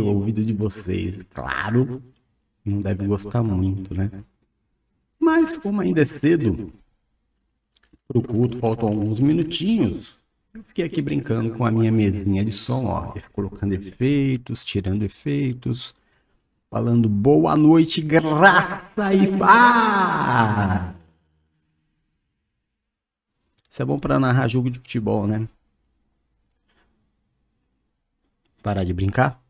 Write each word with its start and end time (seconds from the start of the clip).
o 0.00 0.06
ouvido 0.06 0.44
de 0.44 0.52
vocês. 0.52 1.22
Claro, 1.34 2.02
não 2.64 2.80
deve 2.80 3.06
gostar 3.06 3.42
muito, 3.42 3.94
né? 3.94 4.10
Mas 5.18 5.56
como 5.56 5.80
ainda 5.80 6.02
é 6.02 6.04
cedo 6.04 6.72
para 8.06 8.18
o 8.18 8.22
culto, 8.22 8.58
faltam 8.58 8.88
alguns 8.88 9.20
minutinhos. 9.20 10.20
Eu 10.54 10.62
fiquei 10.64 10.84
aqui 10.84 11.00
brincando 11.00 11.54
com 11.54 11.64
a 11.64 11.70
minha 11.70 11.90
mesinha 11.90 12.44
de 12.44 12.52
som, 12.52 12.84
ó, 12.84 13.14
colocando 13.32 13.72
efeitos, 13.72 14.64
tirando 14.64 15.02
efeitos, 15.02 15.94
falando 16.70 17.08
boa 17.08 17.56
noite, 17.56 18.02
graça 18.02 19.14
e 19.14 19.38
paz. 19.38 20.94
Isso 23.70 23.80
é 23.80 23.84
bom 23.84 23.98
para 23.98 24.20
narrar 24.20 24.48
jogo 24.48 24.70
de 24.70 24.78
futebol, 24.78 25.26
né? 25.26 25.48
Parar 28.62 28.84
de 28.84 28.92
brincar? 28.92 29.41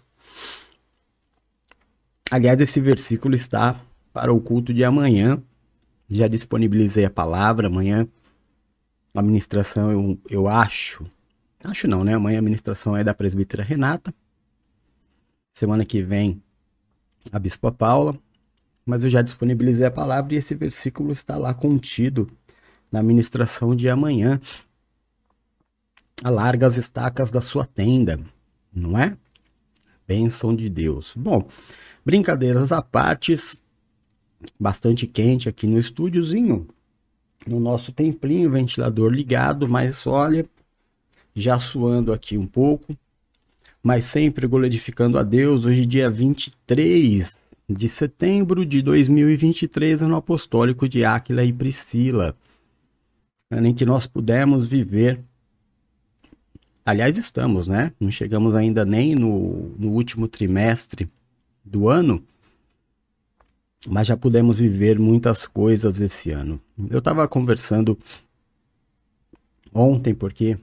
Aliás, 2.29 2.61
esse 2.61 2.79
versículo 2.79 3.33
está 3.35 3.81
para 4.13 4.31
o 4.31 4.39
culto 4.39 4.71
de 4.73 4.83
amanhã. 4.83 5.41
Já 6.09 6.27
disponibilizei 6.27 7.05
a 7.05 7.09
palavra. 7.09 7.67
Amanhã 7.67 8.07
a 9.13 9.21
ministração, 9.21 9.91
eu, 9.91 10.19
eu 10.29 10.47
acho. 10.47 11.05
Acho 11.63 11.87
não, 11.87 12.03
né? 12.03 12.15
Amanhã 12.15 12.39
a 12.39 12.41
ministração 12.41 12.95
é 12.95 13.03
da 13.03 13.13
presbítera 13.13 13.63
Renata. 13.63 14.13
Semana 15.51 15.85
que 15.85 16.01
vem 16.01 16.41
a 17.31 17.37
bispa 17.37 17.71
Paula. 17.71 18.17
Mas 18.85 19.03
eu 19.03 19.09
já 19.09 19.21
disponibilizei 19.21 19.85
a 19.85 19.91
palavra 19.91 20.33
e 20.33 20.37
esse 20.37 20.55
versículo 20.55 21.11
está 21.11 21.37
lá 21.37 21.53
contido 21.53 22.27
na 22.91 23.03
ministração 23.03 23.75
de 23.75 23.87
amanhã 23.87 24.39
alarga 26.23 26.67
as 26.67 26.77
estacas 26.77 27.31
da 27.31 27.41
sua 27.41 27.65
tenda, 27.65 28.19
não 28.71 28.97
é? 28.97 29.17
Bênção 30.07 30.55
de 30.55 30.69
Deus. 30.69 31.13
Bom, 31.15 31.47
brincadeiras 32.05 32.71
à 32.71 32.81
parte, 32.81 33.35
bastante 34.59 35.07
quente 35.07 35.49
aqui 35.49 35.65
no 35.65 35.79
estúdiozinho, 35.79 36.67
no 37.47 37.59
nosso 37.59 37.91
templinho, 37.91 38.51
ventilador 38.51 39.11
ligado, 39.11 39.67
mas 39.67 40.05
olha, 40.05 40.45
já 41.35 41.59
suando 41.59 42.13
aqui 42.13 42.37
um 42.37 42.47
pouco, 42.47 42.95
mas 43.81 44.05
sempre 44.05 44.47
glorificando 44.47 45.17
a 45.17 45.23
Deus. 45.23 45.65
Hoje, 45.65 45.85
dia 45.85 46.09
23 46.09 47.39
de 47.69 47.89
setembro 47.89 48.65
de 48.65 48.81
2023, 48.81 50.01
ano 50.01 50.15
apostólico 50.15 50.87
de 50.87 51.05
Áquila 51.05 51.43
e 51.43 51.53
Priscila, 51.53 52.35
ano 53.49 53.67
em 53.67 53.73
que 53.73 53.85
nós 53.85 54.05
pudemos 54.05 54.67
viver 54.67 55.23
Aliás, 56.83 57.15
estamos, 57.15 57.67
né? 57.67 57.93
Não 57.99 58.09
chegamos 58.09 58.55
ainda 58.55 58.83
nem 58.83 59.13
no, 59.13 59.69
no 59.77 59.91
último 59.91 60.27
trimestre 60.27 61.09
do 61.63 61.87
ano, 61.87 62.23
mas 63.87 64.07
já 64.07 64.15
pudemos 64.15 64.59
viver 64.59 64.99
muitas 64.99 65.47
coisas 65.47 65.99
esse 65.99 66.31
ano. 66.31 66.61
Eu 66.89 66.99
estava 66.99 67.27
conversando 67.27 67.97
ontem, 69.73 70.13
porque 70.13 70.57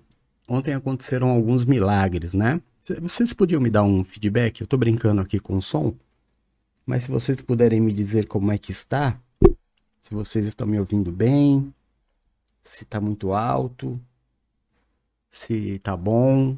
ontem 0.47 0.75
aconteceram 0.75 1.31
alguns 1.31 1.65
milagres, 1.65 2.35
né? 2.35 2.61
Vocês 3.01 3.33
podiam 3.33 3.61
me 3.61 3.69
dar 3.69 3.83
um 3.83 4.03
feedback? 4.03 4.61
Eu 4.61 4.65
estou 4.65 4.79
brincando 4.79 5.21
aqui 5.21 5.39
com 5.39 5.57
o 5.57 5.63
som, 5.63 5.95
mas 6.87 7.05
se 7.05 7.11
vocês 7.11 7.41
puderem 7.41 7.81
me 7.81 7.93
dizer 7.93 8.27
como 8.27 8.51
é 8.51 8.57
que 8.57 8.73
está, 8.73 9.21
se 10.01 10.15
vocês 10.15 10.47
estão 10.47 10.67
me 10.67 10.79
ouvindo 10.79 11.13
bem, 11.13 11.73
se 12.63 12.85
está 12.85 13.01
muito 13.01 13.33
alto, 13.33 14.01
se 15.31 15.79
tá 15.81 15.97
bom. 15.97 16.57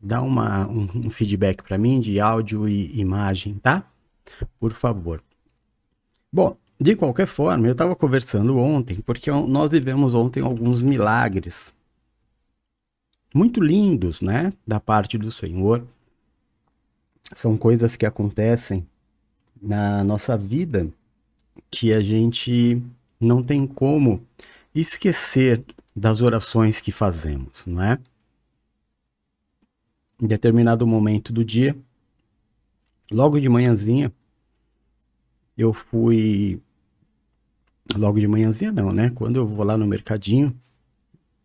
Dá 0.00 0.22
uma, 0.22 0.66
um, 0.66 1.06
um 1.06 1.10
feedback 1.10 1.62
para 1.62 1.78
mim 1.78 1.98
de 2.00 2.20
áudio 2.20 2.68
e 2.68 2.98
imagem, 2.98 3.54
tá? 3.54 3.90
Por 4.58 4.72
favor. 4.72 5.22
Bom, 6.32 6.56
de 6.80 6.96
qualquer 6.96 7.26
forma, 7.26 7.66
eu 7.66 7.72
estava 7.72 7.94
conversando 7.94 8.58
ontem, 8.58 9.00
porque 9.00 9.30
nós 9.30 9.72
vivemos 9.72 10.14
ontem 10.14 10.42
alguns 10.42 10.82
milagres 10.82 11.72
muito 13.34 13.60
lindos, 13.60 14.20
né? 14.20 14.52
Da 14.66 14.78
parte 14.78 15.18
do 15.18 15.30
Senhor. 15.30 15.84
São 17.34 17.56
coisas 17.56 17.96
que 17.96 18.06
acontecem 18.06 18.86
na 19.60 20.04
nossa 20.04 20.36
vida 20.36 20.88
que 21.70 21.92
a 21.92 22.00
gente 22.00 22.80
não 23.20 23.42
tem 23.42 23.66
como 23.66 24.22
esquecer 24.74 25.64
das 25.94 26.20
orações 26.20 26.80
que 26.80 26.92
fazemos, 26.92 27.64
não 27.66 27.82
é? 27.82 27.98
Em 30.20 30.26
determinado 30.26 30.86
momento 30.86 31.32
do 31.32 31.44
dia, 31.44 31.76
logo 33.12 33.40
de 33.40 33.48
manhãzinha, 33.48 34.12
eu 35.56 35.72
fui. 35.72 36.60
Logo 37.96 38.18
de 38.18 38.26
manhãzinha, 38.26 38.72
não, 38.72 38.92
né? 38.92 39.10
Quando 39.10 39.36
eu 39.36 39.46
vou 39.46 39.64
lá 39.64 39.76
no 39.76 39.86
mercadinho, 39.86 40.58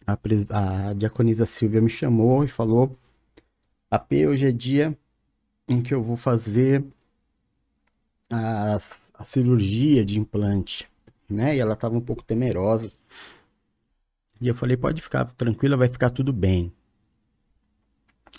a, 0.07 0.17
a 0.89 0.93
diaconisa 0.93 1.45
Silvia 1.45 1.81
me 1.81 1.89
chamou 1.89 2.43
e 2.43 2.47
falou: 2.47 2.95
AP, 3.91 4.11
hoje 4.27 4.45
é 4.47 4.51
dia 4.51 4.97
em 5.67 5.81
que 5.81 5.93
eu 5.93 6.01
vou 6.01 6.15
fazer 6.15 6.83
a, 8.31 8.77
a 9.13 9.25
cirurgia 9.25 10.03
de 10.05 10.19
implante, 10.19 10.89
né? 11.29 11.55
E 11.55 11.59
ela 11.59 11.73
estava 11.73 11.97
um 11.97 12.01
pouco 12.01 12.23
temerosa 12.23 12.89
e 14.41 14.47
eu 14.47 14.55
falei, 14.55 14.77
pode 14.77 15.01
ficar 15.01 15.25
tranquila, 15.25 15.75
vai 15.75 15.89
ficar 15.89 16.09
tudo 16.09 16.31
bem. 16.31 16.71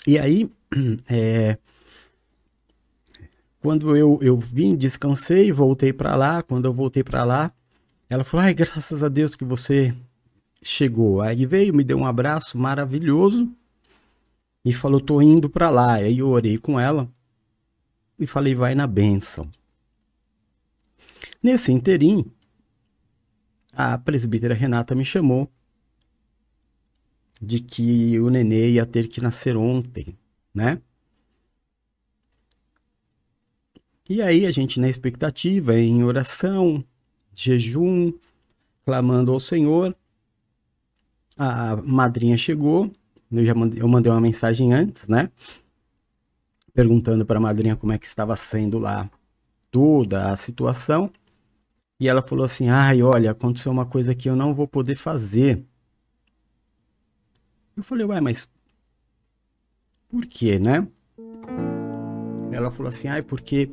E 0.07 0.19
aí, 0.19 0.51
é, 1.09 1.59
quando 3.61 3.95
eu, 3.95 4.19
eu 4.23 4.39
vim, 4.39 4.75
descansei, 4.75 5.53
voltei 5.53 5.93
para 5.93 6.17
lá. 6.17 6.43
Quando 6.43 6.65
eu 6.65 6.73
voltei 6.73 7.05
para 7.05 7.25
lá, 7.25 7.53
ela 8.09 8.25
falou: 8.25 8.45
Ai, 8.45 8.55
graças 8.55 9.03
a 9.03 9.09
Deus 9.09 9.35
que 9.35 9.45
você 9.45 9.95
chegou. 10.63 11.21
Aí 11.21 11.47
veio, 11.47 11.75
me 11.75 11.85
deu 11.85 11.99
um 11.99 12.07
abraço 12.07 12.57
maravilhoso 12.59 13.51
e 14.65 14.73
falou: 14.73 15.01
Tô 15.01 15.21
indo 15.21 15.49
para 15.49 15.69
lá. 15.69 15.95
Aí 15.95 16.19
eu 16.19 16.29
orei 16.29 16.57
com 16.57 16.81
ela 16.81 17.09
e 18.19 18.27
falei: 18.27 18.55
Vai 18.55 18.75
na 18.75 18.87
bênção. 18.87 19.49
Nesse 21.43 21.71
interim, 21.71 22.25
a 23.73 23.99
presbítera 23.99 24.55
Renata 24.55 24.95
me 24.95 25.05
chamou 25.05 25.51
de 27.41 27.61
que 27.61 28.19
o 28.21 28.31
nenê 28.31 28.71
ia 28.71 28.85
ter 28.85 29.09
que 29.09 29.21
nascer 29.21 29.57
ontem, 29.57 30.19
né? 30.55 30.81
E 34.11 34.21
aí 34.21 34.45
a 34.45 34.51
gente 34.51 34.81
na 34.81 34.89
expectativa, 34.89 35.79
em 35.79 36.03
oração, 36.03 36.85
jejum, 37.33 38.13
clamando 38.85 39.33
ao 39.33 39.39
Senhor. 39.39 39.97
A 41.39 41.77
madrinha 41.77 42.37
chegou, 42.37 42.91
eu 43.31 43.45
já 43.45 43.55
mandei, 43.55 43.81
eu 43.81 43.87
mandei 43.87 44.11
uma 44.11 44.21
mensagem 44.21 44.73
antes, 44.73 45.07
né? 45.07 45.31
Perguntando 46.75 47.25
para 47.25 47.39
a 47.39 47.41
madrinha 47.41 47.77
como 47.77 47.93
é 47.93 47.99
que 47.99 48.07
estava 48.07 48.37
sendo 48.37 48.81
lá 48.81 49.09
toda 49.71 50.33
a 50.33 50.37
situação. 50.37 51.09
E 52.01 52.09
ela 52.09 52.21
falou 52.21 52.45
assim: 52.45 52.69
"Ai, 52.69 53.05
olha, 53.05 53.31
aconteceu 53.31 53.71
uma 53.71 53.87
coisa 53.87 54.13
que 54.13 54.29
eu 54.29 54.35
não 54.35 54.53
vou 54.53 54.67
poder 54.67 54.97
fazer". 54.97 55.65
Eu 57.77 57.85
falei: 57.85 58.05
"Ué, 58.07 58.21
mas 58.21 58.49
por 60.09 60.27
quê, 60.27 60.59
né?" 60.59 60.89
Ela 62.53 62.71
falou 62.71 62.89
assim: 62.89 63.09
"Ai, 63.09 63.23
porque 63.23 63.71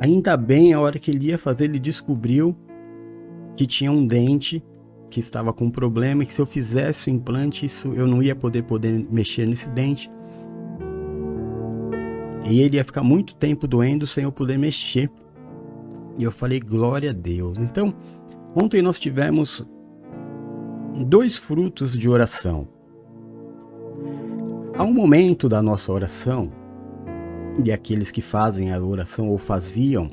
ainda 0.00 0.36
bem 0.36 0.72
a 0.72 0.80
hora 0.80 0.98
que 0.98 1.10
ele 1.10 1.28
ia 1.28 1.38
fazer, 1.38 1.64
ele 1.64 1.78
descobriu 1.78 2.56
que 3.56 3.66
tinha 3.66 3.90
um 3.90 4.06
dente 4.06 4.62
que 5.10 5.20
estava 5.20 5.52
com 5.52 5.66
um 5.66 5.70
problema 5.70 6.22
e 6.22 6.26
que 6.26 6.34
se 6.34 6.40
eu 6.40 6.46
fizesse 6.46 7.10
o 7.10 7.12
implante, 7.12 7.66
isso 7.66 7.92
eu 7.94 8.06
não 8.06 8.22
ia 8.22 8.36
poder 8.36 8.62
poder 8.62 9.06
mexer 9.10 9.46
nesse 9.46 9.68
dente. 9.70 10.10
E 12.48 12.60
ele 12.60 12.76
ia 12.76 12.84
ficar 12.84 13.02
muito 13.02 13.34
tempo 13.34 13.66
doendo 13.66 14.06
sem 14.06 14.24
eu 14.24 14.32
poder 14.32 14.58
mexer. 14.58 15.10
E 16.16 16.22
eu 16.22 16.32
falei, 16.32 16.60
glória 16.60 17.10
a 17.10 17.12
Deus. 17.12 17.58
Então, 17.58 17.94
ontem 18.54 18.82
nós 18.82 18.98
tivemos 18.98 19.66
dois 21.06 21.36
frutos 21.36 21.96
de 21.96 22.08
oração. 22.08 22.68
Há 24.76 24.84
um 24.84 24.92
momento 24.92 25.48
da 25.48 25.60
nossa 25.60 25.92
oração, 25.92 26.50
e 27.64 27.72
aqueles 27.72 28.10
que 28.10 28.22
fazem 28.22 28.72
a 28.72 28.80
oração 28.80 29.28
ou 29.28 29.38
faziam 29.38 30.10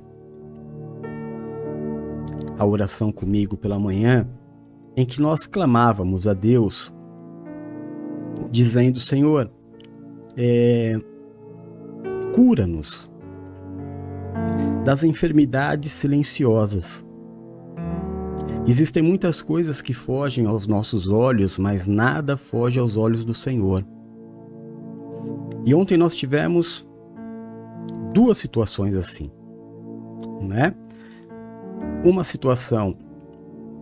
a 2.57 2.65
oração 2.65 3.11
comigo 3.11 3.57
pela 3.57 3.77
manhã, 3.77 4.27
em 4.95 5.05
que 5.05 5.21
nós 5.21 5.45
clamávamos 5.45 6.27
a 6.27 6.33
Deus, 6.33 6.93
dizendo: 8.49 8.99
Senhor, 8.99 9.51
é, 10.37 10.97
cura-nos 12.33 13.09
das 14.83 15.03
enfermidades 15.03 15.91
silenciosas. 15.91 17.03
Existem 18.67 19.03
muitas 19.03 19.41
coisas 19.41 19.81
que 19.81 19.93
fogem 19.93 20.47
aos 20.47 20.65
nossos 20.65 21.09
olhos, 21.09 21.59
mas 21.59 21.85
nada 21.85 22.35
foge 22.35 22.79
aos 22.79 22.97
olhos 22.97 23.23
do 23.23 23.33
Senhor. 23.33 23.85
E 25.65 25.73
ontem 25.73 25.97
nós 25.97 26.15
tivemos 26.15 26.84
duas 28.15 28.37
situações 28.37 28.95
assim, 28.95 29.29
né? 30.41 30.73
Uma 32.01 32.23
situação 32.23 32.95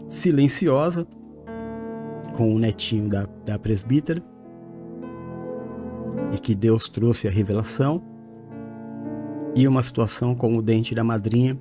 silenciosa 0.07 1.05
com 2.35 2.51
o 2.51 2.57
netinho 2.57 3.07
da, 3.07 3.27
da 3.45 3.59
presbítera 3.59 4.23
e 6.33 6.39
que 6.39 6.55
Deus 6.55 6.89
trouxe 6.89 7.27
a 7.27 7.31
revelação 7.31 8.01
e 9.53 9.67
uma 9.67 9.83
situação 9.83 10.33
com 10.33 10.57
o 10.57 10.63
dente 10.63 10.95
da 10.95 11.03
madrinha 11.03 11.55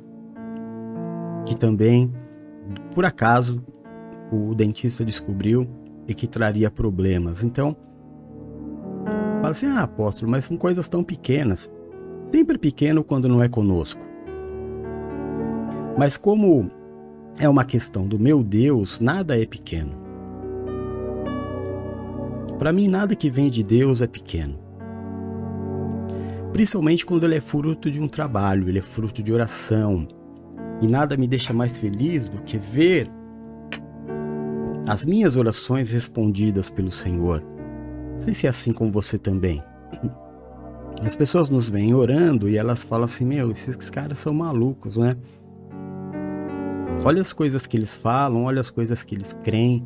que 1.45 1.55
também 1.55 2.11
por 2.95 3.05
acaso 3.05 3.63
o 4.33 4.55
dentista 4.55 5.05
descobriu 5.05 5.69
e 6.09 6.15
que 6.15 6.27
traria 6.27 6.71
problemas. 6.71 7.43
Então, 7.45 7.77
fala 9.43 9.51
assim: 9.51 9.67
"Ah, 9.67 9.83
apóstolo, 9.83 10.31
mas 10.31 10.47
são 10.47 10.57
coisas 10.57 10.89
tão 10.89 11.05
pequenas". 11.05 11.71
Sempre 12.25 12.59
pequeno 12.59 13.03
quando 13.03 13.29
não 13.29 13.43
é 13.43 13.49
conosco. 13.49 14.01
Mas 15.99 16.17
como 16.17 16.71
é 17.39 17.49
uma 17.49 17.65
questão 17.65 18.07
do 18.07 18.19
meu 18.19 18.43
Deus, 18.43 19.01
nada 19.01 19.41
é 19.41 19.45
pequeno. 19.45 20.01
Para 22.59 22.73
mim, 22.73 22.89
nada 22.89 23.17
que 23.17 23.29
vem 23.29 23.51
de 23.51 23.63
Deus 23.63 24.01
é 24.01 24.07
pequeno. 24.07 24.59
Principalmente 26.53 27.05
quando 27.05 27.25
ele 27.25 27.37
é 27.37 27.41
fruto 27.41 27.91
de 27.91 28.01
um 28.01 28.07
trabalho, 28.07 28.69
ele 28.69 28.79
é 28.79 28.83
fruto 28.83 29.23
de 29.23 29.33
oração. 29.33 30.07
E 30.81 30.87
nada 30.87 31.17
me 31.17 31.27
deixa 31.27 31.53
mais 31.53 31.77
feliz 31.77 32.29
do 32.29 32.43
que 32.43 32.59
ver 32.59 33.11
as 34.87 35.05
minhas 35.05 35.37
orações 35.37 35.91
respondidas 35.91 36.69
pelo 36.69 36.91
Senhor. 36.91 37.43
Não 38.13 38.19
sei 38.19 38.35
se 38.35 38.47
é 38.47 38.51
assim 38.51 38.73
com 38.73 38.91
você 38.91 39.19
também. 39.19 39.63
As 41.01 41.17
pessoas 41.17 41.49
nos 41.49 41.69
veem 41.69 41.95
orando 41.95 42.49
e 42.49 42.57
elas 42.57 42.83
falam 42.83 43.05
assim: 43.05 43.25
Meu, 43.25 43.51
esses 43.51 43.91
caras 43.91 44.19
são 44.19 44.35
malucos, 44.35 44.97
né? 44.97 45.17
Olha 47.05 47.21
as 47.21 47.33
coisas 47.33 47.67
que 47.67 47.77
eles 47.77 47.97
falam, 47.97 48.45
olha 48.45 48.61
as 48.61 48.71
coisas 48.71 49.03
que 49.03 49.15
eles 49.15 49.33
creem. 49.43 49.85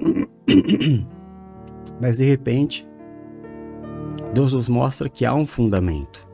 Mas 2.00 2.16
de 2.16 2.24
repente, 2.24 2.88
Deus 4.32 4.54
nos 4.54 4.68
mostra 4.68 5.08
que 5.08 5.26
há 5.26 5.34
um 5.34 5.44
fundamento. 5.44 6.26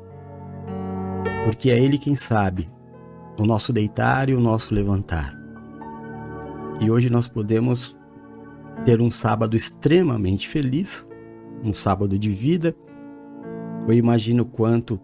Porque 1.45 1.71
é 1.71 1.81
Ele 1.81 1.99
quem 1.99 2.15
sabe 2.15 2.71
o 3.37 3.45
nosso 3.45 3.73
deitar 3.73 4.29
e 4.29 4.35
o 4.35 4.41
nosso 4.41 4.73
levantar. 4.73 5.37
E 6.81 6.91
hoje 6.91 7.11
nós 7.11 7.27
podemos 7.27 7.97
ter 8.85 9.01
um 9.01 9.11
sábado 9.11 9.57
extremamente 9.57 10.49
feliz, 10.49 11.07
um 11.65 11.73
sábado 11.73 12.19
de 12.19 12.31
vida. 12.31 12.75
Eu 13.87 13.95
imagino 13.95 14.45
quanto 14.45 15.01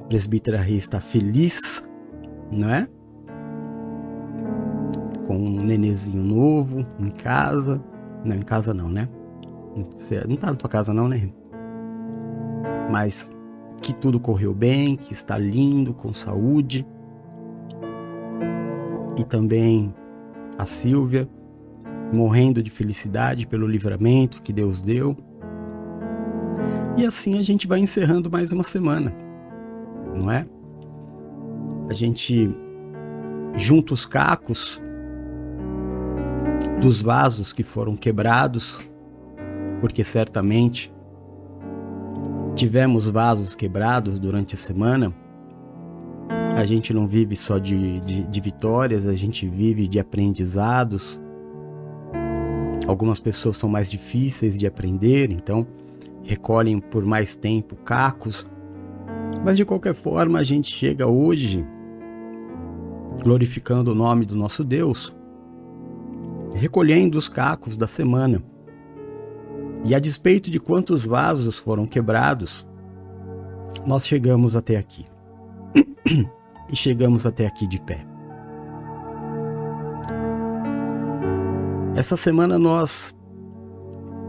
a 0.00 0.04
presbítera 0.04 0.58
Rei 0.58 0.76
está 0.76 1.00
feliz, 1.00 1.86
não 2.50 2.68
é? 2.68 2.88
com 5.26 5.36
um 5.36 5.62
nenezinho 5.62 6.22
novo 6.22 6.86
em 6.98 7.10
casa. 7.10 7.82
Não, 8.24 8.36
em 8.36 8.42
casa 8.42 8.72
não, 8.72 8.88
né? 8.88 9.08
Você 9.96 10.24
não 10.26 10.36
tá 10.36 10.48
na 10.48 10.54
tua 10.54 10.70
casa 10.70 10.94
não, 10.94 11.08
né? 11.08 11.28
Mas 12.90 13.30
que 13.82 13.92
tudo 13.92 14.18
correu 14.18 14.54
bem, 14.54 14.96
que 14.96 15.12
está 15.12 15.36
lindo, 15.36 15.92
com 15.92 16.12
saúde. 16.14 16.86
E 19.16 19.24
também 19.24 19.94
a 20.56 20.64
Silvia, 20.64 21.28
morrendo 22.12 22.62
de 22.62 22.70
felicidade 22.70 23.46
pelo 23.46 23.66
livramento 23.66 24.40
que 24.42 24.52
Deus 24.52 24.80
deu. 24.80 25.16
E 26.96 27.04
assim 27.04 27.38
a 27.38 27.42
gente 27.42 27.66
vai 27.66 27.78
encerrando 27.78 28.30
mais 28.30 28.52
uma 28.52 28.62
semana, 28.62 29.14
não 30.14 30.30
é? 30.30 30.46
A 31.90 31.92
gente 31.92 32.50
junta 33.54 33.92
os 33.92 34.06
cacos 34.06 34.80
dos 36.80 37.02
vasos 37.02 37.52
que 37.52 37.62
foram 37.62 37.96
quebrados, 37.96 38.80
porque 39.78 40.02
certamente 40.02 40.90
tivemos 42.54 43.10
vasos 43.10 43.54
quebrados 43.54 44.18
durante 44.18 44.54
a 44.54 44.58
semana. 44.58 45.14
A 46.56 46.64
gente 46.64 46.94
não 46.94 47.06
vive 47.06 47.36
só 47.36 47.58
de, 47.58 48.00
de, 48.00 48.24
de 48.24 48.40
vitórias, 48.40 49.06
a 49.06 49.14
gente 49.14 49.46
vive 49.46 49.86
de 49.86 49.98
aprendizados. 49.98 51.20
Algumas 52.86 53.20
pessoas 53.20 53.58
são 53.58 53.68
mais 53.68 53.90
difíceis 53.90 54.58
de 54.58 54.66
aprender, 54.66 55.30
então 55.30 55.66
recolhem 56.26 56.80
por 56.80 57.04
mais 57.04 57.36
tempo 57.36 57.76
cacos. 57.76 58.46
Mas 59.44 59.56
de 59.56 59.64
qualquer 59.64 59.94
forma, 59.94 60.38
a 60.38 60.42
gente 60.42 60.70
chega 60.70 61.06
hoje 61.06 61.64
glorificando 63.22 63.92
o 63.92 63.94
nome 63.94 64.26
do 64.26 64.34
nosso 64.36 64.62
Deus, 64.62 65.14
recolhendo 66.54 67.16
os 67.16 67.28
cacos 67.28 67.76
da 67.76 67.86
semana. 67.86 68.42
E 69.84 69.94
a 69.94 69.98
despeito 69.98 70.50
de 70.50 70.58
quantos 70.58 71.04
vasos 71.04 71.58
foram 71.58 71.86
quebrados, 71.86 72.66
nós 73.86 74.06
chegamos 74.06 74.56
até 74.56 74.76
aqui. 74.76 75.06
e 76.68 76.74
chegamos 76.74 77.24
até 77.24 77.46
aqui 77.46 77.66
de 77.66 77.80
pé. 77.80 78.04
Essa 81.94 82.16
semana 82.16 82.58
nós 82.58 83.14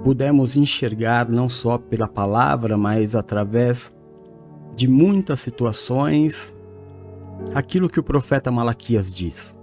pudemos 0.04 0.56
enxergar 0.56 1.30
não 1.30 1.50
só 1.50 1.78
pela 1.78 2.08
palavra, 2.08 2.78
mas 2.78 3.16
através 3.16 3.94
de 4.76 4.88
muitas 4.88 5.40
situações 5.40 6.56
aquilo 7.54 7.90
que 7.90 8.00
o 8.00 8.04
profeta 8.04 8.52
Malaquias 8.52 9.12
diz. 9.14 9.58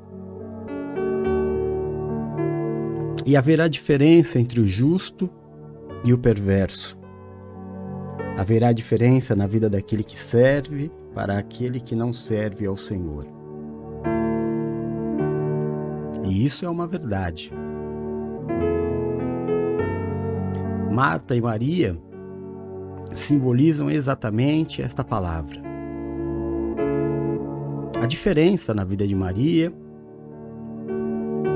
E 3.26 3.36
haverá 3.36 3.68
diferença 3.68 4.38
entre 4.38 4.60
o 4.60 4.66
justo 4.66 5.30
e 6.04 6.12
o 6.12 6.18
perverso. 6.18 6.98
Haverá 8.36 8.72
diferença 8.72 9.34
na 9.34 9.46
vida 9.46 9.70
daquele 9.70 10.02
que 10.02 10.18
serve 10.18 10.90
para 11.14 11.38
aquele 11.38 11.80
que 11.80 11.94
não 11.94 12.12
serve 12.12 12.66
ao 12.66 12.76
Senhor. 12.76 13.26
E 16.24 16.44
isso 16.44 16.66
é 16.66 16.68
uma 16.68 16.86
verdade. 16.86 17.52
Marta 20.94 21.34
e 21.34 21.40
Maria 21.40 21.98
simbolizam 23.10 23.90
exatamente 23.90 24.80
esta 24.80 25.02
palavra. 25.02 25.60
A 28.00 28.06
diferença 28.06 28.72
na 28.72 28.84
vida 28.84 29.04
de 29.04 29.12
Maria 29.12 29.72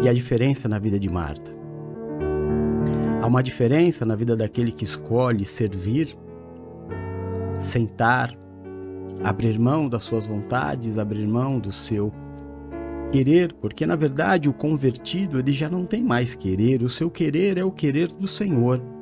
e 0.03 0.09
a 0.09 0.13
diferença 0.13 0.69
na 0.69 0.81
vida 0.81 0.99
de 0.99 1.09
Marta. 1.09 1.57
Há 3.23 3.29
uma 3.29 3.41
diferença 3.41 4.05
na 4.05 4.17
vida 4.17 4.35
daquele 4.35 4.73
que 4.73 4.83
escolhe 4.83 5.45
servir, 5.45 6.19
sentar, 7.61 8.37
abrir 9.23 9.57
mão 9.57 9.89
das 9.89 10.03
suas 10.03 10.27
vontades, 10.27 10.99
abrir 10.99 11.29
mão 11.29 11.61
do 11.61 11.71
seu 11.71 12.13
querer, 13.13 13.53
porque 13.53 13.87
na 13.87 13.95
verdade 13.95 14.49
o 14.49 14.53
convertido 14.53 15.39
ele 15.39 15.53
já 15.53 15.69
não 15.69 15.87
tem 15.87 16.03
mais 16.03 16.35
querer, 16.35 16.83
o 16.83 16.89
seu 16.89 17.09
querer 17.09 17.57
é 17.57 17.63
o 17.63 17.71
querer 17.71 18.09
do 18.09 18.27
Senhor. 18.27 18.98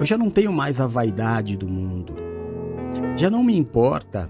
Eu 0.00 0.06
já 0.06 0.16
não 0.16 0.30
tenho 0.30 0.52
mais 0.52 0.80
a 0.80 0.86
vaidade 0.86 1.56
do 1.56 1.68
mundo. 1.68 2.14
Já 3.16 3.28
não 3.28 3.42
me 3.42 3.56
importa 3.56 4.28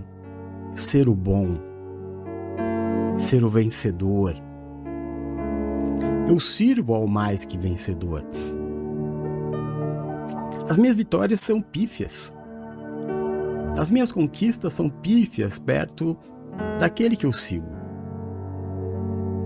ser 0.75 1.09
o 1.09 1.15
bom, 1.15 1.59
ser 3.17 3.45
o 3.45 3.51
vencedor. 3.51 4.35
Eu 6.27 6.41
sirvo 6.41 6.95
ao 6.95 7.07
mais 7.07 7.45
que 7.45 7.59
vencedor. 7.59 8.25
As 10.69 10.77
minhas 10.77 10.97
vitórias 10.97 11.41
são 11.41 11.61
pífias. 11.61 12.35
As 13.79 13.91
minhas 13.91 14.11
conquistas 14.11 14.73
são 14.73 14.89
pífias 14.89 15.59
perto 15.59 16.17
daquele 16.79 17.17
que 17.17 17.27
eu 17.27 17.33
sigo. 17.33 17.69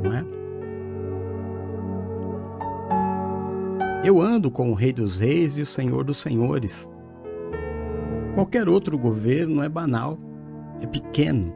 Não 0.02 0.12
é? 0.12 0.31
Eu 4.04 4.20
ando 4.20 4.50
com 4.50 4.68
o 4.68 4.74
Rei 4.74 4.92
dos 4.92 5.20
Reis 5.20 5.56
e 5.56 5.62
o 5.62 5.66
Senhor 5.66 6.02
dos 6.02 6.16
Senhores. 6.16 6.88
Qualquer 8.34 8.68
outro 8.68 8.98
governo 8.98 9.62
é 9.62 9.68
banal, 9.68 10.18
é 10.80 10.86
pequeno. 10.86 11.54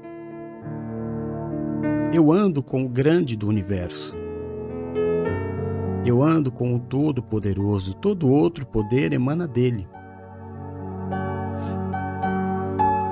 Eu 2.13 2.31
ando 2.31 2.63
com 2.63 2.85
o 2.85 2.89
grande 2.89 3.37
do 3.37 3.49
universo. 3.49 4.17
Eu 6.05 6.23
ando 6.23 6.53
com 6.53 6.77
o 6.77 6.79
Todo-Poderoso, 6.79 7.95
todo 7.95 8.31
outro 8.31 8.65
poder 8.65 9.13
emana 9.13 9.49
dele. 9.49 9.89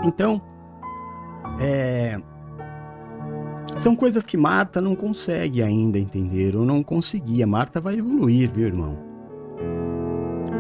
Então, 0.05 0.41
é, 1.59 2.21
são 3.77 3.97
coisas 3.97 4.25
que 4.25 4.37
Marta 4.37 4.81
não 4.81 4.95
consegue 4.95 5.61
ainda 5.61 5.99
entender, 5.99 6.55
ou 6.55 6.65
não 6.65 6.85
conseguia. 6.85 7.49
Marta 7.49 7.81
vai 7.81 7.99
evoluir, 7.99 8.49
viu, 8.53 8.69
irmão? 8.69 9.04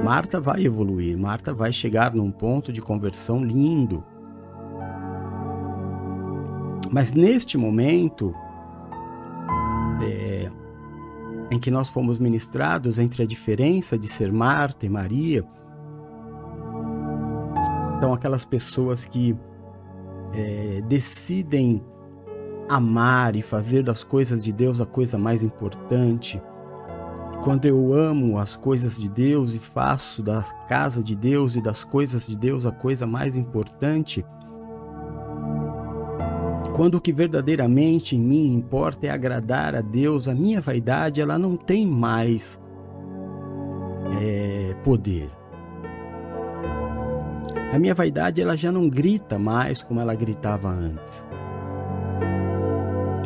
Marta 0.04 0.38
vai 0.38 0.66
evoluir, 0.66 1.16
Marta 1.16 1.54
vai 1.54 1.72
chegar 1.72 2.14
num 2.14 2.30
ponto 2.30 2.70
de 2.70 2.82
conversão 2.82 3.42
lindo. 3.42 4.04
Mas 6.92 7.12
neste 7.12 7.56
momento 7.56 8.34
é, 10.02 10.50
em 11.50 11.58
que 11.58 11.70
nós 11.70 11.88
fomos 11.88 12.18
ministrados 12.18 12.98
entre 12.98 13.22
a 13.22 13.26
diferença 13.26 13.98
de 13.98 14.06
ser 14.06 14.30
Marta 14.30 14.84
e 14.84 14.90
Maria, 14.90 15.42
são 17.98 18.12
aquelas 18.12 18.44
pessoas 18.44 19.06
que 19.06 19.34
é, 20.34 20.82
decidem 20.86 21.82
amar 22.68 23.36
e 23.36 23.42
fazer 23.42 23.82
das 23.82 24.04
coisas 24.04 24.44
de 24.44 24.52
Deus 24.52 24.82
a 24.82 24.86
coisa 24.86 25.16
mais 25.16 25.42
importante. 25.42 26.42
Quando 27.44 27.66
eu 27.66 27.92
amo 27.92 28.38
as 28.38 28.56
coisas 28.56 28.96
de 28.96 29.06
Deus 29.06 29.54
e 29.54 29.58
faço 29.58 30.22
da 30.22 30.40
casa 30.66 31.02
de 31.02 31.14
Deus 31.14 31.54
e 31.54 31.60
das 31.60 31.84
coisas 31.84 32.26
de 32.26 32.34
Deus 32.34 32.64
a 32.64 32.72
coisa 32.72 33.06
mais 33.06 33.36
importante, 33.36 34.24
quando 36.74 36.94
o 36.94 37.00
que 37.02 37.12
verdadeiramente 37.12 38.16
em 38.16 38.18
mim 38.18 38.54
importa 38.54 39.08
é 39.08 39.10
agradar 39.10 39.74
a 39.74 39.82
Deus, 39.82 40.26
a 40.26 40.34
minha 40.34 40.58
vaidade 40.58 41.20
ela 41.20 41.38
não 41.38 41.54
tem 41.54 41.86
mais 41.86 42.58
é, 44.22 44.74
poder. 44.82 45.30
A 47.74 47.78
minha 47.78 47.94
vaidade 47.94 48.40
ela 48.40 48.56
já 48.56 48.72
não 48.72 48.88
grita 48.88 49.38
mais 49.38 49.82
como 49.82 50.00
ela 50.00 50.14
gritava 50.14 50.70
antes. 50.70 51.26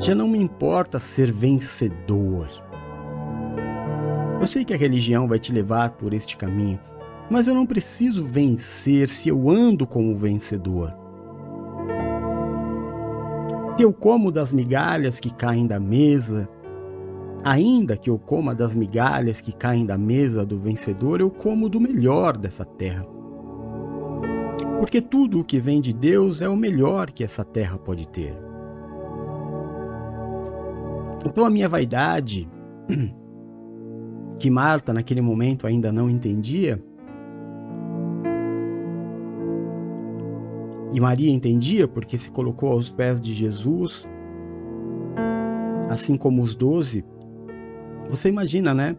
Já 0.00 0.12
não 0.12 0.26
me 0.26 0.40
importa 0.40 0.98
ser 0.98 1.30
vencedor. 1.30 2.67
Eu 4.40 4.46
sei 4.46 4.64
que 4.64 4.72
a 4.72 4.76
religião 4.76 5.26
vai 5.26 5.38
te 5.38 5.52
levar 5.52 5.90
por 5.90 6.12
este 6.12 6.36
caminho, 6.36 6.78
mas 7.28 7.48
eu 7.48 7.54
não 7.54 7.66
preciso 7.66 8.24
vencer 8.24 9.08
se 9.08 9.28
eu 9.28 9.50
ando 9.50 9.86
como 9.86 10.16
vencedor. 10.16 10.94
Se 13.76 13.82
eu 13.82 13.92
como 13.92 14.30
das 14.30 14.52
migalhas 14.52 15.18
que 15.18 15.32
caem 15.32 15.66
da 15.66 15.80
mesa, 15.80 16.48
ainda 17.44 17.96
que 17.96 18.08
eu 18.08 18.18
coma 18.18 18.54
das 18.54 18.74
migalhas 18.74 19.40
que 19.40 19.52
caem 19.52 19.84
da 19.84 19.98
mesa 19.98 20.46
do 20.46 20.58
vencedor, 20.58 21.20
eu 21.20 21.30
como 21.30 21.68
do 21.68 21.80
melhor 21.80 22.36
dessa 22.36 22.64
terra. 22.64 23.04
Porque 24.78 25.00
tudo 25.00 25.40
o 25.40 25.44
que 25.44 25.60
vem 25.60 25.80
de 25.80 25.92
Deus 25.92 26.40
é 26.40 26.48
o 26.48 26.56
melhor 26.56 27.10
que 27.10 27.24
essa 27.24 27.44
terra 27.44 27.76
pode 27.76 28.08
ter. 28.08 28.36
Então 31.26 31.44
a 31.44 31.50
minha 31.50 31.68
vaidade, 31.68 32.48
que 34.38 34.50
Marta 34.50 34.92
naquele 34.92 35.20
momento 35.20 35.66
ainda 35.66 35.90
não 35.90 36.08
entendia, 36.08 36.82
e 40.92 41.00
Maria 41.00 41.30
entendia 41.30 41.86
porque 41.86 42.16
se 42.16 42.30
colocou 42.30 42.70
aos 42.70 42.90
pés 42.90 43.20
de 43.20 43.34
Jesus, 43.34 44.08
assim 45.88 46.16
como 46.16 46.42
os 46.42 46.54
doze. 46.54 47.04
Você 48.08 48.28
imagina, 48.28 48.72
né? 48.72 48.96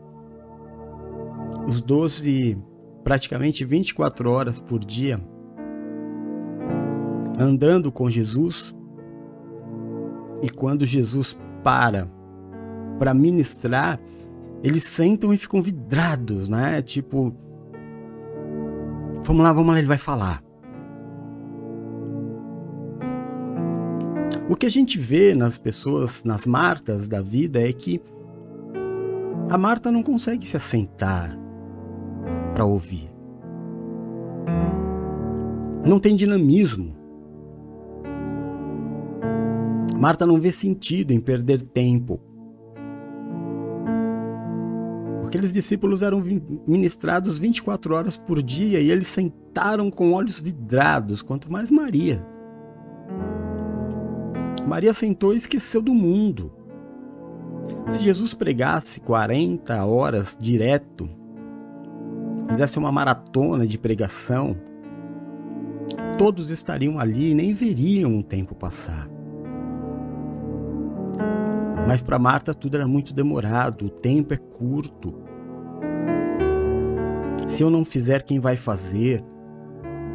Os 1.67 1.81
doze, 1.81 2.57
praticamente 3.03 3.65
24 3.65 4.29
horas 4.29 4.59
por 4.59 4.79
dia, 4.79 5.19
andando 7.39 7.91
com 7.91 8.09
Jesus, 8.09 8.75
e 10.41 10.49
quando 10.49 10.85
Jesus 10.85 11.37
para 11.63 12.07
para 12.97 13.13
ministrar, 13.13 13.99
eles 14.63 14.83
sentam 14.83 15.33
e 15.33 15.37
ficam 15.37 15.61
vidrados, 15.61 16.49
né? 16.49 16.81
Tipo, 16.81 17.33
vamos 19.23 19.43
lá, 19.43 19.53
vamos 19.53 19.73
lá, 19.73 19.79
ele 19.79 19.87
vai 19.87 19.97
falar. 19.97 20.43
O 24.49 24.55
que 24.55 24.65
a 24.65 24.69
gente 24.69 24.97
vê 24.97 25.35
nas 25.35 25.57
pessoas, 25.57 26.23
nas 26.23 26.45
Martas 26.45 27.07
da 27.07 27.21
vida 27.21 27.61
é 27.61 27.71
que 27.71 28.01
a 29.49 29.57
Marta 29.57 29.91
não 29.91 30.03
consegue 30.03 30.45
se 30.45 30.57
assentar 30.57 31.37
para 32.53 32.65
ouvir. 32.65 33.09
Não 35.85 35.99
tem 35.99 36.15
dinamismo. 36.15 36.95
Marta 39.97 40.25
não 40.25 40.39
vê 40.39 40.51
sentido 40.51 41.11
em 41.11 41.19
perder 41.19 41.61
tempo. 41.61 42.19
Aqueles 45.29 45.53
discípulos 45.53 46.01
eram 46.01 46.23
ministrados 46.65 47.37
24 47.37 47.93
horas 47.93 48.17
por 48.17 48.41
dia 48.41 48.81
e 48.81 48.89
eles 48.89 49.05
sentaram 49.05 49.91
com 49.91 50.11
olhos 50.11 50.39
vidrados, 50.39 51.21
quanto 51.21 51.51
mais 51.51 51.69
Maria. 51.69 52.25
Maria 54.67 54.91
sentou 54.91 55.31
e 55.31 55.37
esqueceu 55.37 55.83
do 55.83 55.93
mundo. 55.93 56.51
Se 57.89 57.99
Jesus 57.99 58.33
pregasse 58.33 59.01
40 59.01 59.85
horas 59.85 60.35
direto, 60.41 61.07
fizesse 62.49 62.79
uma 62.79 62.91
maratona 62.91 63.67
de 63.67 63.77
pregação, 63.77 64.57
todos 66.17 66.49
estariam 66.49 66.97
ali 66.97 67.29
e 67.29 67.35
nem 67.35 67.53
veriam 67.53 68.17
o 68.17 68.23
tempo 68.23 68.55
passar. 68.55 69.07
Mas 71.89 72.03
para 72.03 72.19
Marta 72.19 72.53
tudo 72.53 72.75
era 72.75 72.87
muito 72.87 73.15
demorado, 73.15 73.87
o 73.87 73.89
tempo 73.89 74.31
é 74.31 74.37
curto. 74.37 75.15
Se 77.47 77.63
eu 77.63 77.71
não 77.71 77.83
fizer, 77.83 78.21
quem 78.21 78.39
vai 78.39 78.55
fazer? 78.55 79.23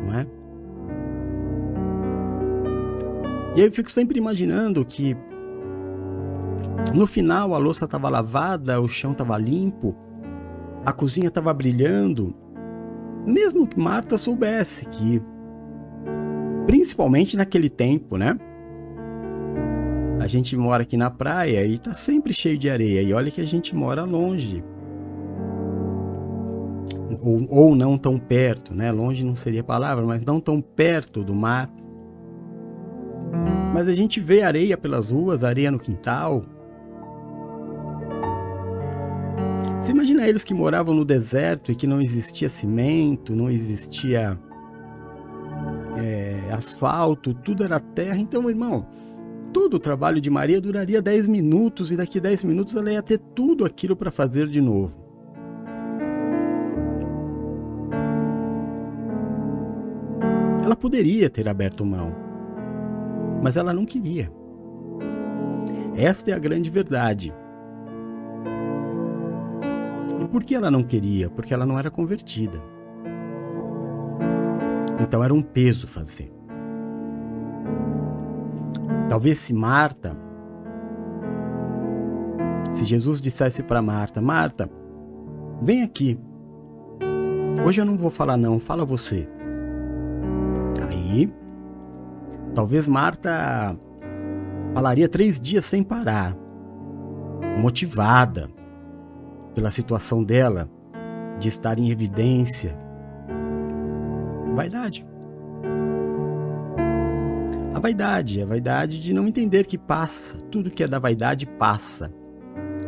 Não 0.07 0.15
é? 0.21 0.27
E 3.57 3.61
aí 3.61 3.67
eu 3.67 3.73
fico 3.73 3.91
sempre 3.91 4.21
imaginando 4.21 4.85
que 4.85 5.17
no 6.95 7.09
final 7.09 7.53
a 7.53 7.59
louça 7.59 7.87
estava 7.87 8.09
lavada, 8.09 8.81
o 8.81 8.87
chão 8.87 9.11
estava 9.11 9.37
limpo, 9.37 9.97
a 10.87 10.93
cozinha 10.93 11.27
estava 11.27 11.53
brilhando. 11.53 12.37
Mesmo 13.27 13.67
que 13.67 13.81
Marta 13.81 14.17
soubesse 14.17 14.87
que, 14.87 15.21
principalmente 16.67 17.37
naquele 17.37 17.69
tempo, 17.69 18.17
né? 18.17 18.39
A 20.25 20.27
gente 20.27 20.57
mora 20.57 20.85
aqui 20.85 20.97
na 20.97 21.11
praia 21.11 21.67
e 21.67 21.77
tá 21.77 21.93
sempre 21.93 22.33
cheio 22.33 22.57
de 22.57 22.71
areia. 22.71 23.03
E 23.03 23.13
olha 23.13 23.31
que 23.31 23.43
a 23.43 23.47
gente 23.47 23.77
mora 23.77 24.05
longe. 24.05 24.65
Ou, 27.21 27.47
ou 27.51 27.77
não 27.77 27.99
tão 27.99 28.19
perto, 28.19 28.75
né? 28.75 28.91
Longe 28.91 29.23
não 29.23 29.35
seria 29.35 29.61
a 29.61 29.65
palavra, 29.65 30.03
mas 30.07 30.23
não 30.23 30.41
tão 30.41 30.63
perto 30.63 31.23
do 31.23 31.35
mar. 31.35 31.71
Mas 33.75 33.87
a 33.87 33.93
gente 33.93 34.19
vê 34.19 34.41
areia 34.41 34.79
pelas 34.79 35.11
ruas, 35.11 35.45
areia 35.45 35.71
no 35.71 35.79
quintal. 35.79 36.43
Você 39.79 39.91
imagina 39.91 40.27
eles 40.27 40.43
que 40.43 40.55
moravam 40.55 40.95
no 40.95 41.05
deserto 41.05 41.71
e 41.71 41.75
que 41.75 41.87
não 41.87 42.01
existia 42.01 42.49
cimento, 42.49 43.37
não 43.37 43.51
existia 43.51 44.39
é, 45.99 46.51
asfalto, 46.51 47.35
tudo 47.35 47.63
era 47.63 47.79
terra. 47.79 48.17
Então, 48.17 48.49
irmão, 48.49 48.87
todo 49.55 49.75
o 49.75 49.79
trabalho 49.79 50.21
de 50.21 50.29
Maria 50.29 50.61
duraria 50.61 51.01
10 51.01 51.29
minutos 51.29 51.93
e 51.93 51.97
daqui 51.97 52.19
10 52.19 52.43
minutos 52.43 52.75
ela 52.75 52.93
ia 52.93 53.01
ter 53.01 53.19
tudo 53.19 53.65
aquilo 53.65 53.95
para 53.95 54.11
fazer 54.11 54.49
de 54.49 54.61
novo. 54.61 54.93
Ela 60.65 60.75
poderia 60.75 61.31
ter 61.31 61.49
aberto 61.49 61.87
mão, 61.87 62.13
mas 63.41 63.57
ela 63.57 63.73
não 63.73 63.87
queria. 63.87 64.29
Esta 65.97 66.33
é 66.33 66.35
a 66.35 66.39
grande 66.39 66.69
verdade. 66.69 67.33
E 70.21 70.29
por 70.29 70.43
que 70.43 70.57
ela 70.57 70.71
não 70.71 70.83
queria? 70.83 71.31
Porque 71.31 71.55
ela 71.55 71.65
não 71.65 71.79
era 71.79 71.93
convertida. 71.93 72.61
Então 75.01 75.23
era 75.23 75.33
um 75.33 75.43
peso 75.43 75.87
fazer. 75.87 76.33
Talvez 79.09 79.39
se 79.39 79.53
Marta, 79.53 80.17
se 82.73 82.85
Jesus 82.85 83.21
dissesse 83.21 83.63
para 83.63 83.83
Marta: 83.83 84.21
Marta, 84.21 84.69
vem 85.63 85.83
aqui. 85.83 86.19
Hoje 87.65 87.81
eu 87.81 87.85
não 87.85 87.97
vou 87.97 88.11
falar 88.11 88.37
não, 88.37 88.59
fala 88.59 88.85
você. 88.85 89.29
Aí, 90.89 91.33
talvez 92.55 92.89
Marta 92.89 93.77
falaria 94.75 95.09
três 95.09 95.39
dias 95.39 95.65
sem 95.65 95.83
parar, 95.83 96.37
motivada 97.61 98.51
pela 99.55 99.71
situação 99.71 100.23
dela 100.25 100.69
de 101.39 101.49
estar 101.49 101.79
em 101.79 101.91
evidência. 101.91 102.77
Vaidade. 104.55 105.07
A 107.75 107.81
vaidade, 107.81 108.41
a 108.41 108.47
vaidade 108.47 109.01
de 109.01 109.13
não 109.13 109.27
entender 109.27 109.67
que 109.67 109.77
passa, 109.77 110.39
tudo 110.43 110.71
que 110.71 110.85
é 110.85 110.87
da 110.87 111.01
vaidade 111.01 111.45
passa, 111.45 112.15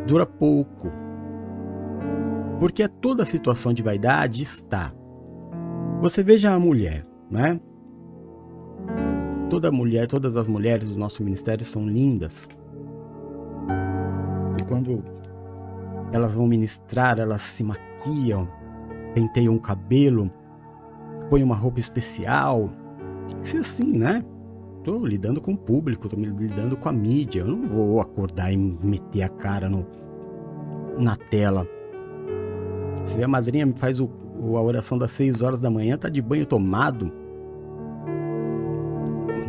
dura 0.07 0.25
pouco. 0.25 0.89
Porque 2.57 2.87
toda 2.87 3.23
a 3.23 3.25
situação 3.25 3.73
de 3.73 3.83
vaidade 3.83 4.41
está. 4.41 4.93
Você 6.01 6.23
veja 6.23 6.53
a 6.53 6.59
mulher, 6.59 7.05
né? 7.29 7.59
Toda 9.49 9.71
mulher, 9.73 10.07
todas 10.07 10.37
as 10.37 10.47
mulheres 10.47 10.89
do 10.89 10.97
nosso 10.97 11.21
ministério 11.21 11.65
são 11.65 11.85
lindas. 11.85 12.47
E 14.57 14.63
quando 14.63 15.03
elas 16.13 16.33
vão 16.33 16.47
ministrar, 16.47 17.19
elas 17.19 17.41
se 17.41 17.61
maquiam, 17.61 18.47
penteiam 19.13 19.53
o 19.53 19.59
cabelo, 19.59 20.31
põem 21.29 21.43
uma 21.43 21.55
roupa 21.55 21.81
especial. 21.81 22.69
Tem 23.27 23.39
que 23.41 23.47
ser 23.49 23.57
assim, 23.57 23.97
né? 23.97 24.23
Tô 24.87 25.05
lidando 25.05 25.41
com 25.41 25.51
o 25.51 25.57
público, 25.57 26.07
tô 26.07 26.15
lidando 26.15 26.77
com 26.77 26.87
a 26.87 26.93
mídia. 26.93 27.41
Eu 27.41 27.47
não 27.47 27.67
vou 27.67 27.99
acordar 27.99 28.53
e 28.53 28.55
meter 28.55 29.23
a 29.23 29.27
cara 29.27 29.67
no, 29.67 29.85
na 30.97 31.17
tela. 31.17 31.67
Você 33.05 33.17
vê 33.17 33.25
a 33.25 33.27
madrinha 33.27 33.65
me 33.65 33.77
faz 33.77 33.99
o, 33.99 34.09
a 34.55 34.61
oração 34.61 34.97
das 34.97 35.11
6 35.11 35.41
horas 35.41 35.59
da 35.59 35.69
manhã, 35.69 35.97
tá 35.97 36.07
de 36.07 36.21
banho 36.21 36.45
tomado 36.45 37.11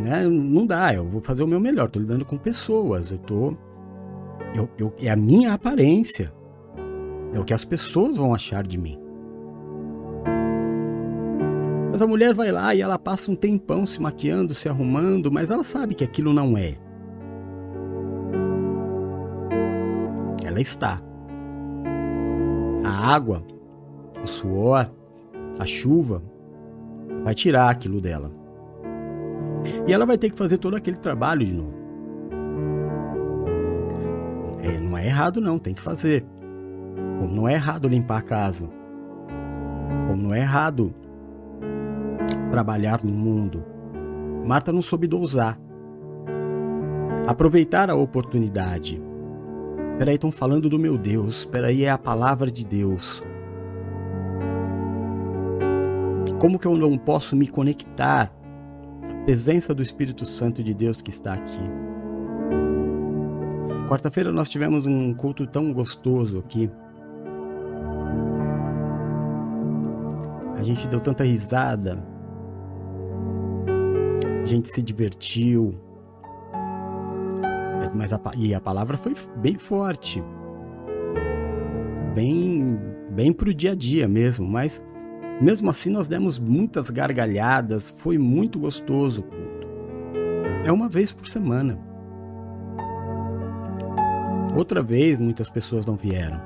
né? 0.03 0.27
Não 0.27 0.65
dá, 0.65 0.93
eu 0.93 1.07
vou 1.07 1.21
fazer 1.21 1.41
o 1.41 1.47
meu 1.47 1.59
melhor, 1.59 1.89
tô 1.89 1.99
lidando 1.99 2.25
com 2.25 2.37
pessoas, 2.37 3.09
eu 3.09 3.17
tô 3.19 3.53
eu, 4.53 4.69
eu, 4.77 4.93
é 4.99 5.09
a 5.09 5.15
minha 5.15 5.53
aparência. 5.53 6.33
É 7.31 7.39
o 7.39 7.45
que 7.45 7.53
as 7.53 7.63
pessoas 7.63 8.17
vão 8.17 8.33
achar 8.33 8.67
de 8.67 8.77
mim. 8.77 8.98
Mas 11.99 12.05
a 12.05 12.07
mulher 12.07 12.33
vai 12.33 12.49
lá 12.49 12.73
e 12.73 12.79
ela 12.79 12.97
passa 12.97 13.29
um 13.29 13.35
tempão 13.35 13.85
se 13.85 14.01
maquiando, 14.01 14.53
se 14.53 14.69
arrumando, 14.69 15.29
mas 15.29 15.49
ela 15.49 15.65
sabe 15.65 15.93
que 15.93 16.01
aquilo 16.05 16.31
não 16.31 16.57
é. 16.57 16.77
Ela 20.45 20.61
está. 20.61 21.01
A 22.85 23.13
água, 23.13 23.43
o 24.23 24.25
suor, 24.25 24.89
a 25.59 25.65
chuva 25.65 26.23
vai 27.21 27.35
tirar 27.35 27.69
aquilo 27.69 27.99
dela. 27.99 28.31
E 29.85 29.91
ela 29.91 30.05
vai 30.05 30.17
ter 30.17 30.29
que 30.29 30.37
fazer 30.37 30.57
todo 30.57 30.77
aquele 30.77 30.95
trabalho 30.95 31.45
de 31.45 31.51
novo. 31.51 31.73
É, 34.61 34.79
não 34.79 34.97
é 34.97 35.05
errado 35.05 35.41
não, 35.41 35.59
tem 35.59 35.73
que 35.73 35.81
fazer. 35.81 36.25
Como 37.19 37.35
não 37.35 37.45
é 37.45 37.55
errado 37.55 37.89
limpar 37.89 38.19
a 38.19 38.21
casa. 38.21 38.69
Como 40.07 40.23
não 40.23 40.33
é 40.33 40.39
errado 40.39 40.95
trabalhar 42.49 43.03
no 43.03 43.11
mundo. 43.11 43.63
Marta 44.45 44.71
não 44.71 44.81
soube 44.81 45.07
dosar. 45.07 45.59
Aproveitar 47.27 47.89
a 47.89 47.95
oportunidade. 47.95 49.01
Peraí, 49.97 50.15
estão 50.15 50.31
falando 50.31 50.69
do 50.69 50.79
meu 50.79 50.97
Deus. 50.97 51.45
Peraí, 51.45 51.83
é 51.83 51.91
a 51.91 51.97
palavra 51.97 52.49
de 52.49 52.65
Deus. 52.65 53.23
Como 56.39 56.57
que 56.57 56.65
eu 56.65 56.77
não 56.77 56.97
posso 56.97 57.35
me 57.35 57.47
conectar 57.47 58.33
presença 59.29 59.75
do 59.75 59.83
Espírito 59.83 60.25
Santo 60.25 60.63
de 60.63 60.73
Deus 60.73 61.01
que 61.01 61.11
está 61.11 61.33
aqui. 61.33 61.61
Quarta-feira 63.87 64.31
nós 64.31 64.49
tivemos 64.49 64.85
um 64.85 65.13
culto 65.13 65.45
tão 65.45 65.71
gostoso 65.73 66.39
aqui. 66.39 66.69
A 70.55 70.63
gente 70.63 70.87
deu 70.87 70.99
tanta 70.99 71.23
risada. 71.23 72.03
A 74.41 74.45
gente 74.45 74.69
se 74.69 74.81
divertiu. 74.81 75.75
Mas 77.93 78.13
a, 78.13 78.19
e 78.37 78.53
a 78.53 78.59
palavra 78.59 78.97
foi 78.97 79.13
bem 79.37 79.55
forte. 79.55 80.23
Bem, 82.13 82.79
bem 83.11 83.31
pro 83.33 83.53
dia 83.53 83.71
a 83.71 83.75
dia 83.75 84.07
mesmo, 84.07 84.47
mas 84.47 84.83
mesmo 85.41 85.69
assim, 85.69 85.89
nós 85.89 86.09
demos 86.09 86.37
muitas 86.37 86.89
gargalhadas, 86.89 87.95
foi 87.97 88.17
muito 88.17 88.59
gostoso 88.59 89.21
o 89.21 89.23
culto. 89.23 89.67
É 90.65 90.71
uma 90.71 90.89
vez 90.89 91.13
por 91.13 91.27
semana. 91.27 91.79
Outra 94.55 94.83
vez, 94.83 95.17
muitas 95.17 95.49
pessoas 95.49 95.85
não 95.85 95.95
vieram. 95.95 96.41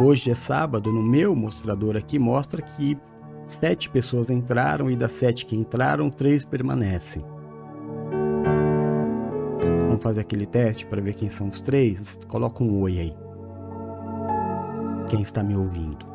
Hoje 0.00 0.30
é 0.30 0.34
sábado, 0.34 0.92
no 0.92 1.02
meu 1.02 1.34
mostrador 1.34 1.96
aqui 1.96 2.18
mostra 2.18 2.62
que 2.62 2.96
sete 3.50 3.88
pessoas 3.88 4.30
entraram 4.30 4.90
e 4.90 4.96
das 4.96 5.12
sete 5.12 5.44
que 5.44 5.56
entraram, 5.56 6.10
três 6.10 6.44
permanecem. 6.44 7.24
Vamos 9.88 10.02
fazer 10.02 10.20
aquele 10.20 10.46
teste 10.46 10.86
para 10.86 11.00
ver 11.00 11.14
quem 11.14 11.28
são 11.28 11.48
os 11.48 11.60
três? 11.60 12.18
Coloca 12.28 12.62
um 12.62 12.80
oi 12.80 12.98
aí. 12.98 13.16
Quem 15.08 15.20
está 15.20 15.42
me 15.42 15.56
ouvindo? 15.56 16.06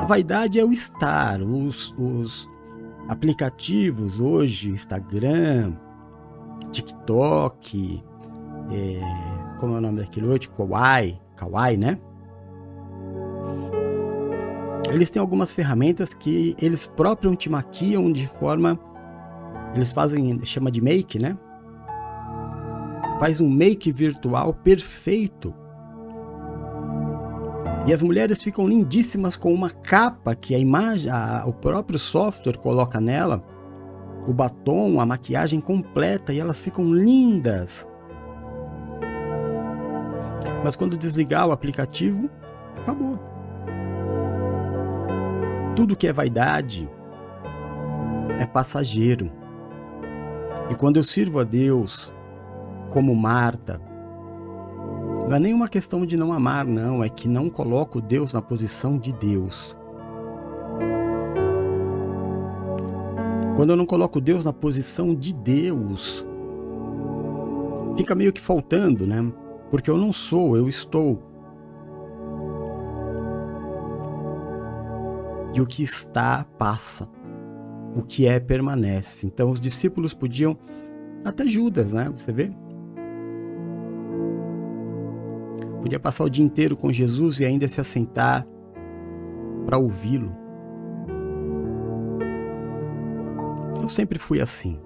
A 0.00 0.04
vaidade 0.04 0.58
é 0.58 0.64
o 0.64 0.72
estar, 0.72 1.40
os, 1.40 1.94
os 1.96 2.48
aplicativos 3.08 4.20
hoje, 4.20 4.70
Instagram, 4.70 5.72
TikTok, 6.70 8.02
é, 8.70 9.00
como 9.58 9.74
é 9.74 9.78
o 9.78 9.80
nome 9.80 10.00
daquele 10.00 10.26
outro? 10.26 10.50
Kawaii, 10.50 11.18
Kawaii, 11.36 11.76
né? 11.76 11.98
Eles 14.94 15.10
têm 15.10 15.20
algumas 15.20 15.52
ferramentas 15.52 16.14
que 16.14 16.54
eles 16.58 16.86
próprios 16.86 17.36
te 17.36 17.50
maquiam 17.50 18.10
de 18.10 18.26
forma. 18.26 18.78
Eles 19.74 19.92
fazem, 19.92 20.38
chama 20.44 20.70
de 20.70 20.80
make, 20.80 21.18
né? 21.18 21.36
Faz 23.18 23.40
um 23.40 23.48
make 23.48 23.90
virtual 23.92 24.54
perfeito 24.54 25.54
e 27.86 27.92
as 27.92 28.00
mulheres 28.00 28.42
ficam 28.42 28.66
lindíssimas 28.66 29.36
com 29.36 29.52
uma 29.52 29.68
capa 29.68 30.34
que 30.34 30.54
a 30.54 30.58
imagem, 30.58 31.10
a, 31.10 31.44
o 31.46 31.52
próprio 31.52 31.98
software 31.98 32.56
coloca 32.56 32.98
nela, 32.98 33.44
o 34.26 34.32
batom, 34.32 35.00
a 35.00 35.04
maquiagem 35.04 35.60
completa 35.60 36.32
e 36.32 36.40
elas 36.40 36.62
ficam 36.62 36.94
lindas. 36.94 37.86
Mas 40.64 40.74
quando 40.74 40.96
desligar 40.96 41.46
o 41.46 41.52
aplicativo, 41.52 42.30
acabou. 42.74 43.33
Tudo 45.76 45.96
que 45.96 46.06
é 46.06 46.12
vaidade 46.12 46.88
é 48.38 48.46
passageiro. 48.46 49.30
E 50.70 50.74
quando 50.74 50.96
eu 50.96 51.02
sirvo 51.04 51.40
a 51.40 51.44
Deus, 51.44 52.12
como 52.90 53.14
Marta, 53.14 53.80
não 55.28 55.34
é 55.34 55.38
nenhuma 55.38 55.68
questão 55.68 56.06
de 56.06 56.16
não 56.16 56.32
amar, 56.32 56.64
não, 56.64 57.02
é 57.02 57.08
que 57.08 57.26
não 57.26 57.50
coloco 57.50 58.00
Deus 58.00 58.32
na 58.32 58.40
posição 58.40 58.98
de 58.98 59.12
Deus. 59.12 59.76
Quando 63.56 63.70
eu 63.70 63.76
não 63.76 63.86
coloco 63.86 64.20
Deus 64.20 64.44
na 64.44 64.52
posição 64.52 65.14
de 65.14 65.32
Deus, 65.32 66.26
fica 67.96 68.14
meio 68.14 68.32
que 68.32 68.40
faltando, 68.40 69.06
né? 69.06 69.32
Porque 69.70 69.90
eu 69.90 69.96
não 69.96 70.12
sou, 70.12 70.56
eu 70.56 70.68
estou. 70.68 71.33
E 75.54 75.60
o 75.60 75.66
que 75.66 75.82
está, 75.82 76.44
passa. 76.58 77.08
O 77.94 78.02
que 78.02 78.26
é, 78.26 78.40
permanece. 78.40 79.26
Então 79.26 79.50
os 79.50 79.60
discípulos 79.60 80.12
podiam, 80.12 80.58
até 81.24 81.46
Judas, 81.46 81.92
né? 81.92 82.12
Você 82.16 82.32
vê? 82.32 82.50
Podia 85.80 86.00
passar 86.00 86.24
o 86.24 86.30
dia 86.30 86.44
inteiro 86.44 86.76
com 86.76 86.92
Jesus 86.92 87.38
e 87.38 87.44
ainda 87.44 87.68
se 87.68 87.80
assentar 87.80 88.46
para 89.64 89.78
ouvi-lo. 89.78 90.34
Eu 93.80 93.88
sempre 93.88 94.18
fui 94.18 94.40
assim. 94.40 94.80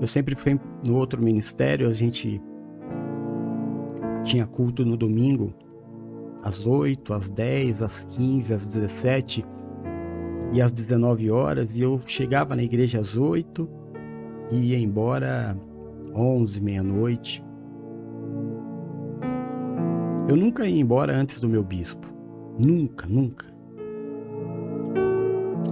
Eu 0.00 0.06
sempre 0.06 0.34
fui 0.34 0.60
no 0.84 0.96
outro 0.96 1.22
ministério, 1.22 1.88
a 1.88 1.92
gente 1.92 2.42
tinha 4.24 4.46
culto 4.46 4.84
no 4.84 4.96
domingo, 4.96 5.54
às 6.44 6.66
8, 6.66 7.14
às 7.14 7.30
10, 7.30 7.80
às 7.80 8.04
15, 8.04 8.52
às 8.52 8.66
17 8.66 9.46
e 10.52 10.60
às 10.60 10.70
19 10.70 11.30
horas, 11.30 11.74
e 11.74 11.80
eu 11.80 11.98
chegava 12.06 12.54
na 12.54 12.62
igreja 12.62 13.00
às 13.00 13.16
8 13.16 13.66
e 14.52 14.72
ia 14.72 14.78
embora 14.78 15.56
11, 16.14 16.60
meia-noite. 16.60 17.42
Eu 20.28 20.36
nunca 20.36 20.66
ia 20.66 20.78
embora 20.78 21.16
antes 21.16 21.40
do 21.40 21.48
meu 21.48 21.62
bispo. 21.62 22.12
Nunca, 22.58 23.06
nunca. 23.06 23.46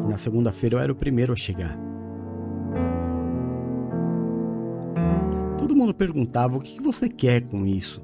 Na 0.08 0.16
segunda-feira 0.16 0.76
eu 0.76 0.80
era 0.80 0.92
o 0.92 0.96
primeiro 0.96 1.34
a 1.34 1.36
chegar. 1.36 1.78
Todo 5.58 5.76
mundo 5.76 5.94
perguntava: 5.94 6.56
o 6.56 6.60
que 6.60 6.80
você 6.82 7.10
quer 7.10 7.42
com 7.42 7.66
isso? 7.66 8.02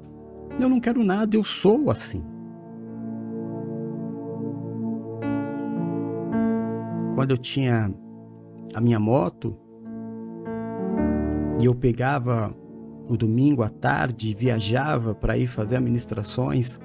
Eu 0.59 0.69
não 0.69 0.79
quero 0.79 1.03
nada, 1.03 1.35
eu 1.35 1.43
sou 1.43 1.89
assim. 1.89 2.23
Quando 7.19 7.31
eu 7.31 7.37
tinha 7.37 7.93
a 8.73 8.79
minha 8.79 8.97
moto 8.97 9.53
e 11.59 11.65
eu 11.65 11.75
pegava 11.75 12.55
o 13.09 13.17
domingo 13.17 13.61
à 13.61 13.67
tarde 13.67 14.33
viajava 14.33 15.13
para 15.13 15.37
ir 15.37 15.47
fazer 15.47 15.75
administrações, 15.75 16.79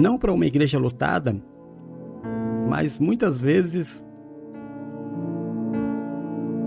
não 0.00 0.16
para 0.16 0.32
uma 0.32 0.46
igreja 0.46 0.78
lotada, 0.78 1.34
mas 2.68 3.00
muitas 3.00 3.40
vezes 3.40 4.00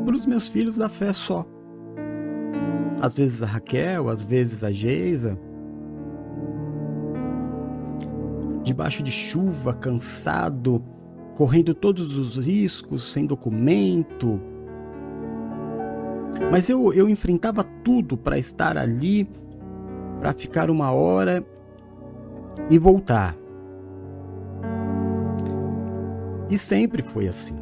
para 0.06 0.14
os 0.14 0.26
meus 0.26 0.50
filhos 0.50 0.76
da 0.76 0.90
fé 0.90 1.14
só. 1.14 1.46
Às 3.00 3.14
vezes 3.14 3.42
a 3.42 3.46
Raquel, 3.46 4.10
às 4.10 4.22
vezes 4.22 4.66
a 4.66 4.70
Geisa. 4.70 5.40
Debaixo 8.64 9.02
de 9.02 9.14
chuva, 9.14 9.74
cansado, 9.74 10.84
correndo 11.36 11.74
todos 11.74 12.18
os 12.18 12.38
riscos, 12.46 13.12
sem 13.12 13.26
documento, 13.26 14.40
mas 16.52 16.70
eu, 16.70 16.94
eu 16.94 17.10
enfrentava 17.10 17.64
tudo 17.64 18.18
para 18.18 18.38
estar 18.38 18.78
ali, 18.78 19.28
para 20.20 20.34
ficar 20.34 20.70
uma 20.70 20.92
hora 20.92 21.46
e 22.70 22.78
voltar. 22.78 23.36
E 26.50 26.58
sempre 26.58 27.02
foi 27.02 27.28
assim. 27.28 27.56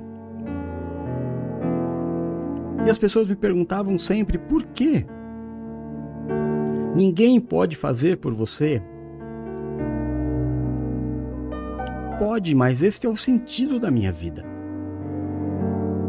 E 2.86 2.90
as 2.90 2.98
pessoas 2.98 3.28
me 3.28 3.36
perguntavam 3.36 3.98
sempre 3.98 4.38
por 4.38 4.64
quê? 4.64 5.06
Ninguém 6.96 7.40
pode 7.40 7.76
fazer 7.78 8.18
por 8.18 8.34
você? 8.34 8.82
Pode, 12.22 12.54
mas 12.54 12.84
esse 12.84 13.08
é 13.08 13.10
o 13.10 13.18
sentido 13.18 13.80
da 13.80 13.90
minha 13.90 14.12
vida. 14.12 14.46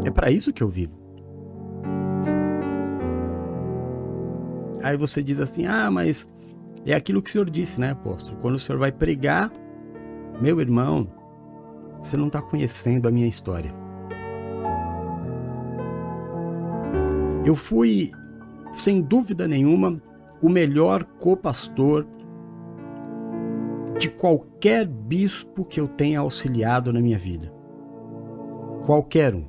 É 0.05 0.11
para 0.11 0.29
isso 0.29 0.53
que 0.53 0.61
eu 0.61 0.69
vivo. 0.69 0.93
Aí 4.83 4.95
você 4.95 5.23
diz 5.23 5.39
assim: 5.39 5.65
ah, 5.65 5.89
mas 5.89 6.31
é 6.85 6.93
aquilo 6.93 7.19
que 7.19 7.31
o 7.31 7.33
senhor 7.33 7.49
disse, 7.49 7.79
né, 7.81 7.93
apóstolo? 7.93 8.37
Quando 8.41 8.53
o 8.53 8.59
senhor 8.59 8.77
vai 8.77 8.91
pregar, 8.91 9.51
meu 10.39 10.61
irmão, 10.61 11.11
você 11.99 12.15
não 12.15 12.27
está 12.27 12.43
conhecendo 12.43 13.07
a 13.07 13.11
minha 13.11 13.27
história. 13.27 13.73
Eu 17.43 17.55
fui, 17.55 18.11
sem 18.71 19.01
dúvida 19.01 19.47
nenhuma, 19.47 19.99
o 20.43 20.47
melhor 20.47 21.05
copastor 21.19 22.05
de 24.03 24.09
qualquer 24.09 24.85
bispo 24.85 25.63
que 25.63 25.79
eu 25.79 25.87
tenha 25.87 26.19
auxiliado 26.19 26.91
na 26.91 26.99
minha 26.99 27.17
vida. 27.17 27.49
Qualquer 28.85 29.33
um. 29.33 29.45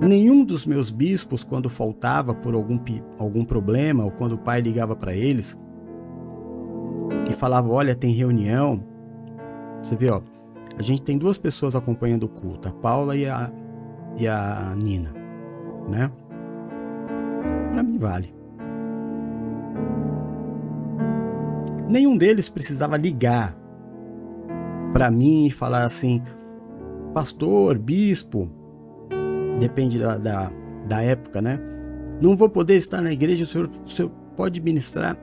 Nenhum 0.00 0.44
dos 0.44 0.64
meus 0.64 0.92
bispos, 0.92 1.42
quando 1.42 1.68
faltava 1.68 2.32
por 2.32 2.54
algum, 2.54 2.78
algum 3.18 3.44
problema, 3.44 4.04
ou 4.04 4.12
quando 4.12 4.34
o 4.34 4.38
pai 4.38 4.60
ligava 4.60 4.94
para 4.94 5.12
eles 5.12 5.58
e 7.28 7.32
falava: 7.32 7.68
Olha, 7.68 7.96
tem 7.96 8.12
reunião. 8.12 8.80
Você 9.82 9.96
vê, 9.96 10.08
ó, 10.08 10.20
a 10.78 10.82
gente 10.82 11.02
tem 11.02 11.18
duas 11.18 11.36
pessoas 11.36 11.74
acompanhando 11.74 12.26
o 12.26 12.28
culto, 12.28 12.68
a 12.68 12.72
Paula 12.72 13.16
e 13.16 13.26
a, 13.26 13.50
e 14.16 14.28
a 14.28 14.72
Nina, 14.76 15.12
né? 15.88 16.12
Para 17.72 17.82
mim 17.82 17.98
vale. 17.98 18.37
Nenhum 21.88 22.16
deles 22.18 22.48
precisava 22.48 22.96
ligar 22.96 23.56
para 24.92 25.10
mim 25.10 25.46
e 25.46 25.50
falar 25.50 25.84
assim: 25.84 26.22
Pastor, 27.14 27.78
bispo, 27.78 28.50
depende 29.58 29.98
da, 29.98 30.18
da, 30.18 30.52
da, 30.86 31.02
época, 31.02 31.40
né? 31.40 31.58
Não 32.20 32.36
vou 32.36 32.48
poder 32.48 32.76
estar 32.76 33.00
na 33.00 33.12
igreja, 33.12 33.44
o 33.44 33.46
senhor, 33.46 33.70
o 33.84 33.88
senhor 33.88 34.10
pode 34.36 34.60
ministrar. 34.60 35.16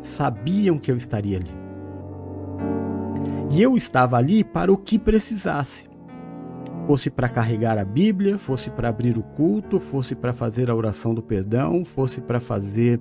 Sabiam 0.00 0.78
que 0.78 0.90
eu 0.90 0.96
estaria 0.96 1.38
ali. 1.38 1.50
E 3.50 3.62
eu 3.62 3.76
estava 3.76 4.16
ali 4.16 4.42
para 4.42 4.72
o 4.72 4.76
que 4.76 4.98
precisasse. 4.98 5.88
Fosse 6.86 7.08
para 7.08 7.28
carregar 7.28 7.78
a 7.78 7.84
Bíblia, 7.84 8.36
fosse 8.36 8.68
para 8.68 8.88
abrir 8.88 9.16
o 9.16 9.22
culto, 9.22 9.78
fosse 9.78 10.16
para 10.16 10.32
fazer 10.32 10.68
a 10.68 10.74
oração 10.74 11.14
do 11.14 11.22
perdão, 11.22 11.84
fosse 11.84 12.20
para 12.20 12.40
fazer 12.40 13.00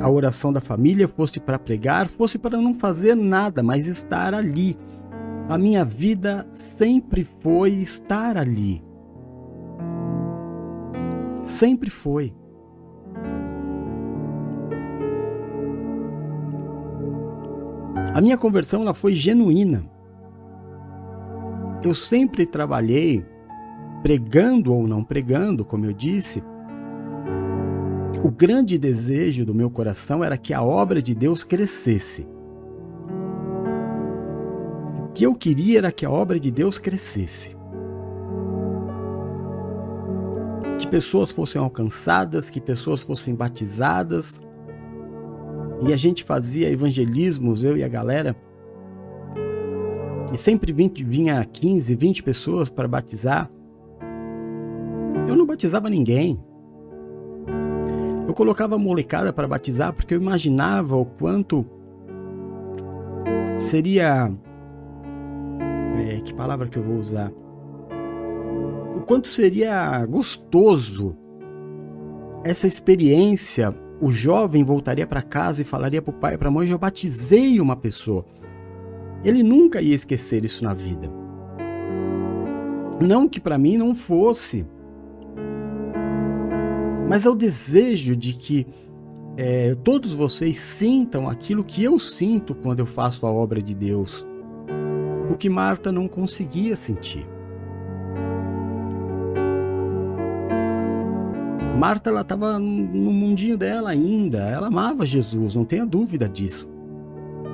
a 0.00 0.08
oração 0.08 0.52
da 0.52 0.60
família, 0.60 1.08
fosse 1.08 1.40
para 1.40 1.58
pregar, 1.58 2.08
fosse 2.08 2.38
para 2.38 2.58
não 2.58 2.74
fazer 2.74 3.14
nada, 3.14 3.62
mas 3.62 3.86
estar 3.86 4.34
ali 4.34 4.76
a 5.48 5.56
minha 5.56 5.82
vida 5.82 6.46
sempre 6.52 7.26
foi 7.40 7.70
estar 7.70 8.36
ali. 8.36 8.84
Sempre 11.42 11.88
foi. 11.88 12.34
A 18.12 18.20
minha 18.20 18.36
conversão 18.36 18.82
ela 18.82 18.92
foi 18.92 19.14
genuína. 19.14 19.84
Eu 21.82 21.94
sempre 21.94 22.44
trabalhei 22.44 23.24
pregando 24.02 24.74
ou 24.74 24.86
não 24.86 25.02
pregando, 25.02 25.64
como 25.64 25.86
eu 25.86 25.94
disse. 25.94 26.42
O 28.22 28.30
grande 28.30 28.78
desejo 28.78 29.44
do 29.44 29.54
meu 29.54 29.70
coração 29.70 30.22
era 30.24 30.36
que 30.36 30.52
a 30.52 30.62
obra 30.62 31.00
de 31.00 31.14
Deus 31.14 31.44
crescesse 31.44 32.26
que 35.18 35.26
eu 35.26 35.34
queria 35.34 35.78
era 35.78 35.90
que 35.90 36.06
a 36.06 36.10
obra 36.12 36.38
de 36.38 36.48
Deus 36.48 36.78
crescesse. 36.78 37.56
Que 40.78 40.86
pessoas 40.86 41.32
fossem 41.32 41.60
alcançadas, 41.60 42.48
que 42.48 42.60
pessoas 42.60 43.02
fossem 43.02 43.34
batizadas. 43.34 44.40
E 45.84 45.92
a 45.92 45.96
gente 45.96 46.22
fazia 46.22 46.70
evangelismos, 46.70 47.64
eu 47.64 47.76
e 47.76 47.82
a 47.82 47.88
galera. 47.88 48.36
E 50.32 50.38
sempre 50.38 50.72
vinha 50.72 51.44
15, 51.44 51.96
20 51.96 52.22
pessoas 52.22 52.70
para 52.70 52.86
batizar. 52.86 53.50
Eu 55.26 55.34
não 55.34 55.46
batizava 55.46 55.90
ninguém. 55.90 56.40
Colocava 58.38 58.76
a 58.76 58.78
molecada 58.78 59.32
para 59.32 59.48
batizar 59.48 59.92
porque 59.92 60.14
eu 60.14 60.20
imaginava 60.20 60.94
o 60.94 61.04
quanto 61.04 61.66
seria 63.56 64.32
é, 66.06 66.20
que 66.20 66.32
palavra 66.32 66.68
que 66.68 66.78
eu 66.78 66.82
vou 66.84 66.98
usar? 66.98 67.32
O 68.94 69.00
quanto 69.00 69.26
seria 69.26 70.06
gostoso 70.06 71.16
essa 72.44 72.68
experiência. 72.68 73.74
O 74.00 74.12
jovem 74.12 74.62
voltaria 74.62 75.04
para 75.04 75.20
casa 75.20 75.62
e 75.62 75.64
falaria 75.64 76.00
para 76.00 76.14
o 76.14 76.16
pai 76.16 76.34
e 76.34 76.38
para 76.38 76.46
a 76.46 76.52
mãe: 76.52 76.70
Eu 76.70 76.78
batizei 76.78 77.60
uma 77.60 77.74
pessoa. 77.74 78.24
Ele 79.24 79.42
nunca 79.42 79.82
ia 79.82 79.96
esquecer 79.96 80.44
isso 80.44 80.62
na 80.62 80.72
vida. 80.72 81.10
Não 83.00 83.28
que 83.28 83.40
para 83.40 83.58
mim 83.58 83.76
não 83.76 83.96
fosse, 83.96 84.64
mas 87.08 87.24
é 87.24 87.30
o 87.30 87.34
desejo 87.34 88.14
de 88.14 88.34
que 88.34 88.66
é, 89.36 89.74
todos 89.82 90.14
vocês 90.14 90.58
sintam 90.58 91.28
aquilo 91.28 91.64
que 91.64 91.82
eu 91.82 91.98
sinto 91.98 92.54
quando 92.54 92.80
eu 92.80 92.86
faço 92.86 93.26
a 93.26 93.32
obra 93.32 93.62
de 93.62 93.74
Deus, 93.74 94.26
o 95.30 95.36
que 95.36 95.48
Marta 95.48 95.90
não 95.90 96.06
conseguia 96.06 96.76
sentir. 96.76 97.26
Marta 101.78 102.10
ela 102.10 102.22
estava 102.22 102.58
no 102.58 103.12
mundinho 103.12 103.56
dela 103.56 103.90
ainda, 103.90 104.38
ela 104.40 104.66
amava 104.66 105.06
Jesus, 105.06 105.54
não 105.54 105.64
tenha 105.64 105.86
dúvida 105.86 106.28
disso. 106.28 106.68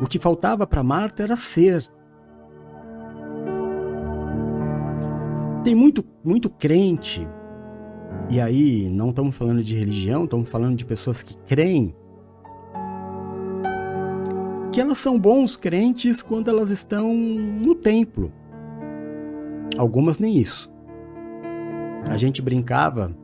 O 0.00 0.06
que 0.06 0.18
faltava 0.18 0.66
para 0.66 0.82
Marta 0.82 1.22
era 1.22 1.36
ser. 1.36 1.86
Tem 5.62 5.74
muito, 5.74 6.02
muito 6.24 6.48
crente, 6.48 7.28
e 8.30 8.40
aí 8.40 8.88
não 8.88 9.10
estamos 9.10 9.36
falando 9.36 9.62
de 9.62 9.76
religião, 9.76 10.24
estamos 10.24 10.48
falando 10.48 10.76
de 10.76 10.84
pessoas 10.84 11.22
que 11.22 11.36
creem, 11.46 11.94
que 14.72 14.80
elas 14.80 14.98
são 14.98 15.18
bons 15.18 15.56
crentes 15.56 16.22
quando 16.22 16.48
elas 16.48 16.70
estão 16.70 17.14
no 17.14 17.74
templo. 17.74 18.32
Algumas 19.78 20.18
nem 20.18 20.36
isso. 20.36 20.72
A 22.08 22.16
gente 22.16 22.42
brincava 22.42 23.14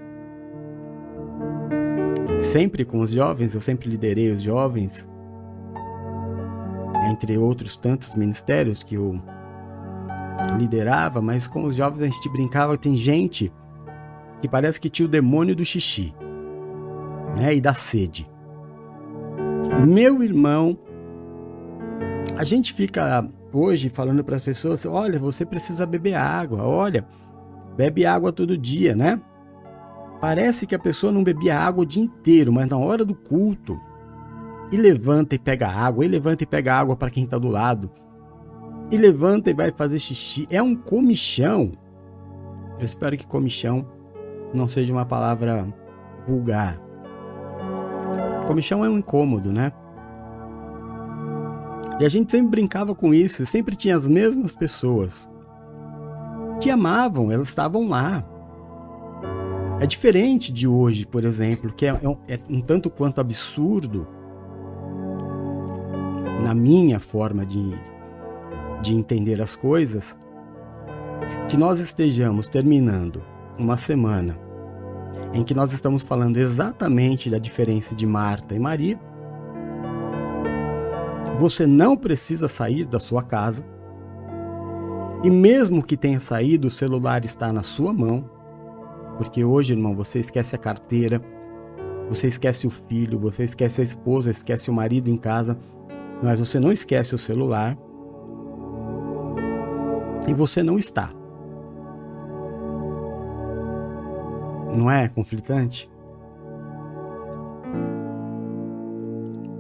sempre 2.43 2.85
com 2.85 3.01
os 3.01 3.11
jovens, 3.11 3.55
eu 3.55 3.61
sempre 3.61 3.89
liderei 3.89 4.31
os 4.31 4.43
jovens, 4.43 5.07
entre 7.11 7.37
outros 7.37 7.77
tantos 7.77 8.15
ministérios 8.15 8.83
que 8.83 8.95
eu 8.95 9.21
liderava, 10.59 11.21
mas 11.21 11.47
com 11.47 11.65
os 11.65 11.75
jovens 11.75 12.03
a 12.03 12.07
gente 12.07 12.29
brincava, 12.29 12.77
tem 12.77 12.97
gente 12.97 13.53
que 14.41 14.49
parece 14.49 14.81
que 14.81 14.89
tinha 14.89 15.07
o 15.07 15.11
demônio 15.11 15.55
do 15.55 15.65
xixi, 15.65 16.15
né, 17.37 17.55
e 17.55 17.61
da 17.61 17.75
sede. 17.75 18.29
Meu 19.87 20.23
irmão, 20.23 20.79
a 22.37 22.45
gente 22.45 22.73
fica 22.73 23.29
hoje 23.53 23.89
falando 23.89 24.25
para 24.25 24.37
as 24.37 24.43
pessoas, 24.43 24.85
olha, 24.87 25.19
você 25.19 25.45
precisa 25.45 25.85
beber 25.85 26.15
água, 26.15 26.63
olha, 26.63 27.07
bebe 27.77 28.07
água 28.07 28.33
todo 28.33 28.57
dia, 28.57 28.95
né? 28.95 29.21
Parece 30.21 30.67
que 30.67 30.75
a 30.75 30.79
pessoa 30.79 31.13
não 31.13 31.25
bebia 31.25 31.59
água 31.59 31.83
o 31.83 31.87
dia 31.87 32.03
inteiro, 32.03 32.53
mas 32.53 32.69
na 32.69 32.77
hora 32.77 33.05
do 33.05 33.15
culto, 33.15 33.79
e 34.71 34.77
levanta 34.77 35.35
e 35.35 35.39
pega 35.39 35.67
água, 35.67 36.05
e 36.05 36.09
levanta 36.09 36.45
e 36.45 36.47
pega 36.47 36.75
água 36.75 36.95
para 36.97 37.11
quem 37.11 37.25
está 37.25 37.39
do 37.39 37.49
lado, 37.49 37.91
e 38.91 38.97
levanta 38.97 39.51
e 39.51 39.55
vai 39.55 39.73
fazer 39.73 39.99
xixi. 39.99 40.47
É 40.51 40.63
um 40.63 40.75
comichão. 40.75 41.73
Eu 42.79 42.85
espero 42.85 43.17
que 43.17 43.27
comichão 43.27 43.87
não 44.53 44.69
seja 44.69 44.93
uma 44.93 45.05
palavra 45.05 45.67
vulgar. 46.27 46.81
Comichão 48.47 48.85
é 48.85 48.89
um 48.89 48.99
incômodo, 48.99 49.53
né? 49.53 49.73
E 52.01 52.05
a 52.05 52.09
gente 52.09 52.31
sempre 52.31 52.51
brincava 52.51 52.95
com 52.95 53.13
isso, 53.13 53.45
sempre 53.45 53.77
tinha 53.77 53.97
as 53.97 54.09
mesmas 54.09 54.57
pessoas 54.57 55.29
que 56.61 56.71
amavam, 56.71 57.31
elas 57.31 57.49
estavam 57.49 57.89
lá. 57.89 58.25
É 59.81 59.87
diferente 59.87 60.53
de 60.53 60.67
hoje, 60.67 61.07
por 61.07 61.25
exemplo, 61.25 61.73
que 61.73 61.87
é, 61.87 61.91
é, 61.91 62.35
é 62.35 62.41
um 62.49 62.61
tanto 62.61 62.91
quanto 62.91 63.21
absurdo 63.21 64.07
na 66.43 66.55
minha 66.55 66.99
forma 66.99 67.45
de, 67.45 67.75
de 68.83 68.95
entender 68.95 69.41
as 69.41 69.55
coisas, 69.55 70.17
que 71.49 71.57
nós 71.57 71.81
estejamos 71.81 72.49
terminando 72.49 73.23
uma 73.63 73.77
semana 73.77 74.39
em 75.33 75.45
que 75.45 75.55
nós 75.55 75.73
estamos 75.73 76.03
falando 76.03 76.37
exatamente 76.37 77.31
da 77.31 77.39
diferença 77.39 77.95
de 77.95 78.07
Marta 78.07 78.55
e 78.55 78.59
Maria. 78.59 78.99
Você 81.39 81.67
não 81.67 81.97
precisa 81.97 82.49
sair 82.49 82.85
da 82.85 82.99
sua 82.99 83.23
casa. 83.23 83.65
E 85.23 85.31
mesmo 85.31 85.83
que 85.83 85.97
tenha 85.97 86.19
saído, 86.19 86.69
o 86.69 86.71
celular 86.71 87.25
está 87.25 87.53
na 87.53 87.63
sua 87.63 87.93
mão 87.93 88.41
porque 89.21 89.45
hoje, 89.45 89.75
irmão, 89.75 89.95
você 89.95 90.19
esquece 90.19 90.55
a 90.55 90.59
carteira, 90.59 91.21
você 92.09 92.27
esquece 92.27 92.67
o 92.67 92.71
filho, 92.71 93.19
você 93.19 93.45
esquece 93.45 93.83
a 93.83 93.85
esposa, 93.85 94.31
esquece 94.31 94.71
o 94.71 94.73
marido 94.73 95.11
em 95.11 95.17
casa, 95.19 95.59
mas 96.23 96.39
você 96.39 96.59
não 96.59 96.73
esquece 96.73 97.15
o 97.15 97.19
celular. 97.19 97.77
E 100.27 100.33
você 100.33 100.63
não 100.63 100.79
está. 100.79 101.13
Não 104.81 104.91
é 104.91 105.07
conflitante? 105.09 105.91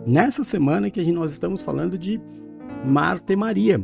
Nessa 0.06 0.42
semana 0.44 0.88
que 0.88 1.12
nós 1.12 1.30
estamos 1.30 1.60
falando 1.60 1.98
de 1.98 2.18
Marta 2.86 3.30
e 3.34 3.36
Maria, 3.36 3.78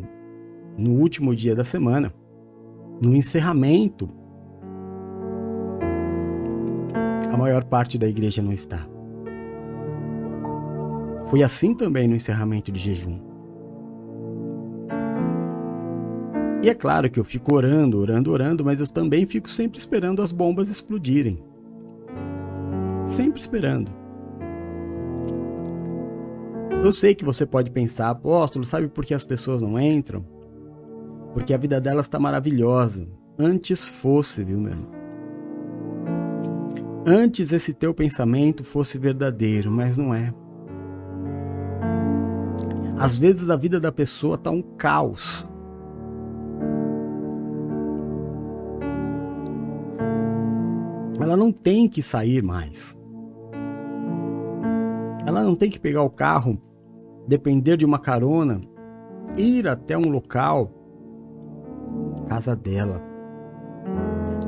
no 0.78 0.92
último 0.92 1.36
dia 1.36 1.54
da 1.54 1.62
semana, 1.62 2.10
no 3.02 3.14
encerramento 3.14 4.08
a 7.30 7.36
maior 7.36 7.64
parte 7.64 7.98
da 7.98 8.08
igreja 8.08 8.40
não 8.40 8.50
está. 8.50 8.88
Foi 11.26 11.42
assim 11.42 11.74
também 11.74 12.08
no 12.08 12.16
encerramento 12.16 12.72
de 12.72 12.80
jejum. 12.80 13.20
E 16.66 16.68
é 16.68 16.74
claro 16.74 17.08
que 17.08 17.20
eu 17.20 17.22
fico 17.22 17.54
orando, 17.54 17.96
orando, 17.96 18.28
orando, 18.32 18.64
mas 18.64 18.80
eu 18.80 18.88
também 18.88 19.24
fico 19.24 19.48
sempre 19.48 19.78
esperando 19.78 20.20
as 20.20 20.32
bombas 20.32 20.68
explodirem. 20.68 21.40
Sempre 23.04 23.40
esperando. 23.40 23.92
Eu 26.82 26.90
sei 26.90 27.14
que 27.14 27.24
você 27.24 27.46
pode 27.46 27.70
pensar, 27.70 28.10
apóstolo, 28.10 28.64
sabe 28.64 28.88
por 28.88 29.06
que 29.06 29.14
as 29.14 29.24
pessoas 29.24 29.62
não 29.62 29.80
entram? 29.80 30.26
Porque 31.32 31.54
a 31.54 31.56
vida 31.56 31.80
delas 31.80 32.06
está 32.06 32.18
maravilhosa. 32.18 33.06
Antes 33.38 33.86
fosse, 33.86 34.42
viu, 34.42 34.58
meu 34.58 34.72
irmão? 34.72 34.90
antes 37.06 37.52
esse 37.52 37.72
teu 37.72 37.94
pensamento 37.94 38.64
fosse 38.64 38.98
verdadeiro, 38.98 39.70
mas 39.70 39.96
não 39.96 40.12
é. 40.12 40.34
Às 42.98 43.16
vezes 43.16 43.50
a 43.50 43.54
vida 43.56 43.78
da 43.78 43.92
pessoa 43.92 44.34
está 44.34 44.50
um 44.50 44.62
caos. 44.62 45.48
Ela 51.26 51.36
não 51.36 51.50
tem 51.50 51.88
que 51.88 52.00
sair 52.00 52.40
mais. 52.40 52.96
Ela 55.26 55.42
não 55.42 55.56
tem 55.56 55.68
que 55.68 55.80
pegar 55.80 56.02
o 56.02 56.08
carro, 56.08 56.56
depender 57.26 57.76
de 57.76 57.84
uma 57.84 57.98
carona, 57.98 58.60
ir 59.36 59.66
até 59.66 59.98
um 59.98 60.08
local, 60.08 60.70
casa 62.28 62.54
dela, 62.54 63.02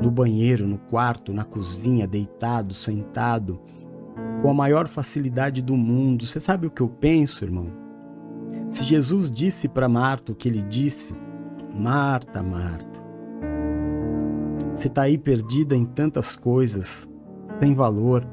no 0.01 0.09
banheiro, 0.09 0.65
no 0.65 0.77
quarto, 0.77 1.33
na 1.33 1.43
cozinha, 1.43 2.07
deitado, 2.07 2.73
sentado, 2.73 3.59
com 4.41 4.49
a 4.49 4.53
maior 4.53 4.87
facilidade 4.87 5.61
do 5.61 5.75
mundo. 5.75 6.25
Você 6.25 6.39
sabe 6.39 6.65
o 6.65 6.71
que 6.71 6.79
eu 6.79 6.87
penso, 6.87 7.43
irmão? 7.43 7.73
Se 8.69 8.85
Jesus 8.85 9.29
disse 9.29 9.67
para 9.67 9.89
Marta 9.89 10.31
o 10.31 10.35
que 10.35 10.47
ele 10.47 10.61
disse, 10.61 11.13
Marta, 11.77 12.41
Marta, 12.41 12.88
você 14.79 14.87
está 14.87 15.01
aí 15.01 15.17
perdida 15.17 15.75
em 15.75 15.83
tantas 15.83 16.37
coisas, 16.37 17.05
sem 17.59 17.75
valor. 17.75 18.25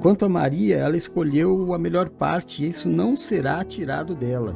Quanto 0.00 0.24
a 0.24 0.28
Maria, 0.28 0.76
ela 0.76 0.96
escolheu 0.96 1.74
a 1.74 1.78
melhor 1.78 2.08
parte 2.10 2.62
e 2.62 2.68
isso 2.68 2.88
não 2.88 3.16
será 3.16 3.64
tirado 3.64 4.14
dela. 4.14 4.54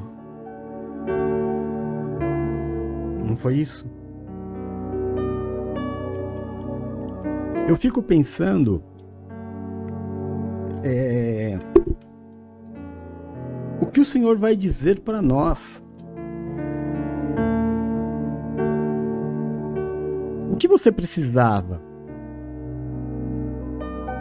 Não 3.27 3.37
foi 3.37 3.57
isso? 3.57 3.85
Eu 7.69 7.75
fico 7.75 8.01
pensando. 8.01 8.81
É, 10.85 11.59
o 13.81 13.87
que 13.87 13.99
o 13.99 14.05
Senhor 14.05 14.39
vai 14.39 14.55
dizer 14.55 15.01
para 15.01 15.21
nós? 15.21 15.85
O 20.57 20.59
que 20.59 20.67
você 20.67 20.91
precisava 20.91 21.83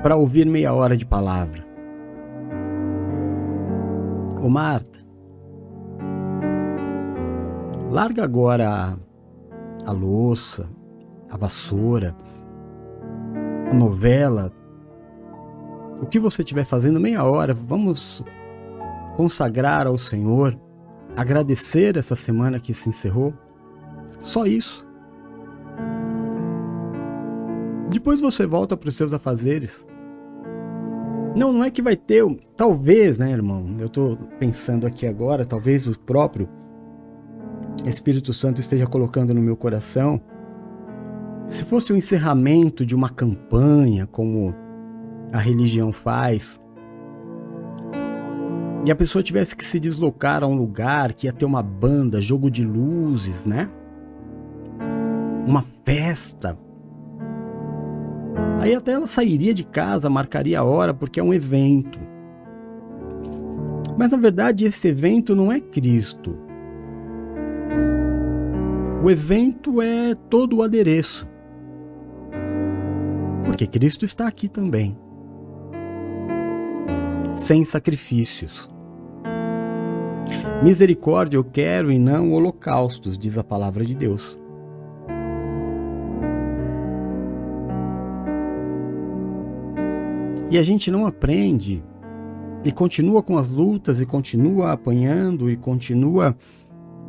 para 0.04 0.18
ouvir 0.18 0.46
meia 0.46 0.74
hora 0.74 0.98
de 0.98 1.06
palavra? 1.06 1.66
Ô 4.42 4.50
Marta, 4.50 5.00
larga 7.90 8.26
agora 8.26 8.70
a, 8.70 8.98
a 9.90 9.94
louça, 9.94 10.70
a 11.32 11.38
vassoura, 11.38 12.14
novela, 13.74 14.52
o 16.02 16.06
que 16.06 16.20
você 16.20 16.42
estiver 16.42 16.66
fazendo, 16.66 17.00
meia 17.00 17.24
hora, 17.24 17.54
vamos 17.54 18.22
consagrar 19.16 19.88
ao 19.88 19.98
Senhor 19.98 20.60
agradecer 21.16 21.96
essa 21.96 22.14
semana 22.14 22.60
que 22.60 22.74
se 22.74 22.90
encerrou. 22.90 23.34
Só 24.20 24.46
isso. 24.46 24.85
Depois 27.96 28.20
você 28.20 28.46
volta 28.46 28.76
para 28.76 28.90
os 28.90 28.96
seus 28.98 29.14
afazeres. 29.14 29.86
Não, 31.34 31.54
não 31.54 31.64
é 31.64 31.72
que 31.72 31.82
vai 31.82 31.96
ter, 31.96 32.26
talvez, 32.58 33.18
né, 33.18 33.32
irmão? 33.32 33.74
Eu 33.80 33.86
estou 33.86 34.18
pensando 34.38 34.86
aqui 34.86 35.08
agora, 35.08 35.46
talvez 35.46 35.88
o 35.88 35.98
próprio 35.98 36.50
Espírito 37.86 38.34
Santo 38.34 38.60
esteja 38.60 38.86
colocando 38.86 39.34
no 39.34 39.40
meu 39.40 39.56
coração. 39.56 40.20
Se 41.48 41.64
fosse 41.64 41.94
o 41.94 41.96
encerramento 41.96 42.86
de 42.86 42.94
uma 42.94 43.10
campanha, 43.10 44.06
como 44.06 44.54
a 45.32 45.38
religião 45.38 45.94
faz, 45.94 46.60
e 48.86 48.92
a 48.92 48.96
pessoa 48.96 49.24
tivesse 49.24 49.56
que 49.56 49.66
se 49.66 49.80
deslocar 49.80 50.44
a 50.44 50.48
um 50.48 50.56
lugar 50.58 51.14
que 51.14 51.28
ia 51.28 51.34
ter 51.34 51.46
uma 51.46 51.64
banda, 51.64 52.20
jogo 52.20 52.52
de 52.52 52.66
luzes, 52.66 53.46
né? 53.46 53.70
Uma 55.48 55.64
festa. 55.86 56.65
Aí 58.60 58.74
até 58.74 58.94
ela 58.94 59.08
sairia 59.08 59.54
de 59.54 59.64
casa, 59.64 60.10
marcaria 60.10 60.60
a 60.60 60.64
hora, 60.64 60.94
porque 60.94 61.20
é 61.20 61.24
um 61.24 61.34
evento. 61.34 62.00
Mas 63.98 64.10
na 64.10 64.18
verdade 64.18 64.66
esse 64.66 64.88
evento 64.88 65.36
não 65.36 65.52
é 65.52 65.60
Cristo. 65.60 66.38
O 69.04 69.10
evento 69.10 69.82
é 69.82 70.16
todo 70.30 70.58
o 70.58 70.64
adereço. 70.64 71.28
Porque 73.46 73.68
Cristo 73.68 74.04
está 74.04 74.28
aqui 74.28 74.50
também. 74.50 74.98
Sem 77.36 77.64
sacrifícios. 77.64 78.70
Misericórdia 80.64 81.38
eu 81.38 81.44
quero 81.44 81.92
e 81.92 82.00
não 82.00 82.34
holocaustos, 82.34 83.18
diz 83.18 83.38
a 83.38 83.44
palavra 83.44 83.86
de 83.86 83.94
Deus. 83.94 84.38
E 90.56 90.58
a 90.58 90.64
gente 90.64 90.90
não 90.90 91.06
aprende. 91.06 91.84
E 92.64 92.72
continua 92.72 93.22
com 93.22 93.38
as 93.38 93.50
lutas 93.50 94.00
e 94.00 94.06
continua 94.06 94.72
apanhando 94.72 95.50
e 95.50 95.58
continua 95.58 96.34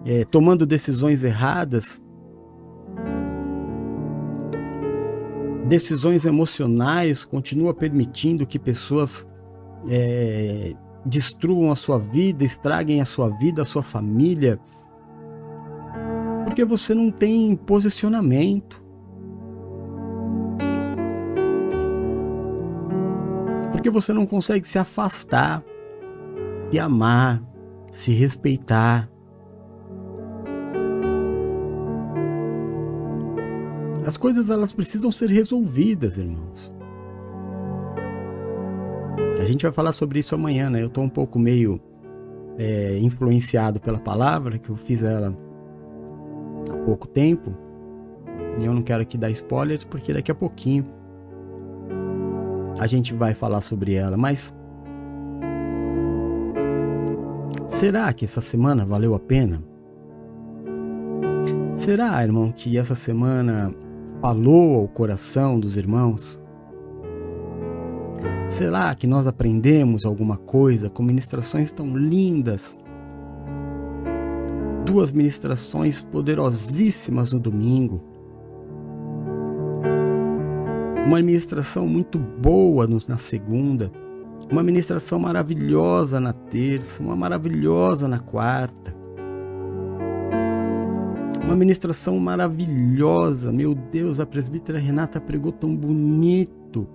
é, 0.05 0.25
tomando 0.25 0.67
decisões 0.67 1.23
erradas, 1.23 2.03
decisões 5.69 6.25
emocionais, 6.25 7.25
continua 7.25 7.73
permitindo 7.73 8.45
que 8.45 8.59
pessoas 8.59 9.25
é, 9.89 10.75
destruam 11.05 11.71
a 11.71 11.77
sua 11.77 12.01
vida, 12.01 12.45
estraguem 12.45 13.01
a 13.01 13.05
sua 13.05 13.29
vida, 13.29 13.63
a 13.63 13.65
sua 13.65 13.85
família, 13.85 14.59
porque 16.45 16.65
você 16.65 16.97
não 16.97 17.13
tem 17.13 17.55
posicionamento. 17.55 18.85
Porque 23.87 24.01
você 24.01 24.13
não 24.13 24.27
consegue 24.27 24.67
se 24.67 24.81
afastar, 24.81 25.63
se 26.57 26.77
amar, 26.77 27.41
se 27.93 28.11
respeitar. 28.11 29.09
As 34.05 34.17
coisas 34.17 34.51
elas 34.51 34.73
precisam 34.73 35.13
ser 35.13 35.31
resolvidas, 35.31 36.19
irmãos. 36.19 36.73
A 39.41 39.45
gente 39.45 39.63
vai 39.63 39.71
falar 39.71 39.93
sobre 39.93 40.19
isso 40.19 40.35
amanhã, 40.35 40.69
né? 40.69 40.83
Eu 40.83 40.89
estou 40.89 41.05
um 41.05 41.09
pouco 41.09 41.39
meio 41.39 41.81
é, 42.59 42.99
influenciado 42.99 43.79
pela 43.79 44.01
palavra, 44.01 44.59
que 44.59 44.69
eu 44.69 44.75
fiz 44.75 45.01
ela 45.01 45.33
há 46.73 46.77
pouco 46.79 47.07
tempo. 47.07 47.55
E 48.61 48.65
eu 48.65 48.75
não 48.75 48.83
quero 48.83 49.03
aqui 49.03 49.17
dar 49.17 49.31
spoilers, 49.31 49.85
porque 49.85 50.13
daqui 50.13 50.33
a 50.33 50.35
pouquinho 50.35 50.96
a 52.79 52.87
gente 52.87 53.15
vai 53.15 53.35
falar 53.35 53.61
sobre 53.61 53.95
ela. 53.95 54.17
Mas 54.17 54.55
será 57.69 58.13
que 58.13 58.25
essa 58.25 58.41
semana 58.41 58.85
valeu 58.85 59.15
a 59.15 59.19
pena? 59.19 59.63
Será, 61.75 62.23
irmão, 62.23 62.51
que 62.53 62.79
essa 62.79 62.95
semana 62.95 63.71
falou 64.21 64.81
ao 64.81 64.89
coração 64.89 65.61
dos 65.61 65.77
irmãos? 65.77 66.41
Será 68.49 68.95
que 68.95 69.07
nós 69.07 69.27
aprendemos 69.27 70.07
alguma 70.07 70.37
coisa 70.37 70.89
com 70.89 71.03
ministrações 71.03 71.73
tão 71.73 71.97
lindas? 71.97 72.79
Duas 74.85 75.11
ministrações 75.11 76.01
poderosíssimas 76.01 77.33
no 77.33 77.41
domingo. 77.41 78.16
Uma 81.07 81.19
ministração 81.23 81.87
muito 81.87 82.19
boa 82.19 82.89
na 83.07 83.17
segunda. 83.17 83.93
Uma 84.51 84.61
ministração 84.61 85.21
maravilhosa 85.21 86.19
na 86.19 86.33
terça. 86.33 87.01
Uma 87.01 87.15
maravilhosa 87.15 88.09
na 88.09 88.19
quarta. 88.19 88.93
Uma 91.45 91.55
ministração 91.55 92.19
maravilhosa. 92.19 93.53
Meu 93.53 93.73
Deus, 93.73 94.19
a 94.19 94.27
presbítera 94.27 94.81
Renata 94.81 95.21
pregou 95.21 95.53
tão 95.53 95.77
bonito. 95.77 96.89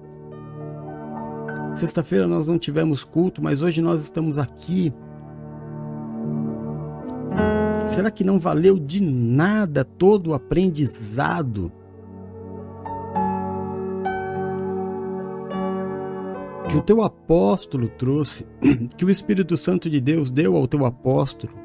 Sexta-feira 1.74 2.28
nós 2.28 2.47
não 2.47 2.60
tivemos 2.60 3.06
culto, 3.06 3.41
mas 3.41 3.62
hoje 3.62 3.82
nós 3.82 4.02
estamos 4.02 4.38
aqui. 4.38 4.93
Será 7.88 8.12
que 8.12 8.26
não 8.26 8.38
valeu 8.38 8.78
de 8.78 9.02
nada 9.02 9.86
todo 9.86 10.32
o 10.32 10.34
aprendizado? 10.34 11.71
Que 16.71 16.77
o 16.77 16.81
teu 16.81 17.03
apóstolo 17.03 17.89
trouxe, 17.89 18.47
que 18.97 19.05
o 19.05 19.10
Espírito 19.10 19.57
Santo 19.57 19.89
de 19.89 19.99
Deus 19.99 20.31
deu 20.31 20.55
ao 20.55 20.67
teu 20.67 20.86
apóstolo. 20.86 21.62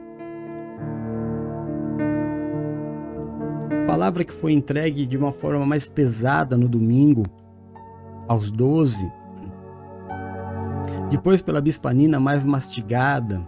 palavra 3.96 4.24
que 4.24 4.32
foi 4.34 4.52
entregue 4.52 5.06
de 5.06 5.16
uma 5.16 5.32
forma 5.32 5.64
mais 5.64 5.88
pesada 5.88 6.54
no 6.54 6.68
domingo, 6.68 7.22
aos 8.28 8.50
12, 8.50 9.10
depois 11.08 11.40
pela 11.40 11.62
bispanina 11.62 12.20
mais 12.20 12.44
mastigada, 12.44 13.42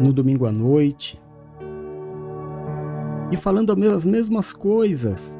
no 0.00 0.14
domingo 0.14 0.46
à 0.46 0.50
noite, 0.50 1.20
e 3.30 3.36
falando 3.36 3.70
as 3.94 4.04
mesmas 4.06 4.50
coisas. 4.50 5.38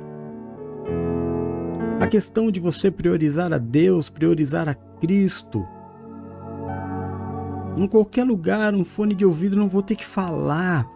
A 1.99 2.07
questão 2.07 2.51
de 2.51 2.61
você 2.61 2.91
priorizar 2.91 3.53
a 3.53 3.59
Deus, 3.59 4.11
priorizar 4.11 4.69
a 4.69 4.75
Cristo. 4.75 5.67
Em 7.77 7.87
qualquer 7.87 8.25
lugar, 8.25 8.75
um 8.75 8.85
fone 8.85 9.15
de 9.15 9.25
ouvido, 9.25 9.57
não 9.57 9.69
vou 9.69 9.83
ter 9.83 9.97
que 9.97 10.05
falar. 10.05 10.87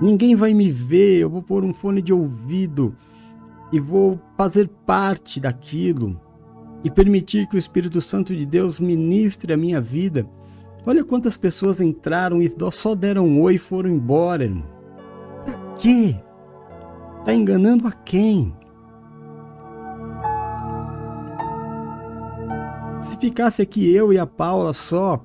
Ninguém 0.00 0.36
vai 0.36 0.54
me 0.54 0.70
ver, 0.70 1.18
eu 1.18 1.28
vou 1.28 1.42
pôr 1.42 1.64
um 1.64 1.72
fone 1.72 2.00
de 2.00 2.12
ouvido 2.12 2.96
e 3.72 3.78
vou 3.78 4.20
fazer 4.36 4.68
parte 4.86 5.40
daquilo 5.40 6.18
e 6.82 6.90
permitir 6.90 7.46
que 7.48 7.56
o 7.56 7.58
Espírito 7.58 8.00
Santo 8.00 8.34
de 8.34 8.46
Deus 8.46 8.80
ministre 8.80 9.52
a 9.52 9.56
minha 9.56 9.80
vida. 9.80 10.26
Olha 10.86 11.04
quantas 11.04 11.36
pessoas 11.36 11.80
entraram 11.80 12.40
e 12.40 12.50
só 12.72 12.94
deram 12.94 13.26
um 13.26 13.42
oi 13.42 13.56
e 13.56 13.58
foram 13.58 13.90
embora, 13.90 14.44
irmão. 14.44 14.66
Pra 15.44 15.54
quê? 15.76 16.16
Tá 17.24 17.34
enganando 17.34 17.86
a 17.86 17.92
quem? 17.92 18.54
Se 23.00 23.16
ficasse 23.16 23.62
aqui 23.62 23.94
eu 23.94 24.12
e 24.12 24.18
a 24.18 24.26
Paula 24.26 24.72
só, 24.72 25.24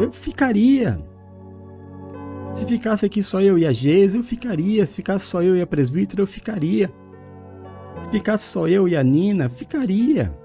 eu 0.00 0.10
ficaria. 0.12 0.98
Se 2.52 2.66
ficasse 2.66 3.06
aqui 3.06 3.22
só 3.22 3.40
eu 3.40 3.58
e 3.58 3.66
a 3.66 3.72
Geisa, 3.72 4.16
eu 4.16 4.24
ficaria. 4.24 4.84
Se 4.84 4.94
ficasse 4.94 5.24
só 5.24 5.42
eu 5.42 5.56
e 5.56 5.62
a 5.62 5.66
presbítera, 5.66 6.20
eu 6.20 6.26
ficaria. 6.26 6.92
Se 7.98 8.10
ficasse 8.10 8.44
só 8.44 8.66
eu 8.66 8.88
e 8.88 8.96
a 8.96 9.02
Nina, 9.02 9.48
ficaria. 9.48 10.36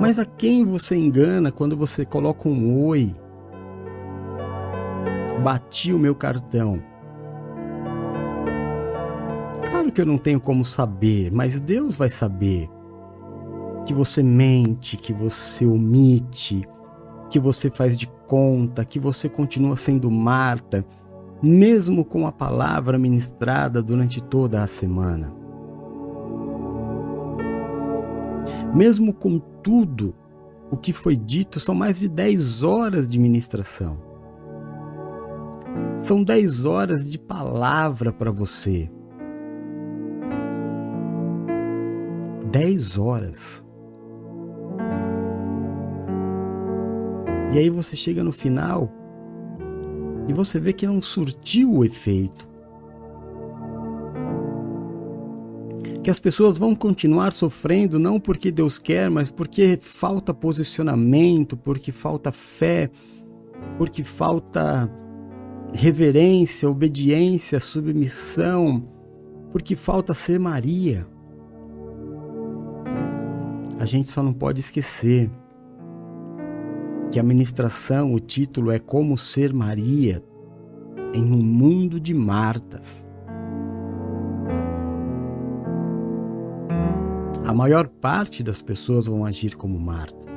Mas 0.00 0.18
a 0.18 0.24
quem 0.24 0.64
você 0.64 0.94
engana 0.94 1.50
quando 1.50 1.76
você 1.76 2.04
coloca 2.04 2.48
um 2.48 2.84
oi? 2.84 3.14
Bati 5.42 5.92
o 5.92 5.98
meu 5.98 6.14
cartão. 6.14 6.80
Claro 9.70 9.90
que 9.90 10.00
eu 10.00 10.06
não 10.06 10.18
tenho 10.18 10.40
como 10.40 10.64
saber, 10.64 11.32
mas 11.32 11.58
Deus 11.58 11.96
vai 11.96 12.10
saber. 12.10 12.68
Que 13.88 13.94
você 13.94 14.22
mente, 14.22 14.98
que 14.98 15.14
você 15.14 15.64
omite, 15.64 16.62
que 17.30 17.40
você 17.40 17.70
faz 17.70 17.96
de 17.96 18.06
conta, 18.26 18.84
que 18.84 19.00
você 19.00 19.30
continua 19.30 19.76
sendo 19.76 20.10
Marta, 20.10 20.84
mesmo 21.42 22.04
com 22.04 22.26
a 22.26 22.30
palavra 22.30 22.98
ministrada 22.98 23.82
durante 23.82 24.22
toda 24.22 24.62
a 24.62 24.66
semana. 24.66 25.32
Mesmo 28.74 29.14
com 29.14 29.38
tudo 29.38 30.14
o 30.70 30.76
que 30.76 30.92
foi 30.92 31.16
dito 31.16 31.58
são 31.58 31.74
mais 31.74 31.98
de 31.98 32.10
10 32.10 32.62
horas 32.62 33.08
de 33.08 33.18
ministração. 33.18 33.96
São 35.98 36.22
10 36.22 36.66
horas 36.66 37.08
de 37.08 37.18
palavra 37.18 38.12
para 38.12 38.30
você. 38.30 38.90
10 42.52 42.98
horas. 42.98 43.66
E 47.52 47.58
aí 47.58 47.70
você 47.70 47.96
chega 47.96 48.22
no 48.22 48.32
final 48.32 48.92
e 50.28 50.32
você 50.32 50.60
vê 50.60 50.72
que 50.72 50.86
não 50.86 51.00
surtiu 51.00 51.72
o 51.72 51.84
efeito. 51.84 52.46
Que 56.02 56.10
as 56.10 56.20
pessoas 56.20 56.58
vão 56.58 56.74
continuar 56.74 57.32
sofrendo 57.32 57.98
não 57.98 58.20
porque 58.20 58.50
Deus 58.50 58.78
quer, 58.78 59.10
mas 59.10 59.30
porque 59.30 59.78
falta 59.80 60.34
posicionamento, 60.34 61.56
porque 61.56 61.90
falta 61.90 62.30
fé, 62.30 62.90
porque 63.78 64.04
falta 64.04 64.90
reverência, 65.72 66.68
obediência, 66.68 67.58
submissão, 67.58 68.86
porque 69.50 69.74
falta 69.74 70.12
ser 70.12 70.38
Maria. 70.38 71.06
A 73.78 73.86
gente 73.86 74.10
só 74.10 74.22
não 74.22 74.32
pode 74.32 74.60
esquecer 74.60 75.30
que 77.18 77.20
a 77.20 77.24
ministração, 77.24 78.14
o 78.14 78.20
título 78.20 78.70
é 78.70 78.78
Como 78.78 79.18
Ser 79.18 79.52
Maria 79.52 80.22
em 81.12 81.20
um 81.20 81.42
Mundo 81.42 81.98
de 81.98 82.14
Martas. 82.14 83.08
A 87.44 87.52
maior 87.52 87.88
parte 87.88 88.40
das 88.40 88.62
pessoas 88.62 89.08
vão 89.08 89.24
agir 89.24 89.56
como 89.56 89.80
Marta. 89.80 90.28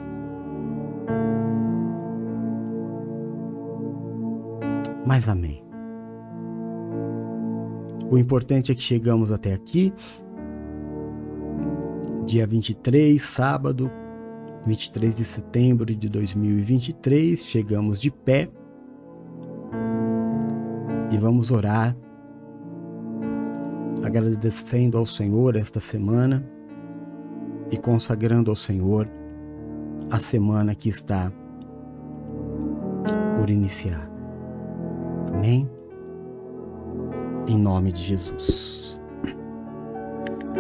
Mas 5.06 5.30
amém. 5.30 5.64
O 8.10 8.18
importante 8.18 8.72
é 8.72 8.76
que 8.76 8.82
chegamos 8.82 9.32
até 9.32 9.54
aqui, 9.54 9.94
dia 12.26 12.48
23, 12.48 13.22
sábado, 13.22 13.92
23 14.66 15.18
de 15.18 15.26
setembro 15.26 15.86
de 15.86 16.08
2023, 16.08 17.44
chegamos 17.44 18.00
de 18.00 18.12
pé 18.12 18.50
e 21.12 21.18
vamos 21.18 21.52
orar, 21.52 21.96
agradecendo 24.04 24.98
ao 24.98 25.06
Senhor 25.06 25.56
esta 25.56 25.80
semana 25.80 26.48
e 27.72 27.78
consagrando 27.78 28.52
ao 28.52 28.56
Senhor 28.56 29.10
a 30.10 30.20
semana 30.20 30.76
que 30.76 30.90
está 30.90 31.32
por 33.38 33.50
iniciar. 33.50 34.10
Amém? 35.34 35.70
Em 37.48 37.58
nome 37.58 37.92
de 37.92 38.02
Jesus. 38.02 39.02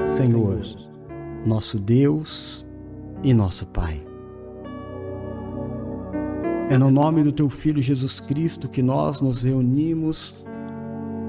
Senhor, 0.06 0.62
nosso 1.46 1.80
Deus, 1.80 2.66
e 3.24 3.34
nosso 3.34 3.66
Pai. 3.68 4.02
É 6.70 6.78
no 6.78 6.90
nome 6.90 7.24
do 7.24 7.32
Teu 7.32 7.50
Filho 7.50 7.82
Jesus 7.82 8.20
Cristo 8.20 8.70
que 8.70 8.82
nós 8.82 9.20
nos 9.20 9.42
reunimos 9.42 10.46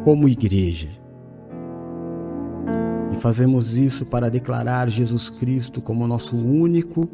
como 0.05 0.29
igreja. 0.29 0.89
E 3.13 3.17
fazemos 3.17 3.77
isso 3.77 4.07
para 4.07 4.31
declarar 4.31 4.89
Jesus 4.89 5.29
Cristo 5.29 5.81
como 5.81 6.07
nosso 6.07 6.37
único 6.37 7.09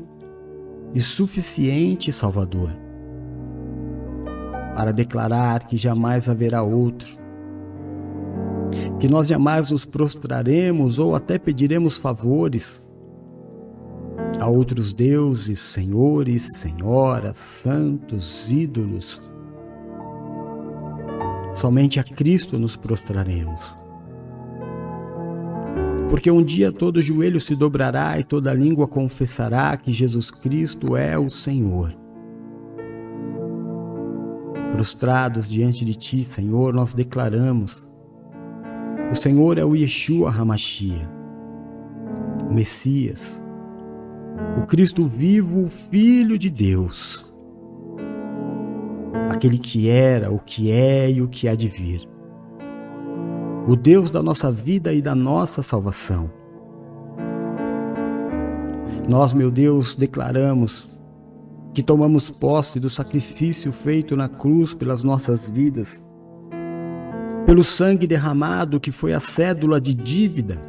e 0.95 1.01
suficiente 1.01 2.13
Salvador. 2.13 2.77
Para 4.77 4.93
declarar 4.93 5.67
que 5.67 5.77
jamais 5.77 6.29
haverá 6.29 6.63
outro. 6.63 7.17
Que 9.01 9.09
nós 9.09 9.27
jamais 9.27 9.71
nos 9.71 9.85
prostraremos 9.85 10.99
ou 10.99 11.17
até 11.17 11.39
pediremos 11.39 11.97
favores 11.97 12.88
a 14.49 14.51
outros 14.51 14.95
deuses, 14.95 15.61
senhores, 15.61 16.57
senhoras, 16.57 17.37
santos, 17.37 18.51
ídolos. 18.51 19.21
Somente 21.53 22.01
a 22.01 22.05
Cristo 22.05 22.59
nos 22.59 22.75
prostraremos. 22.75 23.77
Porque 26.09 26.31
um 26.31 26.43
dia 26.43 26.73
todo 26.73 27.03
joelho 27.03 27.39
se 27.39 27.55
dobrará 27.55 28.19
e 28.19 28.25
toda 28.25 28.55
língua 28.55 28.89
confessará 28.89 29.77
que 29.77 29.93
Jesus 29.93 30.31
Cristo 30.31 30.97
é 30.97 31.19
o 31.19 31.29
Senhor. 31.29 31.95
Prostrados 34.73 35.47
diante 35.47 35.85
de 35.85 35.95
Ti, 35.95 36.25
Senhor, 36.25 36.73
nós 36.73 36.95
declaramos: 36.95 37.87
o 39.13 39.15
Senhor 39.15 39.59
é 39.59 39.65
o 39.65 39.77
Yeshua 39.77 40.31
Hamashia, 40.31 41.11
o 42.49 42.55
Messias, 42.55 43.43
o 44.59 44.67
Cristo 44.67 45.07
vivo, 45.07 45.67
o 45.67 45.69
Filho 45.69 46.39
de 46.39 46.51
Deus, 46.51 47.33
aquele 49.31 49.59
que 49.59 49.89
era, 49.89 50.33
o 50.33 50.39
que 50.39 50.71
é 50.71 51.11
e 51.11 51.23
o 51.23 51.29
que 51.29 51.49
há 51.49 51.55
de 51.55 51.69
vir, 51.69 52.09
o 53.67 53.77
Deus 53.77 54.11
da 54.11 54.23
nossa 54.23 54.51
vida 54.51 54.93
e 54.93 55.01
da 55.01 55.15
nossa 55.15 55.63
salvação. 55.63 56.31
Nós, 59.09 59.33
meu 59.33 59.51
Deus, 59.51 59.95
declaramos 59.95 61.01
que 61.73 61.83
tomamos 61.83 62.29
posse 62.31 62.81
do 62.81 62.91
sacrifício 62.91 63.73
feito 63.73 64.17
na 64.17 64.29
cruz 64.29 64.75
pelas 64.75 65.03
nossas 65.03 65.49
vidas, 65.49 66.05
pelo 67.47 67.63
sangue 67.63 68.07
derramado 68.07 68.81
que 68.81 68.91
foi 68.91 69.15
a 69.15 69.21
cédula 69.21 69.81
de 69.81 69.95
dívida, 69.95 70.61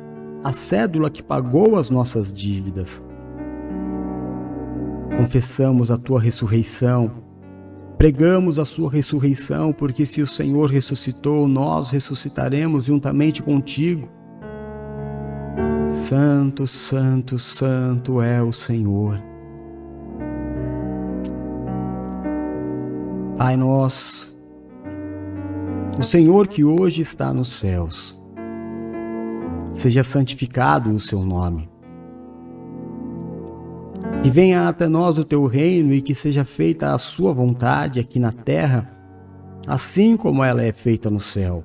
a 0.44 0.52
cédula 0.52 1.10
que 1.10 1.24
pagou 1.24 1.76
as 1.76 1.90
nossas 1.90 2.32
dívidas 2.32 3.04
confessamos 5.18 5.92
a 5.92 5.98
tua 5.98 6.20
ressurreição, 6.20 7.12
pregamos 7.98 8.58
a 8.58 8.66
sua 8.66 8.90
ressurreição, 8.90 9.74
porque 9.74 10.06
se 10.06 10.22
o 10.22 10.28
Senhor 10.28 10.70
ressuscitou, 10.70 11.48
nós 11.48 11.92
ressuscitaremos 11.92 12.86
juntamente 12.86 13.44
contigo. 13.44 14.08
Santo, 15.90 16.68
Santo, 16.68 17.38
Santo 17.40 18.22
é 18.22 18.42
o 18.42 18.52
Senhor. 18.52 19.22
Pai 23.38 23.56
nosso, 23.56 24.38
o 25.98 26.04
Senhor 26.04 26.48
que 26.48 26.64
hoje 26.64 27.02
está 27.02 27.34
nos 27.34 27.48
céus, 27.60 28.22
seja 29.74 30.04
santificado 30.04 30.92
o 30.92 31.00
seu 31.00 31.22
nome. 31.24 31.69
Que 34.24 34.30
venha 34.30 34.68
até 34.68 34.88
nós 34.88 35.18
o 35.18 35.24
teu 35.24 35.46
reino 35.46 35.94
e 35.94 36.02
que 36.02 36.14
seja 36.14 36.44
feita 36.44 36.94
a 36.94 36.98
sua 36.98 37.34
vontade 37.34 38.00
aqui 38.00 38.20
na 38.20 38.32
terra, 38.32 38.92
assim 39.66 40.18
como 40.18 40.44
ela 40.44 40.62
é 40.62 40.72
feita 40.72 41.10
no 41.10 41.22
céu. 41.22 41.64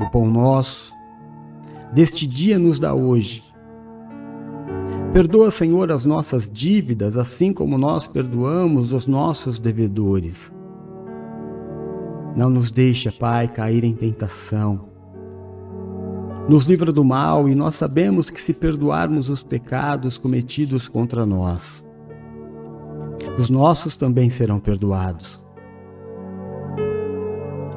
O 0.00 0.10
pão 0.10 0.30
nosso 0.30 0.92
deste 1.92 2.26
dia 2.26 2.58
nos 2.58 2.78
dá 2.78 2.94
hoje. 2.94 3.42
Perdoa, 5.12 5.50
Senhor, 5.50 5.92
as 5.92 6.06
nossas 6.06 6.48
dívidas, 6.48 7.18
assim 7.18 7.52
como 7.52 7.76
nós 7.76 8.06
perdoamos 8.06 8.94
os 8.94 9.06
nossos 9.06 9.58
devedores. 9.58 10.50
Não 12.34 12.48
nos 12.48 12.70
deixe, 12.70 13.10
Pai, 13.12 13.46
cair 13.46 13.84
em 13.84 13.92
tentação 13.92 14.91
nos 16.48 16.64
livra 16.64 16.92
do 16.92 17.04
mal 17.04 17.48
e 17.48 17.54
nós 17.54 17.74
sabemos 17.74 18.28
que 18.28 18.40
se 18.40 18.52
perdoarmos 18.52 19.28
os 19.28 19.42
pecados 19.42 20.18
cometidos 20.18 20.88
contra 20.88 21.24
nós, 21.24 21.86
os 23.38 23.48
nossos 23.48 23.96
também 23.96 24.28
serão 24.28 24.58
perdoados. 24.58 25.40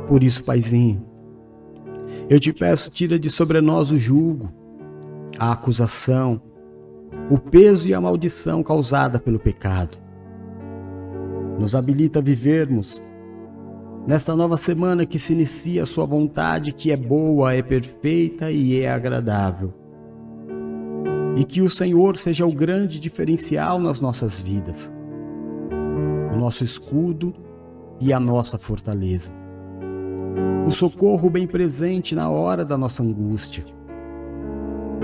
Por 0.07 0.23
isso, 0.23 0.43
Paizinho, 0.43 1.03
eu 2.29 2.39
te 2.39 2.51
peço, 2.51 2.89
tira 2.89 3.19
de 3.19 3.29
sobre 3.29 3.61
nós 3.61 3.91
o 3.91 3.97
julgo, 3.97 4.51
a 5.37 5.51
acusação, 5.51 6.41
o 7.29 7.37
peso 7.37 7.87
e 7.87 7.93
a 7.93 8.01
maldição 8.01 8.63
causada 8.63 9.19
pelo 9.19 9.39
pecado. 9.39 9.97
Nos 11.59 11.75
habilita 11.75 12.19
a 12.19 12.21
vivermos 12.21 13.01
nesta 14.07 14.35
nova 14.35 14.57
semana 14.57 15.05
que 15.05 15.17
se 15.17 15.33
inicia 15.33 15.83
a 15.83 15.85
sua 15.85 16.05
vontade, 16.05 16.71
que 16.71 16.91
é 16.91 16.97
boa, 16.97 17.53
é 17.53 17.61
perfeita 17.61 18.51
e 18.51 18.79
é 18.79 18.91
agradável. 18.91 19.73
E 21.35 21.43
que 21.43 21.61
o 21.61 21.69
Senhor 21.69 22.15
seja 22.15 22.45
o 22.45 22.53
grande 22.53 22.99
diferencial 22.99 23.79
nas 23.79 23.99
nossas 23.99 24.39
vidas, 24.39 24.91
o 26.33 26.37
nosso 26.37 26.63
escudo 26.63 27.33
e 27.99 28.13
a 28.13 28.19
nossa 28.19 28.57
fortaleza. 28.57 29.33
O 30.65 30.71
socorro 30.71 31.29
bem 31.29 31.45
presente 31.45 32.15
na 32.15 32.29
hora 32.29 32.63
da 32.63 32.77
nossa 32.77 33.03
angústia. 33.03 33.65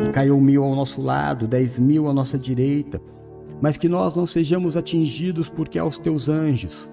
E 0.04 0.10
caiu 0.10 0.40
mil 0.40 0.64
ao 0.64 0.76
nosso 0.76 1.02
lado, 1.02 1.48
dez 1.48 1.78
mil 1.78 2.08
à 2.08 2.14
nossa 2.14 2.38
direita, 2.38 3.02
mas 3.62 3.78
que 3.78 3.88
nós 3.88 4.16
não 4.16 4.26
sejamos 4.26 4.76
atingidos 4.76 5.50
porque 5.50 5.78
aos 5.78 5.98
teus 5.98 6.30
anjos. 6.30 6.90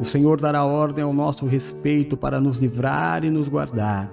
O 0.00 0.04
Senhor 0.04 0.40
dará 0.40 0.64
ordem 0.64 1.02
ao 1.02 1.12
nosso 1.12 1.44
respeito 1.44 2.16
para 2.16 2.40
nos 2.40 2.58
livrar 2.58 3.24
e 3.24 3.30
nos 3.30 3.48
guardar. 3.48 4.12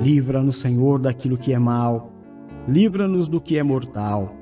Livra-nos, 0.00 0.56
Senhor, 0.56 0.98
daquilo 0.98 1.38
que 1.38 1.52
é 1.52 1.58
mal, 1.58 2.12
livra-nos 2.66 3.28
do 3.28 3.40
que 3.40 3.56
é 3.56 3.62
mortal. 3.62 4.34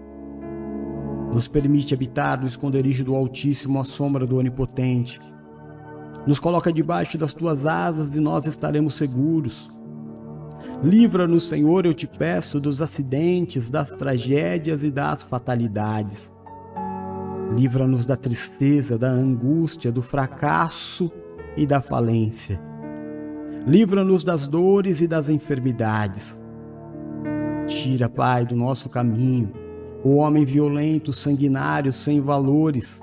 Nos 1.32 1.46
permite 1.46 1.92
habitar 1.92 2.40
no 2.40 2.46
esconderijo 2.46 3.04
do 3.04 3.14
Altíssimo 3.14 3.78
à 3.78 3.84
sombra 3.84 4.26
do 4.26 4.38
Onipotente. 4.38 5.20
Nos 6.26 6.40
coloca 6.40 6.72
debaixo 6.72 7.18
das 7.18 7.34
tuas 7.34 7.66
asas 7.66 8.16
e 8.16 8.20
nós 8.20 8.46
estaremos 8.46 8.94
seguros. 8.94 9.70
Livra-nos, 10.82 11.44
Senhor, 11.44 11.84
eu 11.84 11.92
te 11.92 12.06
peço, 12.06 12.58
dos 12.58 12.80
acidentes, 12.80 13.68
das 13.68 13.90
tragédias 13.90 14.82
e 14.82 14.90
das 14.90 15.22
fatalidades. 15.22 16.32
Livra-nos 17.56 18.04
da 18.04 18.16
tristeza, 18.16 18.98
da 18.98 19.08
angústia, 19.08 19.90
do 19.90 20.02
fracasso 20.02 21.10
e 21.56 21.66
da 21.66 21.80
falência. 21.80 22.60
Livra-nos 23.66 24.22
das 24.22 24.46
dores 24.46 25.00
e 25.00 25.06
das 25.06 25.28
enfermidades. 25.28 26.38
Tira, 27.66 28.08
Pai, 28.08 28.46
do 28.46 28.56
nosso 28.56 28.88
caminho 28.88 29.52
o 30.02 30.16
homem 30.16 30.44
violento, 30.44 31.12
sanguinário, 31.12 31.92
sem 31.92 32.20
valores. 32.20 33.00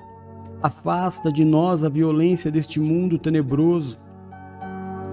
Afasta 0.62 1.32
de 1.32 1.43
nós 1.43 1.84
a 1.84 1.89
violência 1.89 2.50
deste 2.50 2.80
mundo 2.80 3.18
tenebroso. 3.18 4.00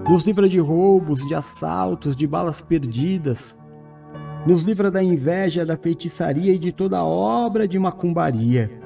Nos 0.09 0.25
livra 0.25 0.47
de 0.47 0.59
roubos, 0.59 1.25
de 1.27 1.35
assaltos, 1.35 2.15
de 2.15 2.25
balas 2.25 2.61
perdidas. 2.61 3.57
Nos 4.47 4.63
livra 4.63 4.89
da 4.89 5.03
inveja, 5.03 5.65
da 5.65 5.77
feitiçaria 5.77 6.53
e 6.53 6.59
de 6.59 6.71
toda 6.71 7.03
obra 7.03 7.67
de 7.67 7.77
macumbaria. 7.77 8.82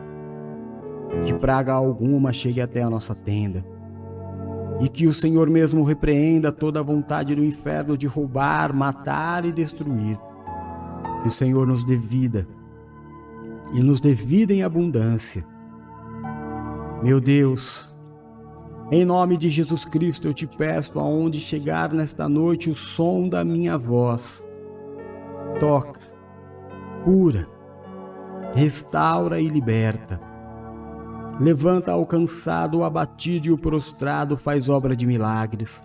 Que 1.25 1.33
praga 1.33 1.73
alguma 1.73 2.31
chegue 2.31 2.61
até 2.61 2.81
a 2.81 2.89
nossa 2.89 3.13
tenda. 3.13 3.65
E 4.79 4.87
que 4.87 5.07
o 5.07 5.13
Senhor 5.13 5.49
mesmo 5.49 5.83
repreenda 5.83 6.51
toda 6.51 6.79
a 6.79 6.83
vontade 6.83 7.33
do 7.35 7.43
inferno 7.43 7.97
de 7.97 8.07
roubar, 8.07 8.73
matar 8.73 9.45
e 9.45 9.51
destruir. 9.51 10.19
Que 11.21 11.29
o 11.29 11.31
Senhor 11.31 11.65
nos 11.65 11.83
dê 11.83 11.97
vida 11.97 12.47
e 13.73 13.81
nos 13.81 13.99
dê 13.99 14.13
vida 14.13 14.53
em 14.53 14.63
abundância. 14.63 15.45
Meu 17.03 17.19
Deus, 17.19 17.95
em 18.91 19.03
nome 19.03 19.37
de 19.37 19.49
Jesus 19.49 19.83
Cristo, 19.85 20.27
eu 20.27 20.33
te 20.33 20.47
peço, 20.47 20.99
aonde 20.99 21.39
chegar 21.39 21.91
nesta 21.91 22.29
noite 22.29 22.69
o 22.69 22.75
som 22.75 23.27
da 23.27 23.43
minha 23.43 23.77
voz, 23.77 24.41
toca, 25.59 25.99
cura, 27.03 27.47
restaura 28.53 29.39
e 29.39 29.47
liberta. 29.47 30.26
Levanta 31.39 31.91
alcançado, 31.91 32.79
o 32.79 32.83
abatido 32.83 33.47
e 33.47 33.51
o 33.51 33.57
prostrado, 33.57 34.35
faz 34.35 34.67
obra 34.67 34.95
de 34.95 35.05
milagres. 35.05 35.83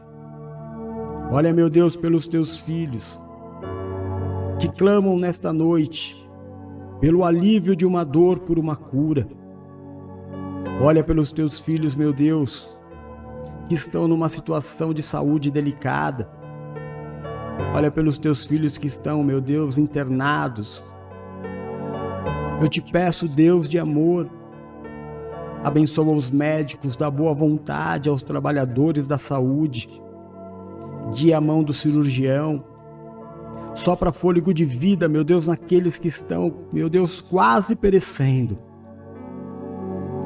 Olha, 1.31 1.53
meu 1.53 1.69
Deus, 1.69 1.97
pelos 1.97 2.27
teus 2.27 2.59
filhos 2.59 3.19
que 4.59 4.69
clamam 4.69 5.19
nesta 5.19 5.53
noite 5.53 6.23
pelo 7.01 7.25
alívio 7.25 7.75
de 7.75 7.85
uma 7.85 8.05
dor 8.05 8.39
por 8.39 8.61
uma 8.61 8.77
cura. 8.77 9.27
Olha 10.81 11.03
pelos 11.03 11.33
teus 11.33 11.59
filhos, 11.59 11.97
meu 11.97 12.13
Deus, 12.13 12.79
que 13.69 13.75
estão 13.75 14.07
numa 14.07 14.29
situação 14.29 14.95
de 14.95 15.03
saúde 15.03 15.51
delicada. 15.51 16.31
Olha 17.75 17.91
pelos 17.91 18.19
teus 18.19 18.47
filhos 18.47 18.79
que 18.79 18.87
estão, 18.87 19.25
meu 19.25 19.41
Deus, 19.41 19.79
internados. 19.79 20.85
Eu 22.61 22.69
te 22.69 22.81
peço, 22.81 23.27
Deus 23.27 23.69
de 23.69 23.81
amor, 23.81 24.31
abençoa 25.63 26.13
os 26.13 26.31
médicos, 26.31 26.97
dá 26.97 27.11
boa 27.11 27.35
vontade 27.35 28.09
aos 28.09 28.23
trabalhadores 28.23 29.07
da 29.07 29.19
saúde, 29.19 29.89
guia 31.15 31.39
a 31.39 31.41
mão 31.41 31.63
do 31.63 31.73
cirurgião, 31.73 32.65
sopra 33.75 34.13
fôlego 34.13 34.53
de 34.53 34.65
vida, 34.65 35.09
meu 35.09 35.25
Deus, 35.25 35.47
naqueles 35.47 35.99
que 35.99 36.09
estão, 36.09 36.53
meu 36.73 36.89
Deus, 36.89 37.21
quase 37.21 37.75
perecendo. 37.75 38.59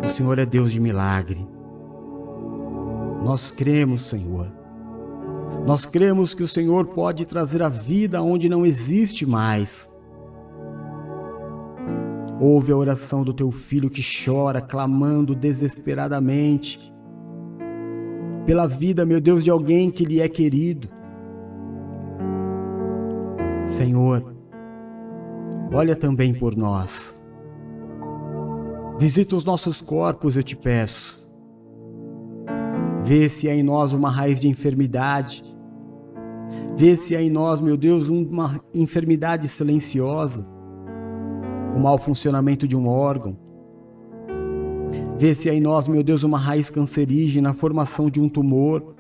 O 0.05 0.09
Senhor 0.09 0.39
é 0.39 0.47
Deus 0.47 0.72
de 0.72 0.80
milagre. 0.80 1.47
Nós 3.24 3.51
cremos, 3.51 4.03
Senhor. 4.03 4.53
Nós 5.66 5.84
cremos 5.84 6.32
que 6.32 6.43
o 6.43 6.49
Senhor 6.49 6.87
pode 6.87 7.24
trazer 7.24 7.62
a 7.62 7.68
vida 7.68 8.22
onde 8.22 8.49
não 8.49 8.64
existe 8.64 9.26
mais. 9.26 9.91
Ouve 12.41 12.70
a 12.70 12.76
oração 12.76 13.24
do 13.24 13.32
teu 13.32 13.51
filho 13.51 13.89
que 13.89 14.03
chora, 14.03 14.61
clamando 14.61 15.34
desesperadamente 15.34 16.93
pela 18.45 18.66
vida, 18.66 19.05
meu 19.05 19.20
Deus, 19.20 19.43
de 19.43 19.51
alguém 19.51 19.91
que 19.91 20.05
lhe 20.05 20.20
é 20.20 20.28
querido. 20.28 20.89
Senhor, 23.66 24.34
olha 25.72 25.97
também 25.97 26.32
por 26.32 26.55
nós. 26.57 27.12
Visita 28.99 29.34
os 29.34 29.45
nossos 29.45 29.80
corpos, 29.80 30.37
eu 30.37 30.43
te 30.43 30.57
peço. 30.57 31.26
Vê 33.03 33.28
se 33.28 33.49
há 33.49 33.55
em 33.55 33.62
nós 33.62 33.93
uma 33.93 34.11
raiz 34.11 34.41
de 34.41 34.49
enfermidade. 34.49 35.43
Vê 36.76 36.97
se 36.97 37.16
há 37.16 37.22
em 37.22 37.30
nós, 37.30 37.61
meu 37.61 37.76
Deus, 37.76 38.09
uma 38.09 38.61
enfermidade 38.74 39.49
silenciosa, 39.49 40.47
o 41.77 41.79
mau 41.79 41.99
funcionamento 41.99 42.66
de 42.66 42.74
um 42.74 42.89
órgão. 42.89 43.37
Vê 45.14 45.35
se 45.35 45.51
há 45.51 45.55
em 45.55 45.61
nós, 45.61 45.87
meu 45.87 46.03
Deus, 46.03 46.22
uma 46.22 46.39
raiz 46.39 46.70
cancerígena, 46.70 47.51
a 47.51 47.55
formação 47.55 48.09
de 48.09 48.18
um 48.18 48.31
tumor. 48.31 48.95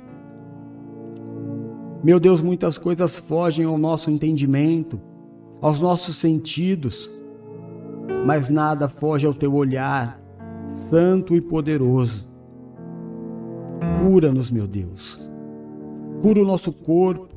Meu 2.04 2.20
Deus, 2.20 2.42
muitas 2.42 2.76
coisas 2.76 3.18
fogem 3.18 3.64
ao 3.64 3.78
nosso 3.78 4.10
entendimento, 4.10 5.00
aos 5.60 5.80
nossos 5.80 6.16
sentidos, 6.16 7.10
mas 8.26 8.50
nada 8.50 8.90
foge 8.90 9.26
ao 9.26 9.32
teu 9.32 9.54
olhar, 9.54 10.20
santo 10.68 11.34
e 11.34 11.40
poderoso. 11.40 12.28
Cura-nos, 14.02 14.50
meu 14.50 14.66
Deus. 14.66 15.18
Cura 16.20 16.42
o 16.42 16.46
nosso 16.46 16.72
corpo, 16.72 17.28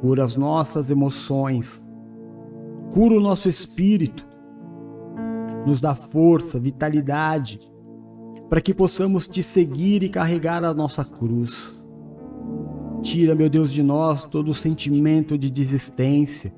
cura 0.00 0.24
as 0.24 0.34
nossas 0.34 0.90
emoções, 0.90 1.84
cura 2.90 3.14
o 3.14 3.20
nosso 3.20 3.48
espírito, 3.50 4.31
nos 5.66 5.80
dá 5.80 5.94
força, 5.94 6.58
vitalidade, 6.58 7.60
para 8.48 8.60
que 8.60 8.74
possamos 8.74 9.26
te 9.26 9.42
seguir 9.42 10.02
e 10.02 10.08
carregar 10.08 10.64
a 10.64 10.74
nossa 10.74 11.04
cruz. 11.04 11.72
Tira, 13.02 13.34
meu 13.34 13.48
Deus, 13.48 13.72
de 13.72 13.82
nós 13.82 14.24
todo 14.24 14.50
o 14.50 14.54
sentimento 14.54 15.36
de 15.36 15.50
desistência. 15.50 16.52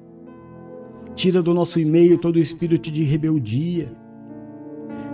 Tira 1.14 1.42
do 1.42 1.54
nosso 1.54 1.78
meio 1.80 2.18
todo 2.18 2.36
o 2.36 2.40
espírito 2.40 2.90
de 2.90 3.02
rebeldia. 3.04 3.92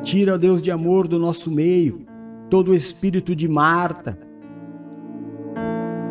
Tira, 0.02 0.38
Deus 0.38 0.62
de 0.62 0.70
amor, 0.70 1.06
do 1.06 1.18
nosso 1.18 1.50
meio 1.50 2.06
todo 2.50 2.72
o 2.72 2.74
espírito 2.74 3.34
de 3.34 3.48
Marta. 3.48 4.18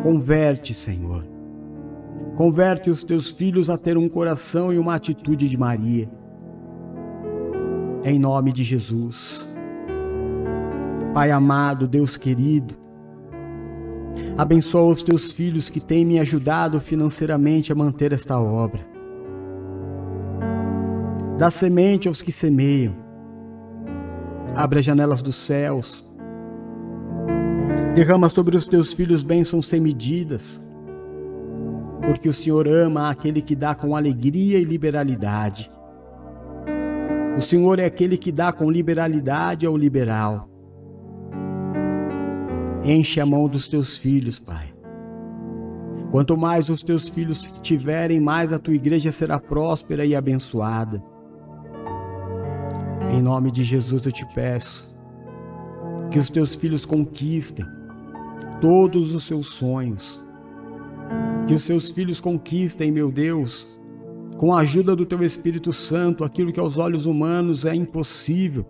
Converte, 0.02 0.72
Senhor. 0.72 1.26
Converte 2.34 2.88
os 2.88 3.04
teus 3.04 3.30
filhos 3.30 3.68
a 3.68 3.76
ter 3.76 3.98
um 3.98 4.08
coração 4.08 4.72
e 4.72 4.78
uma 4.78 4.94
atitude 4.94 5.46
de 5.46 5.58
Maria. 5.58 6.10
Em 8.04 8.18
nome 8.18 8.52
de 8.52 8.64
Jesus. 8.64 9.46
Pai 11.12 11.30
amado, 11.30 11.88
Deus 11.88 12.16
querido, 12.16 12.76
abençoa 14.38 14.92
os 14.92 15.02
teus 15.02 15.32
filhos 15.32 15.68
que 15.68 15.80
têm 15.80 16.04
me 16.04 16.20
ajudado 16.20 16.80
financeiramente 16.80 17.72
a 17.72 17.74
manter 17.74 18.12
esta 18.12 18.38
obra. 18.38 18.86
Dá 21.36 21.50
semente 21.50 22.06
aos 22.06 22.22
que 22.22 22.30
semeiam. 22.30 22.94
Abre 24.54 24.78
as 24.78 24.84
janelas 24.84 25.20
dos 25.20 25.34
céus 25.34 26.08
Derrama 27.94 28.28
sobre 28.28 28.56
os 28.56 28.66
teus 28.66 28.92
filhos 28.92 29.24
bênçãos 29.24 29.66
sem 29.66 29.80
medidas, 29.80 30.60
porque 32.06 32.28
o 32.28 32.32
Senhor 32.32 32.68
ama 32.68 33.10
aquele 33.10 33.42
que 33.42 33.56
dá 33.56 33.74
com 33.74 33.96
alegria 33.96 34.58
e 34.58 34.64
liberalidade. 34.64 35.68
O 37.36 37.40
Senhor 37.40 37.78
é 37.78 37.84
aquele 37.84 38.16
que 38.16 38.32
dá 38.32 38.52
com 38.52 38.70
liberalidade 38.70 39.64
ao 39.66 39.76
liberal. 39.76 40.48
Enche 42.84 43.20
a 43.20 43.26
mão 43.26 43.48
dos 43.48 43.68
teus 43.68 43.96
filhos, 43.96 44.40
Pai. 44.40 44.74
Quanto 46.10 46.36
mais 46.36 46.68
os 46.68 46.82
teus 46.82 47.08
filhos 47.08 47.42
tiverem, 47.62 48.18
mais 48.18 48.52
a 48.52 48.58
tua 48.58 48.74
igreja 48.74 49.12
será 49.12 49.38
próspera 49.38 50.04
e 50.04 50.14
abençoada. 50.16 51.02
Em 53.12 53.22
nome 53.22 53.50
de 53.50 53.62
Jesus 53.62 54.04
eu 54.04 54.12
te 54.12 54.26
peço 54.34 54.90
que 56.10 56.18
os 56.18 56.28
teus 56.28 56.54
filhos 56.54 56.84
conquistem 56.84 57.64
todos 58.60 59.14
os 59.14 59.24
seus 59.24 59.46
sonhos. 59.46 60.22
Que 61.46 61.54
os 61.54 61.62
seus 61.62 61.90
filhos 61.90 62.20
conquistem, 62.20 62.90
meu 62.90 63.10
Deus, 63.10 63.66
Com 64.40 64.54
a 64.54 64.60
ajuda 64.60 64.96
do 64.96 65.04
teu 65.04 65.22
Espírito 65.22 65.70
Santo, 65.70 66.24
aquilo 66.24 66.50
que 66.50 66.58
aos 66.58 66.78
olhos 66.78 67.04
humanos 67.04 67.66
é 67.66 67.74
impossível. 67.74 68.64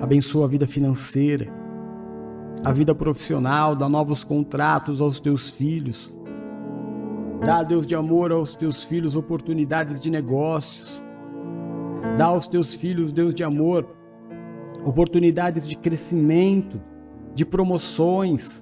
Abençoa 0.00 0.46
a 0.46 0.48
vida 0.48 0.66
financeira, 0.66 1.46
a 2.64 2.72
vida 2.72 2.92
profissional, 2.92 3.76
dá 3.76 3.88
novos 3.88 4.24
contratos 4.24 5.00
aos 5.00 5.20
teus 5.20 5.48
filhos. 5.48 6.12
Dá, 7.46 7.62
Deus 7.62 7.86
de 7.86 7.94
amor, 7.94 8.32
aos 8.32 8.56
teus 8.56 8.82
filhos 8.82 9.14
oportunidades 9.14 10.00
de 10.00 10.10
negócios. 10.10 11.00
Dá 12.18 12.24
aos 12.24 12.48
teus 12.48 12.74
filhos, 12.74 13.12
Deus 13.12 13.32
de 13.32 13.44
amor, 13.44 13.88
oportunidades 14.82 15.68
de 15.68 15.76
crescimento, 15.76 16.80
de 17.32 17.46
promoções, 17.46 18.60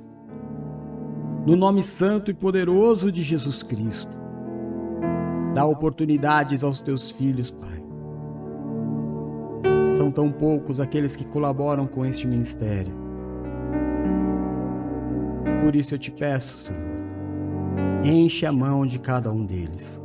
no 1.46 1.56
nome 1.56 1.82
santo 1.82 2.30
e 2.30 2.34
poderoso 2.34 3.10
de 3.10 3.22
Jesus 3.22 3.62
Cristo. 3.62 4.18
Dá 5.54 5.64
oportunidades 5.64 6.62
aos 6.62 6.80
teus 6.80 7.10
filhos, 7.10 7.50
Pai. 7.50 7.82
São 9.92 10.10
tão 10.10 10.30
poucos 10.30 10.80
aqueles 10.80 11.16
que 11.16 11.24
colaboram 11.24 11.86
com 11.86 12.04
este 12.04 12.26
ministério. 12.26 12.92
Por 15.62 15.74
isso 15.74 15.94
eu 15.94 15.98
te 15.98 16.10
peço, 16.10 16.58
Senhor, 16.58 16.82
enche 18.04 18.46
a 18.46 18.52
mão 18.52 18.86
de 18.86 18.98
cada 18.98 19.32
um 19.32 19.44
deles. 19.44 20.00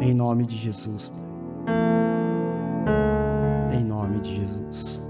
Em 0.00 0.14
nome 0.14 0.46
de 0.46 0.56
Jesus, 0.56 1.10
Pai. 1.10 1.20
Em 3.78 3.84
nome 3.84 4.20
de 4.20 4.34
Jesus. 4.36 5.02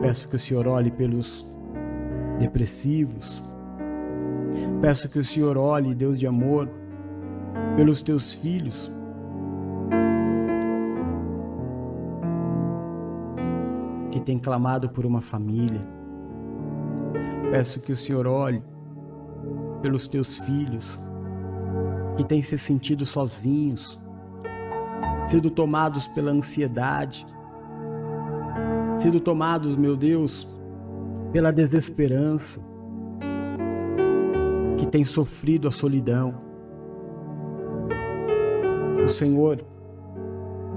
Peço 0.00 0.28
que 0.28 0.36
o 0.36 0.38
Senhor 0.38 0.66
olhe 0.66 0.90
pelos 0.90 1.46
depressivos. 2.40 3.44
Peço 4.80 5.08
que 5.08 5.18
o 5.18 5.24
Senhor 5.24 5.58
olhe, 5.58 5.94
Deus 5.94 6.18
de 6.18 6.26
amor, 6.26 6.68
pelos 7.76 8.02
teus 8.02 8.32
filhos. 8.32 8.90
Que 14.10 14.18
tem 14.18 14.38
clamado 14.38 14.88
por 14.88 15.04
uma 15.04 15.20
família. 15.20 15.86
Peço 17.50 17.78
que 17.80 17.92
o 17.92 17.96
Senhor 17.96 18.26
olhe 18.26 18.62
pelos 19.82 20.08
teus 20.08 20.38
filhos 20.38 20.98
que 22.16 22.24
têm 22.24 22.42
se 22.42 22.58
sentido 22.58 23.06
sozinhos, 23.06 23.98
sido 25.24 25.50
tomados 25.50 26.08
pela 26.08 26.30
ansiedade, 26.30 27.26
sido 28.98 29.20
tomados, 29.20 29.76
meu 29.76 29.96
Deus, 29.96 30.59
pela 31.32 31.52
desesperança, 31.52 32.60
que 34.78 34.86
tem 34.86 35.04
sofrido 35.04 35.68
a 35.68 35.70
solidão. 35.70 36.34
O 39.04 39.08
Senhor 39.08 39.64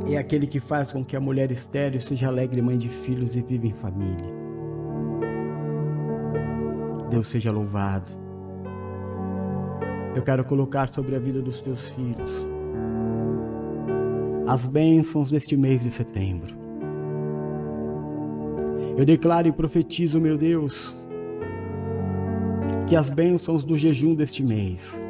é 0.08 0.18
aquele 0.18 0.47
que 0.47 0.60
faz 0.60 0.91
com 0.91 1.04
que 1.04 1.16
a 1.16 1.20
mulher 1.20 1.51
estéril 1.51 1.99
seja 1.99 2.28
alegre 2.28 2.62
mãe 2.62 2.78
de 2.78 2.89
filhos 2.89 3.36
e 3.36 3.41
viva 3.41 3.68
em 3.68 3.74
família. 3.74 4.34
Deus 7.10 7.28
seja 7.28 7.51
louvado. 7.51 8.12
Eu 10.16 10.22
quero 10.22 10.43
colocar 10.45 10.89
sobre 10.89 11.16
a 11.16 11.20
vida 11.20 11.41
dos 11.41 11.62
teus 11.62 11.89
filhos 11.89 12.47
as 14.47 14.68
bênçãos 14.68 15.32
deste 15.32 15.56
mês 15.56 15.84
de 15.84 15.91
setembro. 15.91 16.62
Eu 18.96 19.06
declaro 19.06 19.48
e 19.48 19.52
profetizo, 19.52 20.22
meu 20.22 20.38
Deus, 20.38 20.96
que 22.86 22.96
as 22.96 23.10
bênçãos 23.10 23.64
do 23.64 23.76
jejum 23.76 24.14
deste 24.14 24.44
mês 24.44 25.02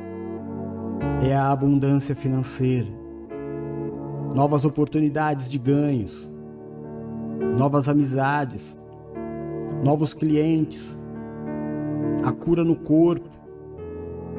é 1.21 1.35
a 1.35 1.51
abundância 1.51 2.15
financeira, 2.15 2.87
novas 4.33 4.63
oportunidades 4.63 5.51
de 5.51 5.59
ganhos, 5.59 6.31
novas 7.57 7.89
amizades, 7.89 8.79
novos 9.83 10.13
clientes, 10.13 10.97
a 12.23 12.31
cura 12.31 12.63
no 12.63 12.77
corpo, 12.77 13.27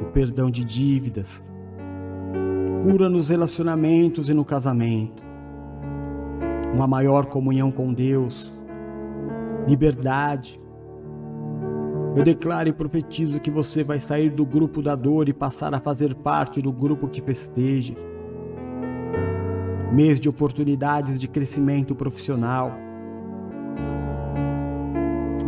o 0.01 0.07
perdão 0.07 0.51
de 0.51 0.65
dívidas, 0.65 1.45
cura 2.83 3.11
nos 3.11 3.29
relacionamentos 3.29 4.31
e 4.31 4.33
no 4.33 4.45
casamento, 4.45 5.23
uma 6.73 6.87
maior 6.87 7.27
comunhão 7.27 7.71
com 7.71 7.93
Deus 7.93 8.64
liberdade. 9.67 10.61
Eu 12.17 12.23
declaro 12.23 12.69
e 12.69 12.73
profetizo 12.73 13.41
que 13.41 13.51
você 13.51 13.83
vai 13.83 13.99
sair 13.99 14.31
do 14.31 14.47
grupo 14.47 14.81
da 14.81 14.95
dor 14.95 15.29
e 15.29 15.33
passar 15.33 15.75
a 15.75 15.81
fazer 15.81 16.15
parte 16.15 16.63
do 16.63 16.73
grupo 16.73 17.09
que 17.09 17.21
festeja. 17.21 17.95
Mês 19.93 20.21
de 20.21 20.29
oportunidades 20.29 21.19
de 21.19 21.27
crescimento 21.27 21.95
profissional. 21.95 22.73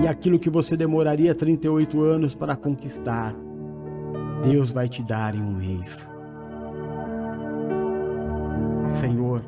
E 0.03 0.09
aquilo 0.09 0.39
que 0.39 0.51
você 0.51 0.77
demoraria 0.77 1.35
38 1.35 2.01
anos 2.03 2.35
para 2.35 2.55
conquistar, 2.55 3.35
Deus 4.43 4.73
vai 4.73 4.89
te 4.89 5.03
dar 5.03 5.35
em 5.35 5.43
um 5.43 5.53
mês. 5.53 6.13
Senhor, 8.89 9.43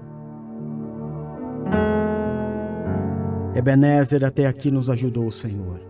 Ebenezer 3.59 4.25
até 4.25 4.47
aqui 4.47 4.71
nos 4.71 4.89
ajudou 4.89 5.27
o 5.27 5.33
Senhor. 5.33 5.81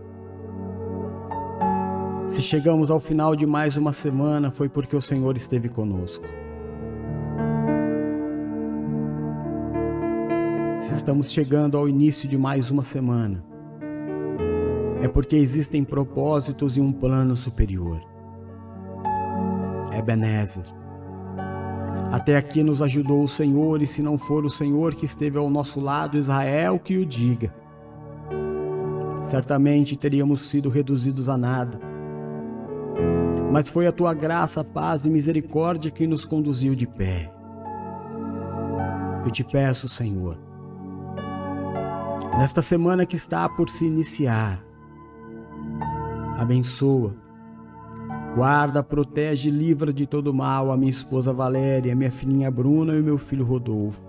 Se 2.27 2.41
chegamos 2.41 2.89
ao 2.89 2.99
final 2.99 3.35
de 3.35 3.45
mais 3.45 3.77
uma 3.77 3.93
semana, 3.93 4.49
foi 4.49 4.67
porque 4.67 4.95
o 4.95 5.01
Senhor 5.01 5.37
esteve 5.37 5.69
conosco. 5.69 6.25
Se 10.79 10.95
estamos 10.95 11.29
chegando 11.29 11.77
ao 11.77 11.87
início 11.87 12.27
de 12.27 12.39
mais 12.39 12.71
uma 12.71 12.81
semana, 12.81 13.45
é 15.03 15.07
porque 15.07 15.35
existem 15.35 15.83
propósitos 15.83 16.75
e 16.75 16.81
um 16.81 16.91
plano 16.91 17.37
superior. 17.37 18.01
Ebenezer. 19.95 20.65
Até 22.11 22.35
aqui 22.35 22.63
nos 22.63 22.81
ajudou 22.81 23.23
o 23.23 23.29
Senhor, 23.29 23.79
e 23.79 23.85
se 23.85 24.01
não 24.01 24.17
for 24.17 24.43
o 24.43 24.49
Senhor 24.49 24.95
que 24.95 25.05
esteve 25.05 25.37
ao 25.37 25.51
nosso 25.51 25.79
lado, 25.79 26.17
Israel 26.17 26.79
que 26.79 26.97
o 26.97 27.05
diga 27.05 27.58
certamente 29.29 29.95
teríamos 29.95 30.49
sido 30.49 30.69
reduzidos 30.69 31.29
a 31.29 31.37
nada. 31.37 31.79
Mas 33.51 33.69
foi 33.69 33.85
a 33.85 33.91
tua 33.91 34.13
graça, 34.13 34.63
paz 34.63 35.05
e 35.05 35.09
misericórdia 35.09 35.91
que 35.91 36.07
nos 36.07 36.25
conduziu 36.25 36.75
de 36.75 36.87
pé. 36.87 37.31
Eu 39.23 39.31
te 39.31 39.43
peço, 39.43 39.87
Senhor, 39.87 40.37
nesta 42.37 42.61
semana 42.61 43.05
que 43.05 43.15
está 43.15 43.47
por 43.47 43.69
se 43.69 43.85
iniciar, 43.85 44.63
abençoa, 46.37 47.13
guarda, 48.35 48.81
protege, 48.81 49.49
livra 49.49 49.91
de 49.93 50.07
todo 50.07 50.33
mal 50.33 50.71
a 50.71 50.77
minha 50.77 50.91
esposa 50.91 51.33
Valéria, 51.33 51.95
minha 51.95 52.11
filhinha 52.11 52.49
Bruna 52.49 52.93
e 52.93 53.01
o 53.01 53.03
meu 53.03 53.17
filho 53.17 53.45
Rodolfo. 53.45 54.08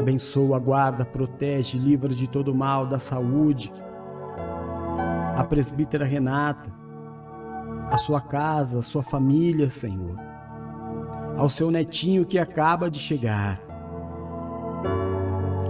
Abençoa, 0.00 0.58
guarda, 0.58 1.04
protege, 1.04 1.76
livra 1.76 2.08
de 2.08 2.26
todo 2.26 2.54
mal, 2.54 2.86
da 2.86 2.98
saúde. 2.98 3.70
A 5.36 5.44
presbítera 5.44 6.06
Renata, 6.06 6.72
a 7.90 7.98
sua 7.98 8.18
casa, 8.18 8.78
a 8.78 8.82
sua 8.82 9.02
família, 9.02 9.68
Senhor. 9.68 10.16
Ao 11.36 11.50
seu 11.50 11.70
netinho 11.70 12.24
que 12.24 12.38
acaba 12.38 12.90
de 12.90 12.98
chegar. 12.98 13.60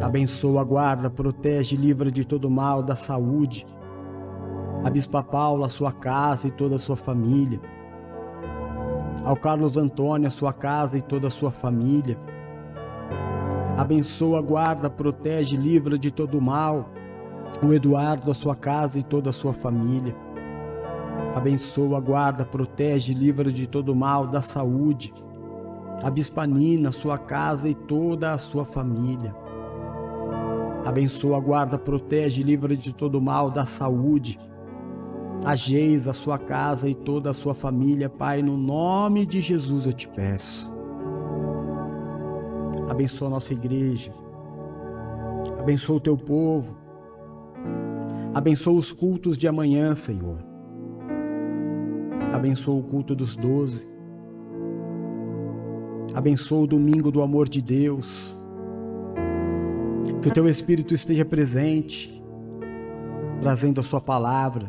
Abençoa, 0.01 0.63
guarda, 0.63 1.11
protege, 1.11 1.75
livra 1.75 2.09
de 2.09 2.25
todo 2.25 2.49
mal, 2.49 2.85
da 2.85 2.95
saúde. 2.95 3.67
A 4.85 4.91
Bispa 4.91 5.25
Paula, 5.25 5.67
a 5.67 5.69
sua 5.69 5.91
casa 5.91 6.47
e 6.47 6.53
toda 6.53 6.77
a 6.77 6.79
sua 6.79 6.95
família. 6.95 7.61
Ao 9.25 9.35
Carlos 9.35 9.77
Antônio, 9.77 10.29
a 10.29 10.31
sua 10.31 10.53
casa 10.53 10.97
e 10.97 11.03
toda 11.03 11.27
a 11.27 11.33
sua 11.33 11.51
família 11.51 12.17
Abençoa, 13.81 14.43
guarda, 14.43 14.91
protege, 14.91 15.57
livra 15.57 15.97
de 15.97 16.11
todo 16.11 16.39
mal 16.39 16.91
o 17.63 17.73
Eduardo, 17.73 18.31
a 18.31 18.35
sua 18.35 18.55
casa 18.55 18.99
e 18.99 19.03
toda 19.03 19.31
a 19.31 19.33
sua 19.33 19.55
família. 19.55 20.15
Abençoa, 21.35 21.99
guarda, 21.99 22.45
protege, 22.45 23.15
livra 23.15 23.51
de 23.51 23.67
todo 23.67 23.97
mal 23.97 24.27
da 24.27 24.43
saúde. 24.43 25.15
A 26.03 26.11
Bispanina, 26.11 26.93
sua 26.93 27.17
casa 27.17 27.71
e 27.71 27.75
toda 27.75 28.33
a 28.33 28.39
sua 28.39 28.67
família. 28.67 29.35
Abençoa, 30.85 31.41
guarda, 31.41 31.79
protege, 31.79 32.43
livra 32.43 32.77
de 32.77 32.93
todo 32.93 33.19
mal 33.19 33.51
da 33.51 33.65
saúde. 33.65 34.39
A 35.43 35.57
Geis, 35.57 36.07
a 36.07 36.13
sua 36.13 36.39
casa 36.39 36.87
e 36.87 36.95
toda 36.95 37.31
a 37.31 37.35
sua 37.35 37.55
família, 37.55 38.11
Pai, 38.11 38.43
no 38.43 38.59
nome 38.59 39.25
de 39.25 39.41
Jesus 39.41 39.87
eu 39.87 39.93
te 39.95 40.07
peço. 40.07 40.70
Abençoa 42.91 43.29
a 43.29 43.31
nossa 43.31 43.53
igreja. 43.53 44.13
Abençoa 45.61 45.99
o 45.99 46.01
teu 46.01 46.17
povo. 46.17 46.77
Abençoa 48.35 48.73
os 48.73 48.91
cultos 48.91 49.39
de 49.39 49.47
amanhã, 49.47 49.95
Senhor. 49.95 50.39
Abençoa 52.33 52.81
o 52.81 52.83
culto 52.83 53.15
dos 53.15 53.37
doze. 53.37 53.89
Abençoa 56.13 56.65
o 56.65 56.67
domingo 56.67 57.13
do 57.13 57.23
amor 57.23 57.49
de 57.49 57.63
Deus. 57.63 58.37
Que 60.21 60.29
o 60.29 60.33
teu 60.33 60.49
Espírito 60.49 60.93
esteja 60.93 61.25
presente, 61.25 62.21
trazendo 63.41 63.81
a 63.81 63.85
sua 63.85 64.01
palavra, 64.01 64.69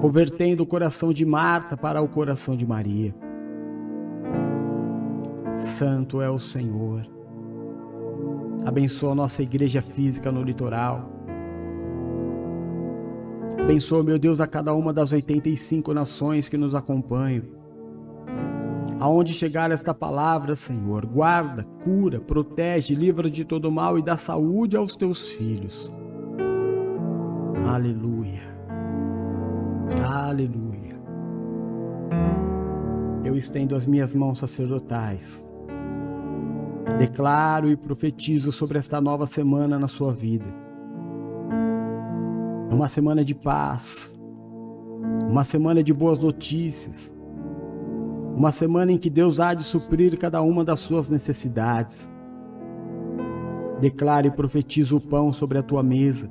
convertendo 0.00 0.64
o 0.64 0.66
coração 0.66 1.12
de 1.12 1.24
Marta 1.24 1.76
para 1.76 2.02
o 2.02 2.08
coração 2.08 2.56
de 2.56 2.66
Maria. 2.66 3.21
Santo 5.82 6.22
é 6.22 6.30
o 6.30 6.38
Senhor. 6.38 7.04
Abençoa 8.64 9.10
a 9.10 9.14
nossa 9.16 9.42
igreja 9.42 9.82
física 9.82 10.30
no 10.30 10.40
litoral. 10.40 11.10
Abençoa, 13.60 14.04
meu 14.04 14.16
Deus, 14.16 14.40
a 14.40 14.46
cada 14.46 14.72
uma 14.74 14.92
das 14.92 15.10
85 15.10 15.92
nações 15.92 16.48
que 16.48 16.56
nos 16.56 16.76
acompanham. 16.76 17.46
Aonde 19.00 19.32
chegar 19.32 19.72
esta 19.72 19.92
palavra, 19.92 20.54
Senhor, 20.54 21.04
guarda, 21.04 21.64
cura, 21.82 22.20
protege, 22.20 22.94
livra 22.94 23.28
de 23.28 23.44
todo 23.44 23.68
mal 23.68 23.98
e 23.98 24.02
dá 24.02 24.16
saúde 24.16 24.76
aos 24.76 24.94
teus 24.94 25.30
filhos. 25.30 25.92
Aleluia. 27.66 28.42
Aleluia. 30.00 31.02
Eu 33.24 33.34
estendo 33.34 33.74
as 33.74 33.84
minhas 33.84 34.14
mãos 34.14 34.38
sacerdotais. 34.38 35.50
Declaro 36.98 37.70
e 37.70 37.76
profetizo 37.76 38.50
sobre 38.52 38.78
esta 38.78 39.00
nova 39.00 39.26
semana 39.26 39.78
na 39.78 39.88
sua 39.88 40.12
vida 40.12 40.62
uma 42.74 42.88
semana 42.88 43.24
de 43.24 43.34
paz, 43.34 44.18
uma 45.28 45.44
semana 45.44 45.82
de 45.82 45.92
boas 45.92 46.18
notícias, 46.18 47.14
uma 48.34 48.50
semana 48.50 48.92
em 48.92 48.98
que 48.98 49.10
Deus 49.10 49.38
há 49.38 49.52
de 49.52 49.62
suprir 49.62 50.18
cada 50.18 50.40
uma 50.40 50.64
das 50.64 50.80
suas 50.80 51.10
necessidades. 51.10 52.10
Declare 53.78 54.28
e 54.28 54.30
profetiza 54.30 54.96
o 54.96 55.00
pão 55.00 55.32
sobre 55.32 55.58
a 55.58 55.62
tua 55.62 55.82
mesa. 55.82 56.30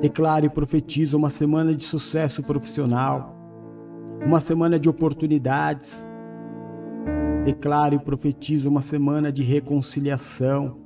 Declare 0.00 0.46
e 0.46 0.50
profetiza 0.50 1.16
uma 1.16 1.30
semana 1.30 1.74
de 1.74 1.84
sucesso 1.84 2.42
profissional, 2.42 3.34
uma 4.24 4.40
semana 4.40 4.78
de 4.78 4.88
oportunidades. 4.88 6.06
Declare 7.44 7.96
e 7.96 7.98
profetiza 7.98 8.68
uma 8.68 8.80
semana 8.80 9.32
de 9.32 9.42
reconciliação, 9.42 10.82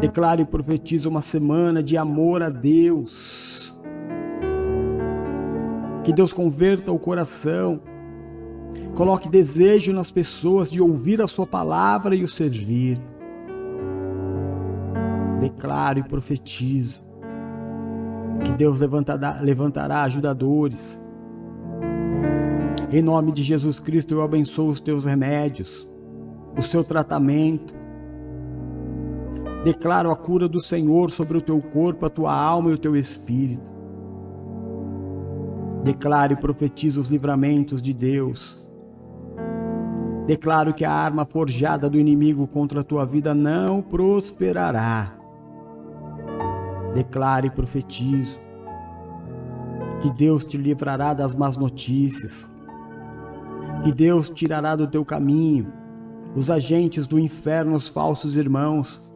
Declaro 0.00 0.40
e 0.40 0.46
profetizo 0.46 1.10
uma 1.10 1.20
semana 1.20 1.82
de 1.82 1.96
amor 1.96 2.42
a 2.42 2.48
Deus. 2.48 3.78
Que 6.02 6.12
Deus 6.12 6.32
converta 6.32 6.90
o 6.90 6.98
coração. 6.98 7.82
Coloque 8.94 9.28
desejo 9.28 9.92
nas 9.92 10.10
pessoas 10.10 10.70
de 10.70 10.80
ouvir 10.80 11.20
a 11.20 11.28
Sua 11.28 11.46
palavra 11.46 12.14
e 12.14 12.24
o 12.24 12.28
servir. 12.28 12.98
Declaro 15.38 15.98
e 15.98 16.02
profetizo 16.02 17.04
que 18.44 18.52
Deus 18.52 18.80
levantará, 18.80 19.38
levantará 19.42 20.02
ajudadores. 20.04 20.98
Em 22.90 23.02
nome 23.02 23.32
de 23.32 23.42
Jesus 23.42 23.78
Cristo, 23.78 24.14
eu 24.14 24.22
abençoo 24.22 24.68
os 24.68 24.80
teus 24.80 25.04
remédios, 25.04 25.88
o 26.56 26.62
seu 26.62 26.82
tratamento, 26.82 27.74
Declaro 29.64 30.10
a 30.10 30.16
cura 30.16 30.48
do 30.48 30.62
Senhor 30.62 31.10
sobre 31.10 31.36
o 31.36 31.40
teu 31.42 31.60
corpo, 31.60 32.06
a 32.06 32.10
tua 32.10 32.34
alma 32.34 32.70
e 32.70 32.72
o 32.72 32.78
teu 32.78 32.96
espírito. 32.96 33.70
Declaro 35.84 36.32
e 36.32 36.36
profetizo 36.36 36.98
os 36.98 37.08
livramentos 37.08 37.82
de 37.82 37.92
Deus. 37.92 38.66
Declaro 40.26 40.72
que 40.72 40.84
a 40.84 40.90
arma 40.90 41.26
forjada 41.26 41.90
do 41.90 41.98
inimigo 41.98 42.46
contra 42.46 42.80
a 42.80 42.84
tua 42.84 43.04
vida 43.04 43.34
não 43.34 43.82
prosperará. 43.82 45.14
Declaro 46.94 47.46
e 47.46 47.50
profetizo 47.50 48.38
que 50.00 50.10
Deus 50.10 50.42
te 50.42 50.56
livrará 50.56 51.12
das 51.12 51.34
más 51.34 51.58
notícias, 51.58 52.50
que 53.82 53.92
Deus 53.92 54.28
tirará 54.28 54.76
do 54.76 54.86
teu 54.86 55.04
caminho 55.04 55.72
os 56.34 56.50
agentes 56.50 57.06
do 57.06 57.18
inferno, 57.18 57.74
os 57.74 57.88
falsos 57.88 58.36
irmãos, 58.36 59.12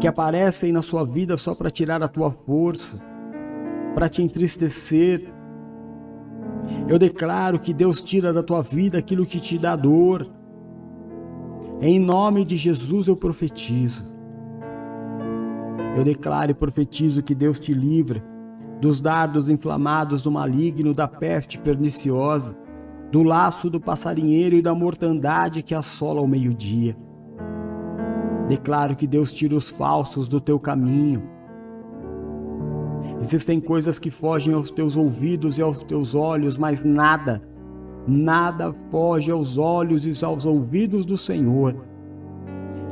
que 0.00 0.08
aparecem 0.08 0.72
na 0.72 0.82
sua 0.82 1.04
vida 1.04 1.36
só 1.36 1.54
para 1.54 1.70
tirar 1.70 2.02
a 2.02 2.08
tua 2.08 2.30
força, 2.30 2.98
para 3.94 4.08
te 4.08 4.22
entristecer. 4.22 5.32
Eu 6.88 6.98
declaro 6.98 7.60
que 7.60 7.72
Deus 7.72 8.00
tira 8.02 8.32
da 8.32 8.42
tua 8.42 8.62
vida 8.62 8.98
aquilo 8.98 9.24
que 9.24 9.38
te 9.38 9.56
dá 9.56 9.76
dor. 9.76 10.26
Em 11.80 11.98
nome 11.98 12.44
de 12.44 12.56
Jesus 12.56 13.06
eu 13.06 13.16
profetizo. 13.16 14.04
Eu 15.96 16.04
declaro 16.04 16.50
e 16.50 16.54
profetizo 16.54 17.22
que 17.22 17.34
Deus 17.34 17.58
te 17.58 17.72
livra 17.72 18.22
dos 18.80 19.00
dardos 19.00 19.48
inflamados 19.48 20.22
do 20.22 20.30
maligno, 20.30 20.92
da 20.92 21.08
peste 21.08 21.58
perniciosa, 21.58 22.54
do 23.10 23.22
laço 23.22 23.70
do 23.70 23.80
passarinheiro 23.80 24.56
e 24.56 24.62
da 24.62 24.74
mortandade 24.74 25.62
que 25.62 25.74
assola 25.74 26.20
ao 26.20 26.26
meio-dia. 26.26 26.96
Declaro 28.48 28.94
que 28.94 29.06
Deus 29.06 29.32
tira 29.32 29.54
os 29.54 29.70
falsos 29.70 30.28
do 30.28 30.40
teu 30.40 30.58
caminho. 30.58 31.22
Existem 33.20 33.60
coisas 33.60 33.98
que 33.98 34.10
fogem 34.10 34.54
aos 34.54 34.70
teus 34.70 34.96
ouvidos 34.96 35.58
e 35.58 35.62
aos 35.62 35.82
teus 35.82 36.14
olhos, 36.14 36.58
mas 36.58 36.84
nada, 36.84 37.42
nada 38.06 38.74
foge 38.90 39.30
aos 39.30 39.58
olhos 39.58 40.04
e 40.04 40.24
aos 40.24 40.44
ouvidos 40.44 41.04
do 41.04 41.16
Senhor. 41.16 41.76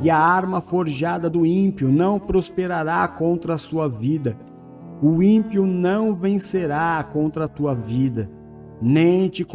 E 0.01 0.09
a 0.09 0.17
arma 0.17 0.61
forjada 0.61 1.29
do 1.29 1.45
ímpio 1.45 1.89
não 1.89 2.19
prosperará 2.19 3.07
contra 3.07 3.55
a 3.55 3.57
sua 3.57 3.87
vida. 3.87 4.37
O 5.01 5.21
ímpio 5.21 5.65
não 5.65 6.13
vencerá 6.13 7.03
contra 7.03 7.45
a 7.45 7.49
tua 7.49 7.73
vida, 7.73 8.29
nem 8.81 9.29
te 9.29 9.45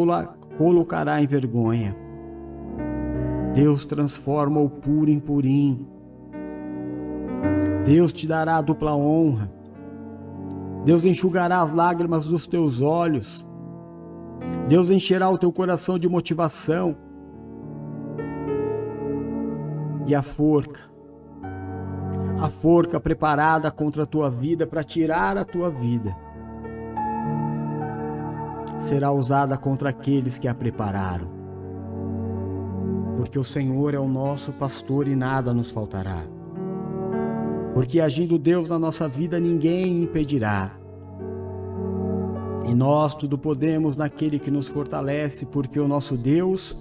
colocará 0.61 1.23
em 1.23 1.27
vergonha. 1.27 1.97
Deus 3.55 3.87
transforma 3.87 4.61
o 4.61 4.69
puro 4.69 5.11
em 5.11 5.19
purim. 5.19 5.89
Deus 7.87 8.13
te 8.13 8.27
dará 8.27 8.61
dupla 8.61 8.95
honra. 8.95 9.51
Deus 10.85 11.07
enxugará 11.07 11.63
as 11.63 11.73
lágrimas 11.73 12.27
dos 12.27 12.47
teus 12.47 12.83
olhos. 12.83 13.49
Deus 14.69 14.91
encherá 14.91 15.31
o 15.31 15.39
teu 15.39 15.51
coração 15.51 15.99
de 15.99 16.07
motivação. 16.07 16.95
E 20.07 20.15
a 20.15 20.21
forca, 20.21 20.81
a 22.39 22.51
forca 22.51 23.01
preparada 23.01 23.71
contra 23.71 24.03
a 24.03 24.07
tua 24.07 24.29
vida 24.29 24.67
para 24.67 24.85
tirar 24.85 25.39
a 25.39 25.45
tua 25.45 25.71
vida, 25.71 26.15
será 28.81 29.13
usada 29.13 29.57
contra 29.57 29.91
aqueles 29.91 30.39
que 30.39 30.49
a 30.49 30.55
prepararam 30.55 31.41
porque 33.21 33.39
o 33.39 33.45
Senhor 33.45 33.93
é 33.93 33.99
o 33.99 34.09
nosso 34.09 34.51
pastor 34.51 35.07
e 35.07 35.15
nada 35.15 35.53
nos 35.53 35.71
faltará. 35.71 36.25
Porque 37.75 38.01
agindo 38.01 38.39
Deus 38.39 38.67
na 38.67 38.79
nossa 38.79 39.07
vida, 39.07 39.39
ninguém 39.39 40.05
impedirá. 40.05 40.71
E 42.67 42.75
nós 42.75 43.15
tudo 43.15 43.37
podemos 43.37 43.95
naquele 43.95 44.39
que 44.39 44.51
nos 44.51 44.69
fortalece, 44.69 45.45
porque 45.45 45.79
o 45.79 45.87
nosso 45.87 46.17
Deus, 46.17 46.75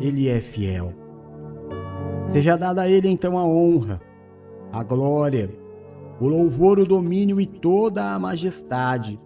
Ele 0.00 0.28
é 0.28 0.40
fiel. 0.40 0.94
Seja 2.26 2.56
dada 2.56 2.82
a 2.82 2.88
Ele 2.88 3.08
então 3.08 3.36
a 3.36 3.44
honra, 3.44 4.00
a 4.72 4.84
glória, 4.84 5.50
o 6.20 6.28
louvor, 6.28 6.78
o 6.78 6.86
domínio 6.86 7.40
e 7.40 7.46
toda 7.46 8.14
a 8.14 8.18
majestade. 8.18 9.20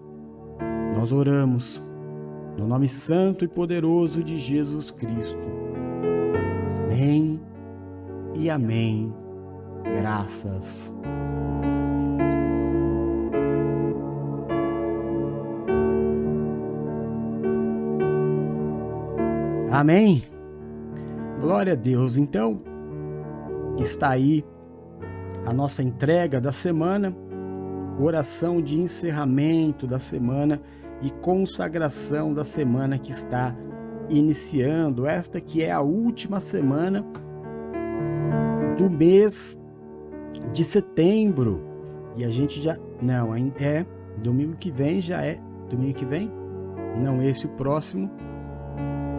Nós 0.95 1.13
oramos 1.13 1.81
no 2.57 2.67
nome 2.67 2.89
santo 2.89 3.45
e 3.45 3.49
poderoso 3.49 4.23
de 4.23 4.37
Jesus 4.37 4.91
Cristo. 4.91 5.49
Amém 6.85 7.41
e 8.35 8.51
amém. 8.51 9.15
Graças 9.83 10.95
Amém. 19.73 20.23
Glória 21.41 21.73
a 21.73 21.77
Deus. 21.77 22.19
Então, 22.19 22.61
está 23.79 24.11
aí 24.11 24.45
a 25.47 25.53
nossa 25.53 25.83
entrega 25.83 26.39
da 26.39 26.53
semana, 26.53 27.17
oração 27.99 28.61
de 28.61 28.79
encerramento 28.79 29.87
da 29.87 29.99
semana 29.99 30.61
e 31.03 31.11
consagração 31.11 32.33
da 32.33 32.45
semana 32.45 32.99
que 32.99 33.11
está 33.11 33.55
iniciando 34.09 35.07
esta 35.07 35.41
que 35.41 35.63
é 35.63 35.71
a 35.71 35.81
última 35.81 36.41
semana 36.41 37.05
do 38.79 38.89
mês 38.89 39.59
de 40.53 40.65
setembro. 40.65 41.61
E 42.17 42.25
a 42.25 42.31
gente 42.31 42.61
já. 42.61 42.77
Não, 43.01 43.35
é 43.35 43.85
domingo 44.23 44.57
que 44.57 44.71
vem 44.71 45.01
já 45.01 45.25
é 45.25 45.41
domingo 45.73 45.95
que 45.95 46.05
vem, 46.05 46.31
não 47.03 47.23
esse 47.23 47.47
o 47.47 47.49
próximo, 47.49 48.11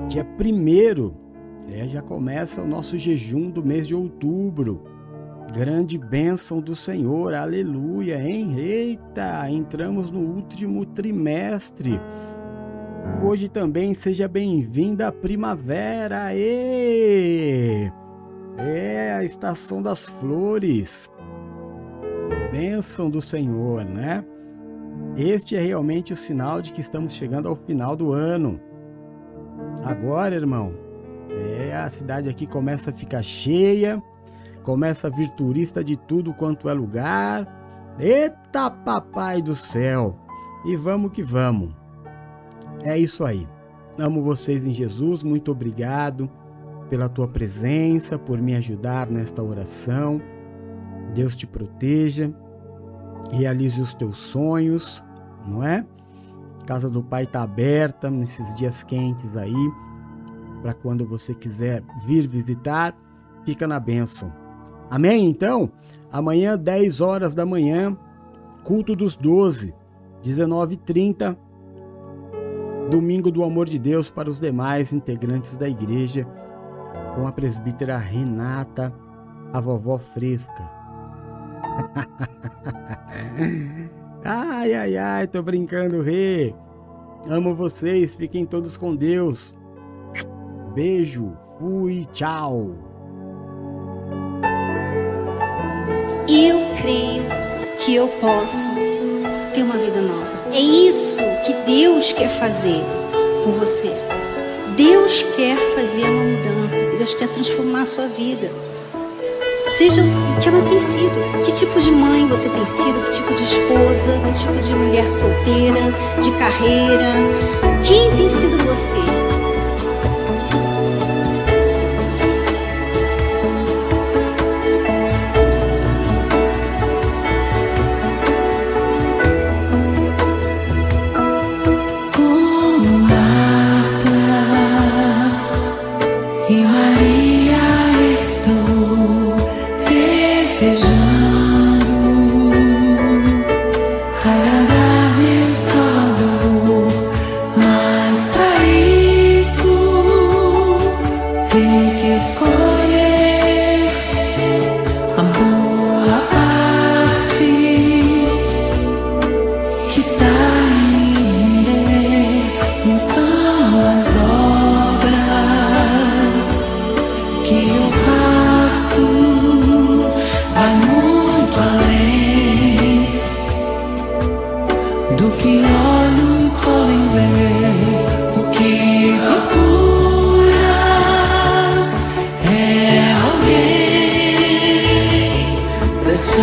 dia 0.08 0.24
primeiro, 0.24 1.16
é, 1.70 1.88
já 1.88 2.02
começa 2.02 2.62
o 2.62 2.68
nosso 2.68 2.98
jejum 2.98 3.50
do 3.50 3.66
mês 3.66 3.88
de 3.88 3.96
outubro. 3.96 4.84
Grande 5.52 5.98
bênção 5.98 6.60
do 6.60 6.76
Senhor, 6.76 7.34
aleluia, 7.34 8.20
hein? 8.20 8.56
Eita, 8.58 9.50
entramos 9.50 10.10
no 10.10 10.20
último 10.20 10.86
trimestre. 10.86 12.00
Hoje 13.24 13.48
também 13.48 13.94
seja 13.94 14.28
bem-vinda 14.28 15.08
a 15.08 15.12
primavera, 15.12 16.34
e 16.34 17.92
É 18.58 19.14
a 19.14 19.24
estação 19.24 19.82
das 19.82 20.06
flores. 20.06 21.12
Bênção 22.52 23.10
do 23.10 23.22
Senhor, 23.22 23.84
né? 23.84 24.24
Este 25.16 25.56
é 25.56 25.62
realmente 25.62 26.14
o 26.14 26.16
sinal 26.16 26.62
de 26.62 26.72
que 26.72 26.82
estamos 26.82 27.14
chegando 27.14 27.48
ao 27.48 27.56
final 27.56 27.96
do 27.96 28.12
ano. 28.12 28.60
Agora, 29.84 30.34
irmão, 30.34 30.74
é, 31.30 31.76
a 31.76 31.90
cidade 31.90 32.30
aqui 32.30 32.48
começa 32.48 32.90
a 32.90 32.94
ficar 32.94 33.22
cheia, 33.22 34.02
começa 34.64 35.08
a 35.08 35.10
vir 35.10 35.30
turista 35.32 35.84
de 35.84 35.96
tudo 35.96 36.34
quanto 36.34 36.70
é 36.70 36.74
lugar. 36.74 37.96
Eita, 38.00 38.72
papai 38.72 39.42
do 39.42 39.56
céu! 39.56 40.18
E 40.66 40.76
vamos 40.76 41.12
que 41.12 41.22
vamos. 41.22 41.74
É 42.84 42.98
isso 42.98 43.24
aí. 43.24 43.48
Amo 43.98 44.24
vocês 44.24 44.66
em 44.66 44.74
Jesus, 44.74 45.22
muito 45.22 45.52
obrigado 45.52 46.30
pela 46.90 47.08
tua 47.08 47.28
presença, 47.28 48.18
por 48.18 48.42
me 48.42 48.56
ajudar 48.56 49.08
nesta 49.08 49.44
oração. 49.44 50.22
Deus 51.14 51.36
te 51.36 51.46
proteja, 51.46 52.34
realize 53.32 53.80
os 53.80 53.94
teus 53.94 54.18
sonhos, 54.18 55.04
não 55.46 55.64
é? 55.64 55.86
casa 56.64 56.90
do 56.90 57.04
Pai 57.04 57.24
está 57.24 57.44
aberta 57.44 58.10
nesses 58.10 58.56
dias 58.56 58.84
quentes 58.84 59.36
aí, 59.36 59.72
para 60.62 60.74
quando 60.74 61.06
você 61.06 61.34
quiser 61.34 61.84
vir 62.06 62.28
visitar, 62.28 62.96
fica 63.46 63.68
na 63.68 63.80
bênção. 63.80 64.32
Amém? 64.94 65.28
Então, 65.28 65.72
amanhã, 66.12 66.56
10 66.56 67.02
horas 67.02 67.34
da 67.34 67.48
manhã, 67.48 67.98
culto 68.64 68.96
dos 68.96 69.18
12, 69.18 69.74
19h30 70.24 71.36
Domingo 72.92 73.32
do 73.32 73.44
Amor 73.44 73.68
de 73.68 73.80
Deus 73.80 74.12
para 74.12 74.30
os 74.30 74.40
demais 74.40 74.94
integrantes 74.94 75.58
da 75.58 75.68
igreja, 75.68 76.28
com 77.16 77.26
a 77.26 77.32
presbítera 77.32 77.98
Renata, 77.98 78.94
a 79.52 79.60
vovó 79.60 79.98
fresca. 79.98 80.62
ai, 84.24 84.76
ai, 84.76 84.96
ai, 84.96 85.26
tô 85.26 85.42
brincando, 85.42 86.04
Rê. 86.04 86.54
Amo 87.28 87.56
vocês, 87.56 88.14
fiquem 88.14 88.46
todos 88.46 88.78
com 88.78 88.96
Deus. 88.96 89.56
Beijo, 90.76 91.36
fui, 91.58 92.06
tchau. 92.14 92.93
Eu 96.28 96.62
creio 96.82 97.24
que 97.80 97.96
eu 97.96 98.08
posso 98.22 98.70
ter 99.54 99.62
uma 99.62 99.78
vida 99.78 100.02
nova. 100.02 100.26
É 100.54 100.60
isso 100.60 101.22
que 101.46 101.54
Deus 101.66 102.14
quer 102.14 102.30
fazer 102.30 102.82
com 103.44 103.52
você. 103.52 103.92
Deus 104.78 105.22
quer 105.36 105.58
fazer 105.76 106.04
uma 106.06 106.24
mudança, 106.24 106.82
Deus 106.98 107.14
quer 107.14 107.28
transformar 107.28 107.82
a 107.82 107.86
sua 107.86 108.08
vida. 108.08 108.50
Seja 109.66 110.02
o 110.02 110.40
que 110.40 110.48
ela 110.48 110.62
tem 110.70 110.80
sido, 110.80 111.44
que 111.46 111.52
tipo 111.52 111.80
de 111.82 111.92
mãe 111.92 112.26
você 112.28 112.48
tem 112.48 112.66
sido, 112.66 113.04
que 113.04 113.12
tipo 113.12 113.34
de 113.34 113.44
esposa, 113.44 114.20
que 114.26 114.40
tipo 114.40 114.62
de 114.62 114.74
mulher 114.74 115.10
solteira, 115.10 115.82
de 116.22 116.32
carreira, 116.38 117.14
quem 117.84 118.16
tem 118.16 118.30
sido 118.30 118.58
você? 118.66 119.23